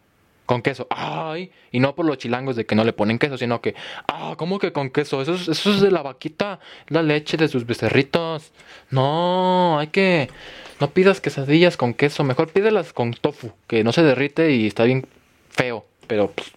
Con 0.46 0.62
queso. 0.62 0.86
Ay, 0.90 1.50
y 1.72 1.80
no 1.80 1.94
por 1.94 2.06
los 2.06 2.18
chilangos 2.18 2.56
de 2.56 2.64
que 2.64 2.74
no 2.74 2.84
le 2.84 2.92
ponen 2.92 3.18
queso, 3.18 3.36
sino 3.36 3.60
que, 3.60 3.74
ah, 4.08 4.34
¿cómo 4.38 4.58
que 4.58 4.72
con 4.72 4.90
queso? 4.90 5.20
Eso 5.20 5.34
es, 5.34 5.48
eso 5.48 5.70
es 5.70 5.80
de 5.80 5.90
la 5.90 6.02
vaquita, 6.02 6.60
la 6.88 7.02
leche 7.02 7.36
de 7.36 7.48
sus 7.48 7.66
becerritos. 7.66 8.52
No, 8.90 9.78
hay 9.78 9.88
que. 9.88 10.30
No 10.80 10.90
pidas 10.90 11.20
quesadillas 11.20 11.76
con 11.76 11.94
queso, 11.94 12.22
mejor 12.22 12.48
pídelas 12.48 12.92
con 12.92 13.12
tofu, 13.12 13.52
que 13.66 13.82
no 13.82 13.92
se 13.92 14.02
derrite 14.02 14.52
y 14.52 14.66
está 14.66 14.84
bien 14.84 15.06
feo, 15.48 15.86
pero 16.06 16.30
pues, 16.30 16.52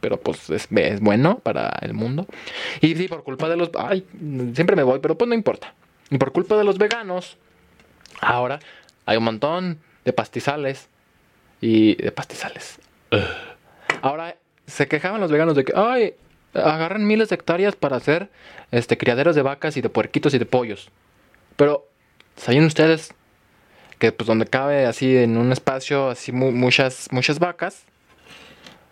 pero 0.00 0.18
pues 0.18 0.50
es, 0.50 0.68
es, 0.70 1.00
bueno 1.00 1.38
para 1.38 1.68
el 1.80 1.94
mundo. 1.94 2.26
Y 2.80 2.94
sí, 2.96 3.08
por 3.08 3.22
culpa 3.22 3.48
de 3.48 3.56
los... 3.56 3.70
Ay, 3.78 4.04
siempre 4.54 4.76
me 4.76 4.82
voy, 4.82 4.98
pero 4.98 5.16
pues 5.16 5.28
no 5.28 5.34
importa. 5.34 5.74
Y 6.10 6.18
por 6.18 6.32
culpa 6.32 6.56
de 6.56 6.64
los 6.64 6.78
veganos, 6.78 7.38
ahora 8.20 8.58
hay 9.06 9.16
un 9.16 9.24
montón 9.24 9.78
de 10.04 10.12
pastizales 10.12 10.88
y 11.60 11.94
de 11.96 12.12
pastizales. 12.12 12.78
Ahora 14.02 14.36
se 14.66 14.88
quejaban 14.88 15.20
los 15.20 15.30
veganos 15.30 15.54
de 15.54 15.64
que, 15.64 15.72
ay, 15.76 16.14
agarran 16.54 17.06
miles 17.06 17.28
de 17.28 17.36
hectáreas 17.36 17.76
para 17.76 17.96
hacer 17.96 18.30
este, 18.70 18.96
criaderos 18.98 19.36
de 19.36 19.42
vacas 19.42 19.76
y 19.76 19.80
de 19.80 19.88
puerquitos 19.88 20.34
y 20.34 20.38
de 20.38 20.46
pollos. 20.46 20.90
Pero, 21.56 21.86
¿saben 22.36 22.64
ustedes 22.64 23.14
que 23.98 24.12
pues 24.12 24.26
donde 24.26 24.46
cabe 24.46 24.86
así 24.86 25.16
en 25.16 25.38
un 25.38 25.52
espacio 25.52 26.10
así 26.10 26.32
mu 26.32 26.52
muchas, 26.52 27.08
muchas 27.10 27.38
vacas, 27.38 27.84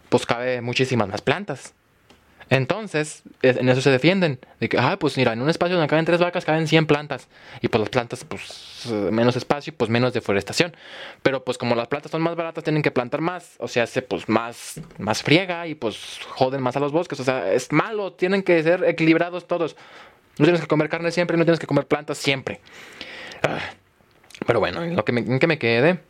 pues 0.08 0.24
cabe 0.26 0.60
muchísimas 0.60 1.08
más 1.08 1.20
plantas? 1.20 1.74
Entonces, 2.50 3.22
en 3.42 3.68
eso 3.68 3.80
se 3.80 3.90
defienden. 3.90 4.38
De 4.60 4.68
que, 4.68 4.78
ah, 4.78 4.96
pues 4.98 5.16
mira, 5.16 5.32
en 5.32 5.42
un 5.42 5.48
espacio 5.48 5.76
donde 5.76 5.88
caben 5.88 6.04
tres 6.04 6.20
vacas 6.20 6.44
caben 6.44 6.66
100 6.66 6.86
plantas. 6.86 7.28
Y 7.60 7.68
pues 7.68 7.80
las 7.80 7.88
plantas, 7.88 8.24
pues 8.24 8.86
menos 9.10 9.36
espacio, 9.36 9.74
pues 9.76 9.90
menos 9.90 10.12
deforestación. 10.12 10.76
Pero 11.22 11.44
pues 11.44 11.58
como 11.58 11.74
las 11.74 11.88
plantas 11.88 12.12
son 12.12 12.22
más 12.22 12.36
baratas, 12.36 12.64
tienen 12.64 12.82
que 12.82 12.90
plantar 12.90 13.20
más. 13.20 13.54
O 13.58 13.68
sea, 13.68 13.84
hace 13.84 14.02
pues 14.02 14.28
más, 14.28 14.80
más 14.98 15.22
friega 15.22 15.66
y 15.66 15.74
pues 15.74 16.20
joden 16.28 16.62
más 16.62 16.76
a 16.76 16.80
los 16.80 16.92
bosques. 16.92 17.18
O 17.20 17.24
sea, 17.24 17.52
es 17.52 17.72
malo, 17.72 18.12
tienen 18.12 18.42
que 18.42 18.62
ser 18.62 18.84
equilibrados 18.84 19.46
todos. 19.46 19.76
No 20.38 20.44
tienes 20.44 20.60
que 20.60 20.66
comer 20.66 20.88
carne 20.88 21.10
siempre, 21.12 21.36
no 21.36 21.44
tienes 21.44 21.60
que 21.60 21.66
comer 21.66 21.86
plantas 21.86 22.18
siempre. 22.18 22.60
Ah, 23.42 23.60
pero 24.46 24.60
bueno, 24.60 24.82
en 24.82 24.96
lo 24.96 25.04
que 25.04 25.12
me, 25.12 25.20
en 25.20 25.38
que 25.38 25.46
me 25.46 25.58
quede. 25.58 26.00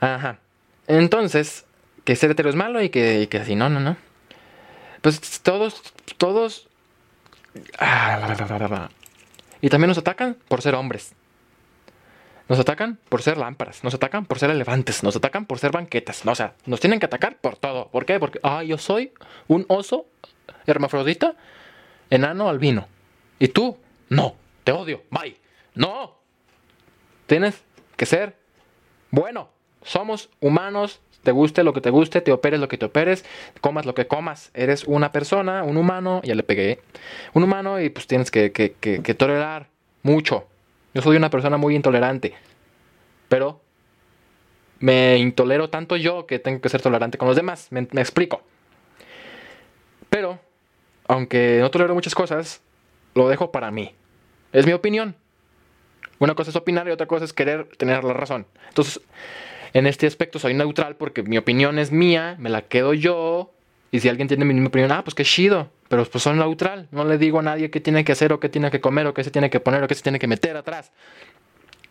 Ajá. 0.00 0.38
Entonces, 0.86 1.66
que 2.04 2.16
ser 2.16 2.30
hetero 2.30 2.48
es 2.48 2.56
malo 2.56 2.82
y 2.82 2.88
que, 2.88 3.20
y 3.22 3.26
que 3.26 3.38
así, 3.38 3.54
no, 3.54 3.68
no, 3.68 3.78
no. 3.78 3.96
Pues 5.00 5.40
todos, 5.42 5.82
todos... 6.18 6.68
Y 9.60 9.68
también 9.68 9.88
nos 9.88 9.98
atacan 9.98 10.36
por 10.48 10.62
ser 10.62 10.74
hombres. 10.74 11.14
Nos 12.48 12.58
atacan 12.58 12.98
por 13.08 13.22
ser 13.22 13.38
lámparas, 13.38 13.84
nos 13.84 13.94
atacan 13.94 14.26
por 14.26 14.40
ser 14.40 14.50
elefantes, 14.50 15.04
nos 15.04 15.14
atacan 15.14 15.46
por 15.46 15.60
ser 15.60 15.70
banquetas. 15.70 16.26
O 16.26 16.34
sea, 16.34 16.54
nos 16.66 16.80
tienen 16.80 16.98
que 16.98 17.06
atacar 17.06 17.36
por 17.36 17.56
todo. 17.56 17.88
¿Por 17.88 18.04
qué? 18.04 18.18
Porque, 18.18 18.40
ah, 18.42 18.64
yo 18.64 18.76
soy 18.76 19.12
un 19.46 19.64
oso 19.68 20.06
hermafrodita, 20.66 21.36
enano 22.10 22.48
albino. 22.48 22.88
Y 23.38 23.48
tú, 23.48 23.78
no, 24.08 24.34
te 24.64 24.72
odio, 24.72 25.04
bye. 25.10 25.36
No, 25.74 26.18
tienes 27.26 27.62
que 27.96 28.04
ser 28.04 28.36
bueno. 29.12 29.50
Somos 29.82 30.28
humanos 30.40 31.00
te 31.22 31.32
guste 31.32 31.64
lo 31.64 31.72
que 31.72 31.80
te 31.80 31.90
guste, 31.90 32.20
te 32.20 32.32
operes 32.32 32.60
lo 32.60 32.68
que 32.68 32.78
te 32.78 32.86
operes, 32.86 33.24
comas 33.60 33.86
lo 33.86 33.94
que 33.94 34.06
comas. 34.06 34.50
Eres 34.54 34.84
una 34.84 35.12
persona, 35.12 35.64
un 35.64 35.76
humano, 35.76 36.20
ya 36.24 36.34
le 36.34 36.42
pegué, 36.42 36.80
un 37.34 37.42
humano 37.42 37.80
y 37.80 37.90
pues 37.90 38.06
tienes 38.06 38.30
que, 38.30 38.52
que, 38.52 38.72
que, 38.72 39.14
tolerar 39.14 39.68
mucho. 40.02 40.46
Yo 40.94 41.02
soy 41.02 41.16
una 41.16 41.30
persona 41.30 41.56
muy 41.56 41.76
intolerante. 41.76 42.34
Pero 43.28 43.60
me 44.80 45.18
intolero 45.18 45.70
tanto 45.70 45.96
yo 45.96 46.26
que 46.26 46.38
tengo 46.38 46.60
que 46.60 46.68
ser 46.68 46.80
tolerante 46.82 47.18
con 47.18 47.28
los 47.28 47.36
demás. 47.36 47.68
Me, 47.70 47.86
me 47.92 48.00
explico. 48.00 48.42
Pero, 50.08 50.40
aunque 51.06 51.58
no 51.60 51.70
tolero 51.70 51.94
muchas 51.94 52.14
cosas, 52.14 52.60
lo 53.14 53.28
dejo 53.28 53.52
para 53.52 53.70
mí. 53.70 53.94
Es 54.52 54.66
mi 54.66 54.72
opinión. 54.72 55.14
Una 56.18 56.34
cosa 56.34 56.50
es 56.50 56.56
opinar 56.56 56.86
y 56.88 56.90
otra 56.90 57.06
cosa 57.06 57.24
es 57.24 57.32
querer 57.32 57.68
tener 57.76 58.04
la 58.04 58.12
razón. 58.12 58.46
Entonces, 58.68 59.00
en 59.72 59.86
este 59.86 60.06
aspecto 60.06 60.38
soy 60.38 60.54
neutral 60.54 60.96
porque 60.96 61.22
mi 61.22 61.38
opinión 61.38 61.78
es 61.78 61.92
mía, 61.92 62.36
me 62.38 62.50
la 62.50 62.62
quedo 62.62 62.94
yo. 62.94 63.52
Y 63.92 64.00
si 64.00 64.08
alguien 64.08 64.28
tiene 64.28 64.44
mi 64.44 64.54
misma 64.54 64.68
opinión, 64.68 64.92
ah, 64.92 65.02
pues 65.04 65.14
qué 65.14 65.24
chido. 65.24 65.70
Pero 65.88 66.04
pues 66.04 66.22
soy 66.22 66.36
neutral. 66.36 66.86
No 66.92 67.04
le 67.04 67.18
digo 67.18 67.40
a 67.40 67.42
nadie 67.42 67.70
qué 67.70 67.80
tiene 67.80 68.04
que 68.04 68.12
hacer 68.12 68.32
o 68.32 68.40
qué 68.40 68.48
tiene 68.48 68.70
que 68.70 68.80
comer 68.80 69.06
o 69.06 69.14
qué 69.14 69.24
se 69.24 69.30
tiene 69.30 69.50
que 69.50 69.60
poner 69.60 69.82
o 69.82 69.88
qué 69.88 69.94
se 69.94 70.02
tiene 70.02 70.18
que 70.18 70.28
meter 70.28 70.56
atrás. 70.56 70.92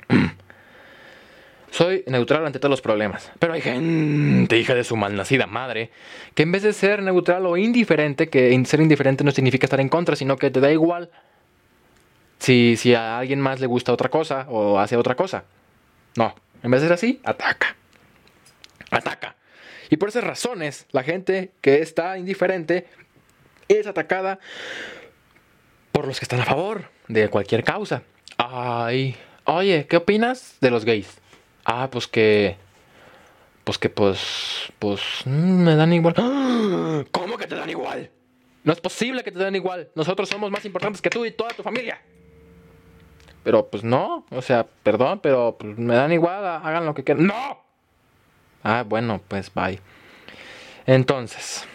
Soy 1.71 2.03
neutral 2.07 2.45
ante 2.45 2.59
todos 2.59 2.71
los 2.71 2.81
problemas. 2.81 3.31
Pero 3.39 3.53
hay 3.53 3.61
gente, 3.61 4.57
hija 4.57 4.73
de 4.73 4.83
su 4.83 4.95
malnacida 4.95 5.45
madre, 5.45 5.91
que 6.33 6.43
en 6.43 6.51
vez 6.51 6.63
de 6.63 6.73
ser 6.73 7.03
neutral 7.03 7.45
o 7.45 7.57
indiferente, 7.57 8.29
que 8.29 8.59
ser 8.65 8.79
indiferente 8.79 9.23
no 9.23 9.31
significa 9.31 9.65
estar 9.65 9.79
en 9.79 9.89
contra, 9.89 10.15
sino 10.15 10.37
que 10.37 10.49
te 10.49 10.61
da 10.61 10.71
igual 10.71 11.09
si, 12.39 12.75
si 12.77 12.95
a 12.95 13.19
alguien 13.19 13.39
más 13.39 13.59
le 13.59 13.67
gusta 13.67 13.93
otra 13.93 14.09
cosa 14.09 14.45
o 14.49 14.79
hace 14.79 14.97
otra 14.97 15.15
cosa. 15.15 15.43
No, 16.15 16.33
en 16.63 16.71
vez 16.71 16.81
de 16.81 16.87
ser 16.87 16.93
así, 16.93 17.19
ataca. 17.23 17.75
Ataca. 18.91 19.35
Y 19.89 19.97
por 19.97 20.09
esas 20.09 20.23
razones, 20.23 20.85
la 20.91 21.03
gente 21.03 21.51
que 21.61 21.81
está 21.81 22.17
indiferente 22.17 22.87
es 23.67 23.87
atacada 23.87 24.39
por 25.91 26.07
los 26.07 26.19
que 26.19 26.25
están 26.25 26.41
a 26.41 26.45
favor 26.45 26.89
de 27.07 27.27
cualquier 27.29 27.63
causa. 27.63 28.03
Ay, 28.37 29.15
oye, 29.45 29.85
¿qué 29.87 29.97
opinas 29.97 30.57
de 30.61 30.71
los 30.71 30.85
gays? 30.85 31.19
Ah, 31.65 31.89
pues 31.91 32.07
que. 32.07 32.57
Pues 33.63 33.77
que, 33.77 33.89
pues. 33.89 34.71
Pues. 34.79 35.01
Mm, 35.25 35.63
me 35.63 35.75
dan 35.75 35.93
igual. 35.93 36.15
¿Cómo 37.11 37.37
que 37.37 37.47
te 37.47 37.55
dan 37.55 37.69
igual? 37.69 38.09
No 38.63 38.73
es 38.73 38.81
posible 38.81 39.23
que 39.23 39.31
te 39.31 39.39
den 39.39 39.55
igual. 39.55 39.89
Nosotros 39.95 40.29
somos 40.29 40.51
más 40.51 40.65
importantes 40.65 41.01
que 41.01 41.09
tú 41.09 41.25
y 41.25 41.31
toda 41.31 41.49
tu 41.51 41.63
familia. 41.63 41.99
Pero 43.43 43.67
pues 43.67 43.83
no, 43.83 44.25
o 44.31 44.41
sea, 44.41 44.67
perdón, 44.83 45.19
pero 45.21 45.57
pues, 45.59 45.77
me 45.77 45.95
dan 45.95 46.11
igual, 46.11 46.45
hagan 46.45 46.85
lo 46.85 46.93
que 46.93 47.03
quieran. 47.03 47.27
¡No! 47.27 47.59
Ah, 48.63 48.83
bueno, 48.87 49.21
pues 49.27 49.53
bye. 49.53 49.79
Entonces, 50.85 51.65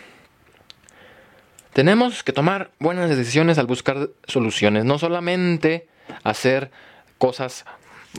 tenemos 1.72 2.22
que 2.22 2.32
tomar 2.32 2.70
buenas 2.78 3.08
decisiones 3.08 3.58
al 3.58 3.66
buscar 3.66 4.10
soluciones, 4.26 4.84
no 4.84 4.98
solamente 4.98 5.88
hacer 6.22 6.70
cosas 7.18 7.64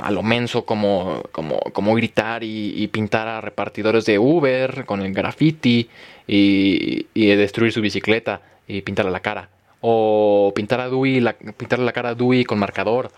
a 0.01 0.11
lo 0.11 0.23
menso 0.23 0.65
como, 0.65 1.23
como, 1.31 1.59
como 1.59 1.95
gritar 1.95 2.43
y, 2.43 2.87
pintar 2.87 3.27
a 3.27 3.41
repartidores 3.41 4.05
de 4.05 4.19
Uber 4.19 4.85
con 4.85 5.01
el 5.01 5.13
graffiti 5.13 5.89
y, 6.27 7.07
y 7.13 7.27
destruir 7.35 7.71
su 7.71 7.81
bicicleta 7.81 8.41
y 8.67 8.81
pintarle 8.81 9.11
la 9.11 9.21
cara. 9.21 9.49
O 9.87 10.51
pintar 10.55 10.79
a 10.81 10.89
Dewey, 10.89 11.19
la, 11.19 11.33
pintarle 11.33 11.85
la 11.85 11.91
cara 11.91 12.09
a 12.09 12.15
Dewey 12.15 12.43
con 12.43 12.57
marcador. 12.57 13.11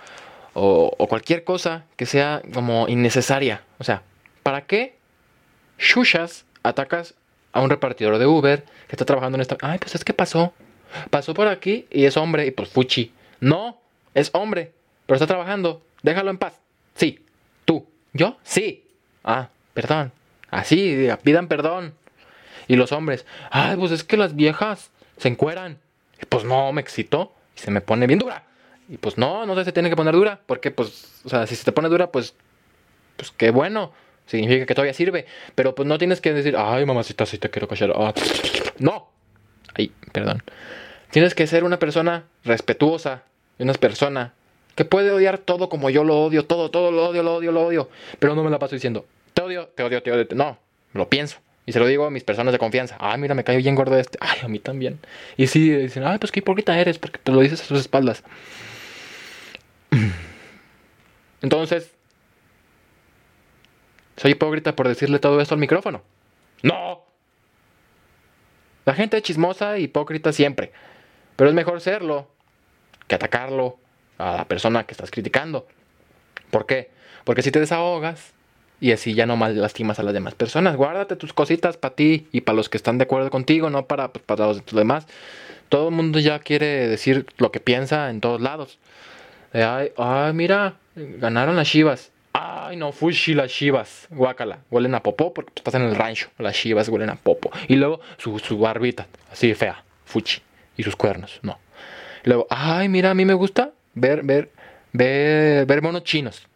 O, 0.54 0.92
o, 0.98 1.08
cualquier 1.08 1.44
cosa 1.44 1.86
que 1.96 2.06
sea 2.06 2.42
como 2.54 2.88
innecesaria. 2.88 3.62
O 3.78 3.84
sea, 3.84 4.02
¿para 4.44 4.66
qué 4.66 4.96
shushas 5.78 6.46
atacas 6.64 7.14
a 7.54 7.62
un 7.62 7.70
repartidor 7.70 8.18
de 8.18 8.26
Uber 8.26 8.64
que 8.88 8.96
está 8.96 9.06
trabajando 9.06 9.38
en 9.38 9.42
esta... 9.42 9.58
Ay, 9.62 9.78
pues 9.80 9.96
es 9.96 10.04
que 10.04 10.14
pasó. 10.14 10.54
Pasó 11.10 11.34
por 11.34 11.48
aquí 11.48 11.86
y 11.92 12.06
es 12.06 12.18
hombre 12.18 12.46
y 12.46 12.52
pues 12.52 12.70
fuchi. 12.70 13.14
No, 13.40 13.80
es 14.14 14.30
hombre, 14.34 14.74
pero 15.06 15.16
está 15.16 15.28
trabajando. 15.28 15.82
Déjalo 16.02 16.32
en 16.32 16.38
paz. 16.38 16.60
Sí. 16.96 17.24
¿Tú? 17.66 17.88
¿Yo? 18.14 18.38
Sí. 18.44 18.84
Ah, 19.24 19.50
perdón. 19.74 20.12
Así, 20.50 21.08
pidan 21.24 21.48
perdón. 21.48 21.94
Y 22.68 22.76
los 22.76 22.92
hombres, 22.92 23.26
ay, 23.52 23.78
pues 23.78 23.92
es 23.92 24.04
que 24.04 24.18
las 24.18 24.36
viejas 24.36 24.92
se 25.18 25.30
encueran. 25.30 25.78
Y 26.22 26.26
pues 26.26 26.44
no, 26.44 26.72
me 26.72 26.82
excitó. 26.82 27.34
Y 27.56 27.60
se 27.60 27.72
me 27.72 27.82
pone 27.82 28.08
bien 28.08 28.20
dura. 28.20 28.44
Y 28.90 28.98
pues 28.98 29.18
no, 29.18 29.46
no 29.46 29.64
se 29.64 29.72
tiene 29.72 29.90
que 29.90 29.96
poner 29.96 30.14
dura. 30.14 30.40
Porque 30.46 30.72
pues, 30.72 31.22
o 31.26 31.30
sea, 31.30 31.48
si 31.48 31.56
se 31.56 31.66
te 31.66 31.72
pone 31.72 31.90
dura, 31.90 32.12
pues, 32.12 32.36
pues 33.16 33.32
qué 33.32 33.52
bueno. 33.52 33.92
Significa 34.26 34.66
que 34.66 34.76
todavía 34.76 34.94
sirve. 34.94 35.26
Pero 35.56 35.76
pues 35.76 35.88
no 35.88 35.98
tienes 35.98 36.22
que 36.22 36.34
decir, 36.34 36.56
ay, 36.58 36.86
mamacita, 36.86 37.26
si 37.26 37.38
te 37.38 37.50
quiero 37.50 37.68
callar. 37.68 37.94
Ah, 37.96 38.14
no. 38.80 39.10
Ay, 39.76 39.92
perdón. 40.12 40.44
Tienes 41.12 41.36
que 41.36 41.48
ser 41.48 41.64
una 41.64 41.80
persona 41.80 42.26
respetuosa. 42.44 43.24
Una 43.60 43.74
persona 43.74 44.34
que 44.78 44.86
puede 44.86 45.12
odiar 45.12 45.40
todo 45.40 45.70
como 45.70 45.90
yo 45.90 46.04
lo 46.04 46.22
odio, 46.22 46.46
todo, 46.46 46.70
todo 46.70 46.92
lo 46.92 47.10
odio, 47.10 47.24
lo 47.24 47.36
odio, 47.36 47.52
lo 47.52 47.66
odio, 47.66 47.90
pero 48.20 48.36
no 48.36 48.44
me 48.44 48.52
la 48.52 48.60
paso 48.60 48.76
diciendo, 48.76 49.08
te 49.34 49.42
odio, 49.42 49.70
te 49.70 49.82
odio, 49.82 50.04
te 50.04 50.12
odio, 50.12 50.28
no, 50.36 50.60
lo 50.94 51.10
pienso. 51.10 51.40
Y 51.68 51.74
se 51.74 51.80
lo 51.80 51.86
digo 51.86 52.06
a 52.06 52.10
mis 52.10 52.24
personas 52.24 52.54
de 52.54 52.60
confianza. 52.60 52.96
Ay, 52.98 53.20
mira, 53.20 53.36
me 53.36 53.44
cayó 53.44 53.60
bien 53.60 53.76
gordo 53.76 54.00
este. 54.00 54.18
Ay, 54.22 54.40
a 54.42 54.48
mí 54.48 54.58
también. 54.58 55.00
Y 55.36 55.48
sí, 55.48 55.70
dicen, 55.70 56.06
ay, 56.06 56.18
pues 56.18 56.32
qué 56.32 56.40
hipócrita 56.40 56.80
eres, 56.80 56.98
porque 56.98 57.20
te 57.20 57.30
lo 57.30 57.42
dices 57.42 57.62
a 57.62 57.66
sus 57.66 57.82
espaldas. 57.82 58.24
Entonces, 61.42 61.92
¿soy 64.16 64.32
hipócrita 64.32 64.78
por 64.78 64.88
decirle 64.88 65.20
todo 65.20 65.42
esto 65.42 65.56
al 65.56 65.60
micrófono? 65.60 66.04
No. 66.64 67.04
La 68.86 68.94
gente 68.94 69.18
es 69.18 69.24
chismosa 69.24 69.76
e 69.76 69.82
hipócrita 69.82 70.32
siempre. 70.32 70.72
Pero 71.36 71.50
es 71.50 71.54
mejor 71.54 71.82
serlo 71.82 72.30
que 73.08 73.16
atacarlo 73.16 73.78
a 74.18 74.38
la 74.38 74.46
persona 74.46 74.86
que 74.86 74.94
estás 74.94 75.12
criticando. 75.12 75.68
¿Por 76.50 76.66
qué? 76.66 76.92
Porque 77.26 77.42
si 77.42 77.52
te 77.52 77.60
desahogas 77.60 78.37
y 78.80 78.92
así 78.92 79.14
ya 79.14 79.26
no 79.26 79.38
mal 79.38 79.60
lastimas 79.60 80.00
a 80.00 80.04
las 80.04 80.14
demás 80.14 80.36
personas, 80.36 80.76
guárdate 80.76 81.16
tus 81.16 81.34
cositas 81.34 81.78
para 81.78 81.96
ti 81.96 82.28
y 82.32 82.42
para 82.42 82.56
los 82.56 82.70
que 82.70 82.78
están 82.78 82.98
de 82.98 83.04
acuerdo 83.04 83.30
contigo, 83.30 83.70
no 83.70 83.86
para, 83.86 84.12
pues, 84.12 84.24
para 84.24 84.48
los 84.48 84.66
demás. 84.66 85.08
Todo 85.70 85.90
el 85.90 85.96
mundo 85.96 86.20
ya 86.20 86.40
quiere 86.40 86.88
decir 86.88 87.26
lo 87.38 87.52
que 87.52 87.60
piensa 87.60 88.10
en 88.10 88.22
todos 88.22 88.40
lados. 88.42 88.78
ay, 89.54 89.92
ay, 89.98 90.34
mira, 90.34 90.76
ganaron 90.96 91.56
las 91.56 91.68
chivas. 91.68 92.12
Ay, 92.34 92.78
no, 92.78 92.92
fushi 92.92 93.34
las 93.34 93.52
chivas. 93.52 94.08
Guácala, 94.12 94.60
huelen 94.70 94.94
a 94.96 95.02
popó 95.02 95.34
porque 95.34 95.54
estás 95.56 95.74
en 95.74 95.82
el 95.82 95.96
rancho. 95.96 96.30
Las 96.38 96.56
chivas 96.56 96.88
huelen 96.88 97.10
a 97.10 97.16
popo. 97.16 97.52
Y 97.68 97.76
luego 97.76 98.00
su, 98.18 98.38
su 98.40 98.60
barbita, 98.60 99.08
así 99.32 99.54
fea, 99.56 99.84
fuchi. 100.06 100.42
Y 100.78 100.84
sus 100.84 100.96
cuernos, 100.96 101.40
no. 101.42 101.58
luego, 102.24 102.46
ay, 102.52 102.88
mira, 102.88 103.10
a 103.10 103.14
mí 103.16 103.26
me 103.26 103.34
gusta 103.34 103.72
ver, 103.96 104.22
ver, 104.24 104.52
ver, 104.94 105.66
ver 105.66 105.82
monos 105.82 106.04
chinos. 106.04 106.48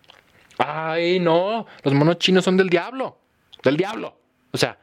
Ay, 0.63 1.19
no, 1.19 1.65
los 1.83 1.93
monos 1.93 2.19
chinos 2.19 2.45
son 2.45 2.55
del 2.55 2.69
diablo, 2.69 3.17
del 3.63 3.77
diablo. 3.77 4.15
O 4.51 4.57
sea, 4.57 4.77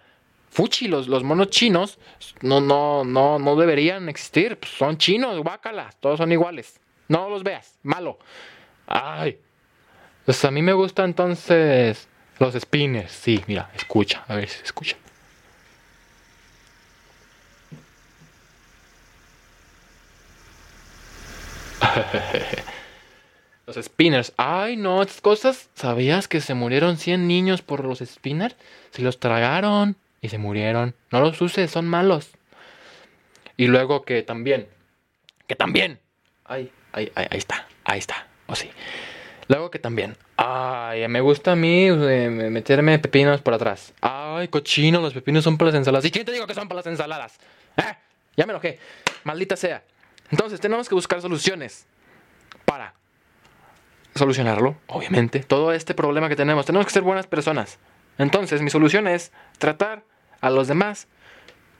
fuchi, 0.50 0.88
los, 0.88 1.06
los 1.06 1.22
monos 1.22 1.50
chinos 1.50 2.00
no, 2.42 2.60
no, 2.60 3.04
no, 3.04 3.38
no 3.38 3.54
deberían 3.54 4.08
existir. 4.08 4.58
Pues 4.58 4.72
son 4.72 4.98
chinos, 4.98 5.38
guácalas, 5.38 5.94
todos 6.00 6.18
son 6.18 6.32
iguales. 6.32 6.80
No 7.06 7.28
los 7.30 7.44
veas, 7.44 7.78
malo. 7.84 8.18
Ay, 8.88 9.38
pues 10.24 10.44
a 10.44 10.50
mí 10.50 10.62
me 10.62 10.72
gustan 10.72 11.06
entonces 11.10 12.08
los 12.40 12.54
spinners. 12.54 13.12
Sí, 13.12 13.44
mira, 13.46 13.70
escucha, 13.74 14.24
a 14.26 14.34
ver 14.34 14.48
si 14.48 14.64
escucha. 14.64 14.96
los 23.68 23.84
spinners. 23.84 24.32
Ay, 24.36 24.76
no, 24.76 25.02
estas 25.02 25.20
cosas. 25.20 25.68
¿Sabías 25.74 26.26
que 26.26 26.40
se 26.40 26.54
murieron 26.54 26.96
100 26.96 27.28
niños 27.28 27.62
por 27.62 27.84
los 27.84 27.98
spinners? 27.98 28.56
Se 28.90 29.02
los 29.02 29.20
tragaron 29.20 29.96
y 30.20 30.28
se 30.30 30.38
murieron. 30.38 30.94
No 31.10 31.20
los 31.20 31.40
uses, 31.40 31.70
son 31.70 31.86
malos. 31.86 32.30
Y 33.56 33.66
luego 33.66 34.02
que 34.02 34.22
también. 34.22 34.68
Que 35.46 35.54
también. 35.54 36.00
Ay, 36.44 36.70
ay, 36.92 37.12
ay, 37.14 37.26
ahí 37.30 37.38
está. 37.38 37.68
Ahí 37.84 37.98
está. 37.98 38.26
O 38.46 38.52
oh, 38.52 38.56
sí. 38.56 38.70
Luego 39.48 39.70
que 39.70 39.78
también. 39.78 40.16
Ay, 40.36 41.06
me 41.08 41.20
gusta 41.20 41.52
a 41.52 41.56
mí 41.56 41.88
eh, 41.88 42.30
meterme 42.30 42.98
pepinos 42.98 43.42
por 43.42 43.54
atrás. 43.54 43.92
Ay, 44.00 44.48
cochino, 44.48 45.00
los 45.00 45.12
pepinos 45.12 45.44
son 45.44 45.58
para 45.58 45.70
las 45.70 45.78
ensaladas. 45.78 46.04
¿Y 46.04 46.10
quién 46.10 46.24
te 46.24 46.32
digo 46.32 46.46
que 46.46 46.54
son 46.54 46.68
para 46.68 46.76
las 46.76 46.86
ensaladas? 46.86 47.38
¿Eh? 47.76 47.96
Ya 48.36 48.46
me 48.46 48.52
enojé. 48.52 48.78
Maldita 49.24 49.56
sea. 49.56 49.82
Entonces 50.30 50.60
tenemos 50.60 50.88
que 50.88 50.94
buscar 50.94 51.20
soluciones 51.20 51.86
para 52.64 52.94
solucionarlo, 54.18 54.76
obviamente. 54.86 55.40
Todo 55.40 55.72
este 55.72 55.94
problema 55.94 56.28
que 56.28 56.36
tenemos, 56.36 56.66
tenemos 56.66 56.86
que 56.86 56.92
ser 56.92 57.02
buenas 57.02 57.26
personas. 57.26 57.78
Entonces 58.18 58.62
mi 58.62 58.70
solución 58.70 59.06
es 59.06 59.32
tratar 59.58 60.02
a 60.40 60.50
los 60.50 60.68
demás 60.68 61.08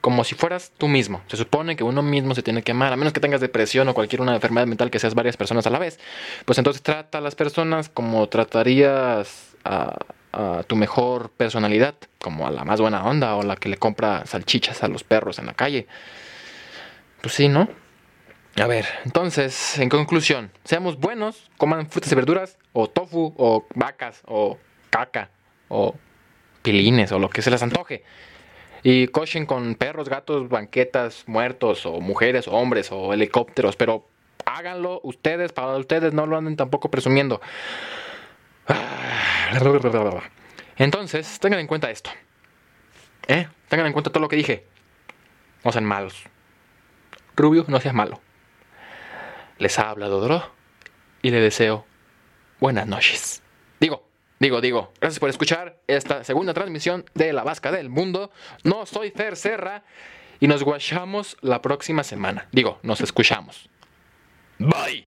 como 0.01 0.23
si 0.23 0.35
fueras 0.35 0.71
tú 0.77 0.87
mismo. 0.87 1.21
Se 1.27 1.37
supone 1.37 1.75
que 1.75 1.83
uno 1.83 2.01
mismo 2.01 2.33
se 2.33 2.41
tiene 2.41 2.63
que 2.63 2.71
amar, 2.71 2.93
a 2.93 2.95
menos 2.95 3.13
que 3.13 3.19
tengas 3.19 3.41
depresión 3.41 3.87
o 3.89 3.93
cualquier 3.93 4.21
una 4.21 4.33
enfermedad 4.33 4.65
mental 4.65 4.89
que 4.89 4.99
seas 4.99 5.13
varias 5.13 5.35
personas 5.35 5.67
a 5.67 5.69
la 5.69 5.79
vez. 5.79 5.99
Pues 6.45 6.57
entonces 6.57 6.81
trata 6.81 7.17
a 7.17 7.21
las 7.21 7.35
personas 7.35 7.89
como 7.89 8.27
tratarías 8.29 9.55
a, 9.65 9.97
a 10.31 10.63
tu 10.63 10.75
mejor 10.75 11.31
personalidad, 11.31 11.95
como 12.19 12.47
a 12.47 12.51
la 12.51 12.63
más 12.63 12.79
buena 12.79 13.03
onda 13.03 13.35
o 13.35 13.43
la 13.43 13.57
que 13.57 13.67
le 13.67 13.77
compra 13.77 14.25
salchichas 14.25 14.83
a 14.83 14.87
los 14.87 15.03
perros 15.03 15.37
en 15.39 15.47
la 15.47 15.53
calle. 15.53 15.87
Pues 17.21 17.33
sí, 17.33 17.49
¿no? 17.49 17.67
A 18.59 18.67
ver, 18.67 18.85
entonces, 19.05 19.79
en 19.79 19.87
conclusión, 19.87 20.51
seamos 20.65 20.99
buenos, 20.99 21.49
coman 21.57 21.89
frutas 21.89 22.11
y 22.11 22.15
verduras, 22.15 22.57
o 22.73 22.89
tofu, 22.89 23.33
o 23.37 23.65
vacas, 23.73 24.21
o 24.25 24.57
caca, 24.89 25.29
o 25.69 25.95
pilines, 26.61 27.13
o 27.13 27.19
lo 27.19 27.29
que 27.29 27.41
se 27.41 27.51
les 27.51 27.63
antoje. 27.63 28.03
Y 28.83 29.07
cochen 29.07 29.45
con 29.45 29.75
perros, 29.75 30.09
gatos, 30.09 30.49
banquetas, 30.49 31.23
muertos, 31.25 31.85
o 31.85 32.01
mujeres, 32.01 32.49
o 32.49 32.51
hombres, 32.51 32.91
o 32.91 33.13
helicópteros, 33.13 33.77
pero 33.77 34.09
háganlo 34.45 34.99
ustedes, 35.03 35.53
para 35.53 35.77
ustedes, 35.77 36.11
no 36.11 36.25
lo 36.25 36.37
anden 36.37 36.57
tampoco 36.57 36.91
presumiendo. 36.91 37.39
Entonces, 40.77 41.39
tengan 41.39 41.61
en 41.61 41.67
cuenta 41.67 41.91
esto. 41.91 42.09
¿Eh? 43.29 43.47
Tengan 43.69 43.87
en 43.87 43.93
cuenta 43.93 44.09
todo 44.09 44.19
lo 44.19 44.27
que 44.27 44.35
dije. 44.35 44.65
No 45.63 45.71
sean 45.71 45.85
malos. 45.85 46.25
Rubio, 47.37 47.63
no 47.69 47.79
seas 47.79 47.93
malo. 47.93 48.19
Les 49.59 49.77
ha 49.77 49.89
hablado 49.89 50.21
Dro 50.21 50.41
y 51.21 51.31
le 51.31 51.41
deseo 51.41 51.85
buenas 52.59 52.87
noches. 52.87 53.43
Digo, 53.79 54.03
digo, 54.39 54.61
digo, 54.61 54.93
gracias 55.01 55.19
por 55.19 55.29
escuchar 55.29 55.79
esta 55.87 56.23
segunda 56.23 56.53
transmisión 56.53 57.05
de 57.13 57.33
La 57.33 57.43
Vasca 57.43 57.71
del 57.71 57.89
Mundo. 57.89 58.31
No 58.63 58.85
soy 58.85 59.11
Fer 59.11 59.35
Serra 59.35 59.83
y 60.39 60.47
nos 60.47 60.63
guachamos 60.63 61.37
la 61.41 61.61
próxima 61.61 62.03
semana. 62.03 62.47
Digo, 62.53 62.79
nos 62.83 63.01
escuchamos. 63.01 63.69
Bye. 64.57 65.05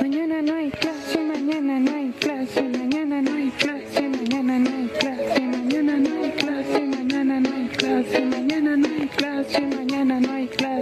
Mañana 0.00 0.42
no 0.42 0.54
hay 0.54 0.70
clase, 0.70 1.18
mañana 1.22 1.78
no 1.80 1.94
hay 1.94 2.10
clase, 2.20 2.62
mañana 2.62 3.22
no 3.22 3.32
hay 3.34 3.50
clase, 3.50 4.08
mañana 4.08 4.58
no 4.58 4.70
hay 4.76 4.88
clase, 4.98 5.40
mañana 5.40 5.96
no 5.96 6.22
hay 6.22 6.30
clase, 6.32 6.80
mañana 6.86 7.40
no 7.40 7.50
hay 7.54 7.68
clase, 7.68 8.24
mañana 8.26 8.76
no 8.76 8.88
hay 8.88 9.08
clase, 9.08 9.60
mañana 9.62 10.20
no 10.20 10.32
hay 10.32 10.46
clase. 10.48 10.75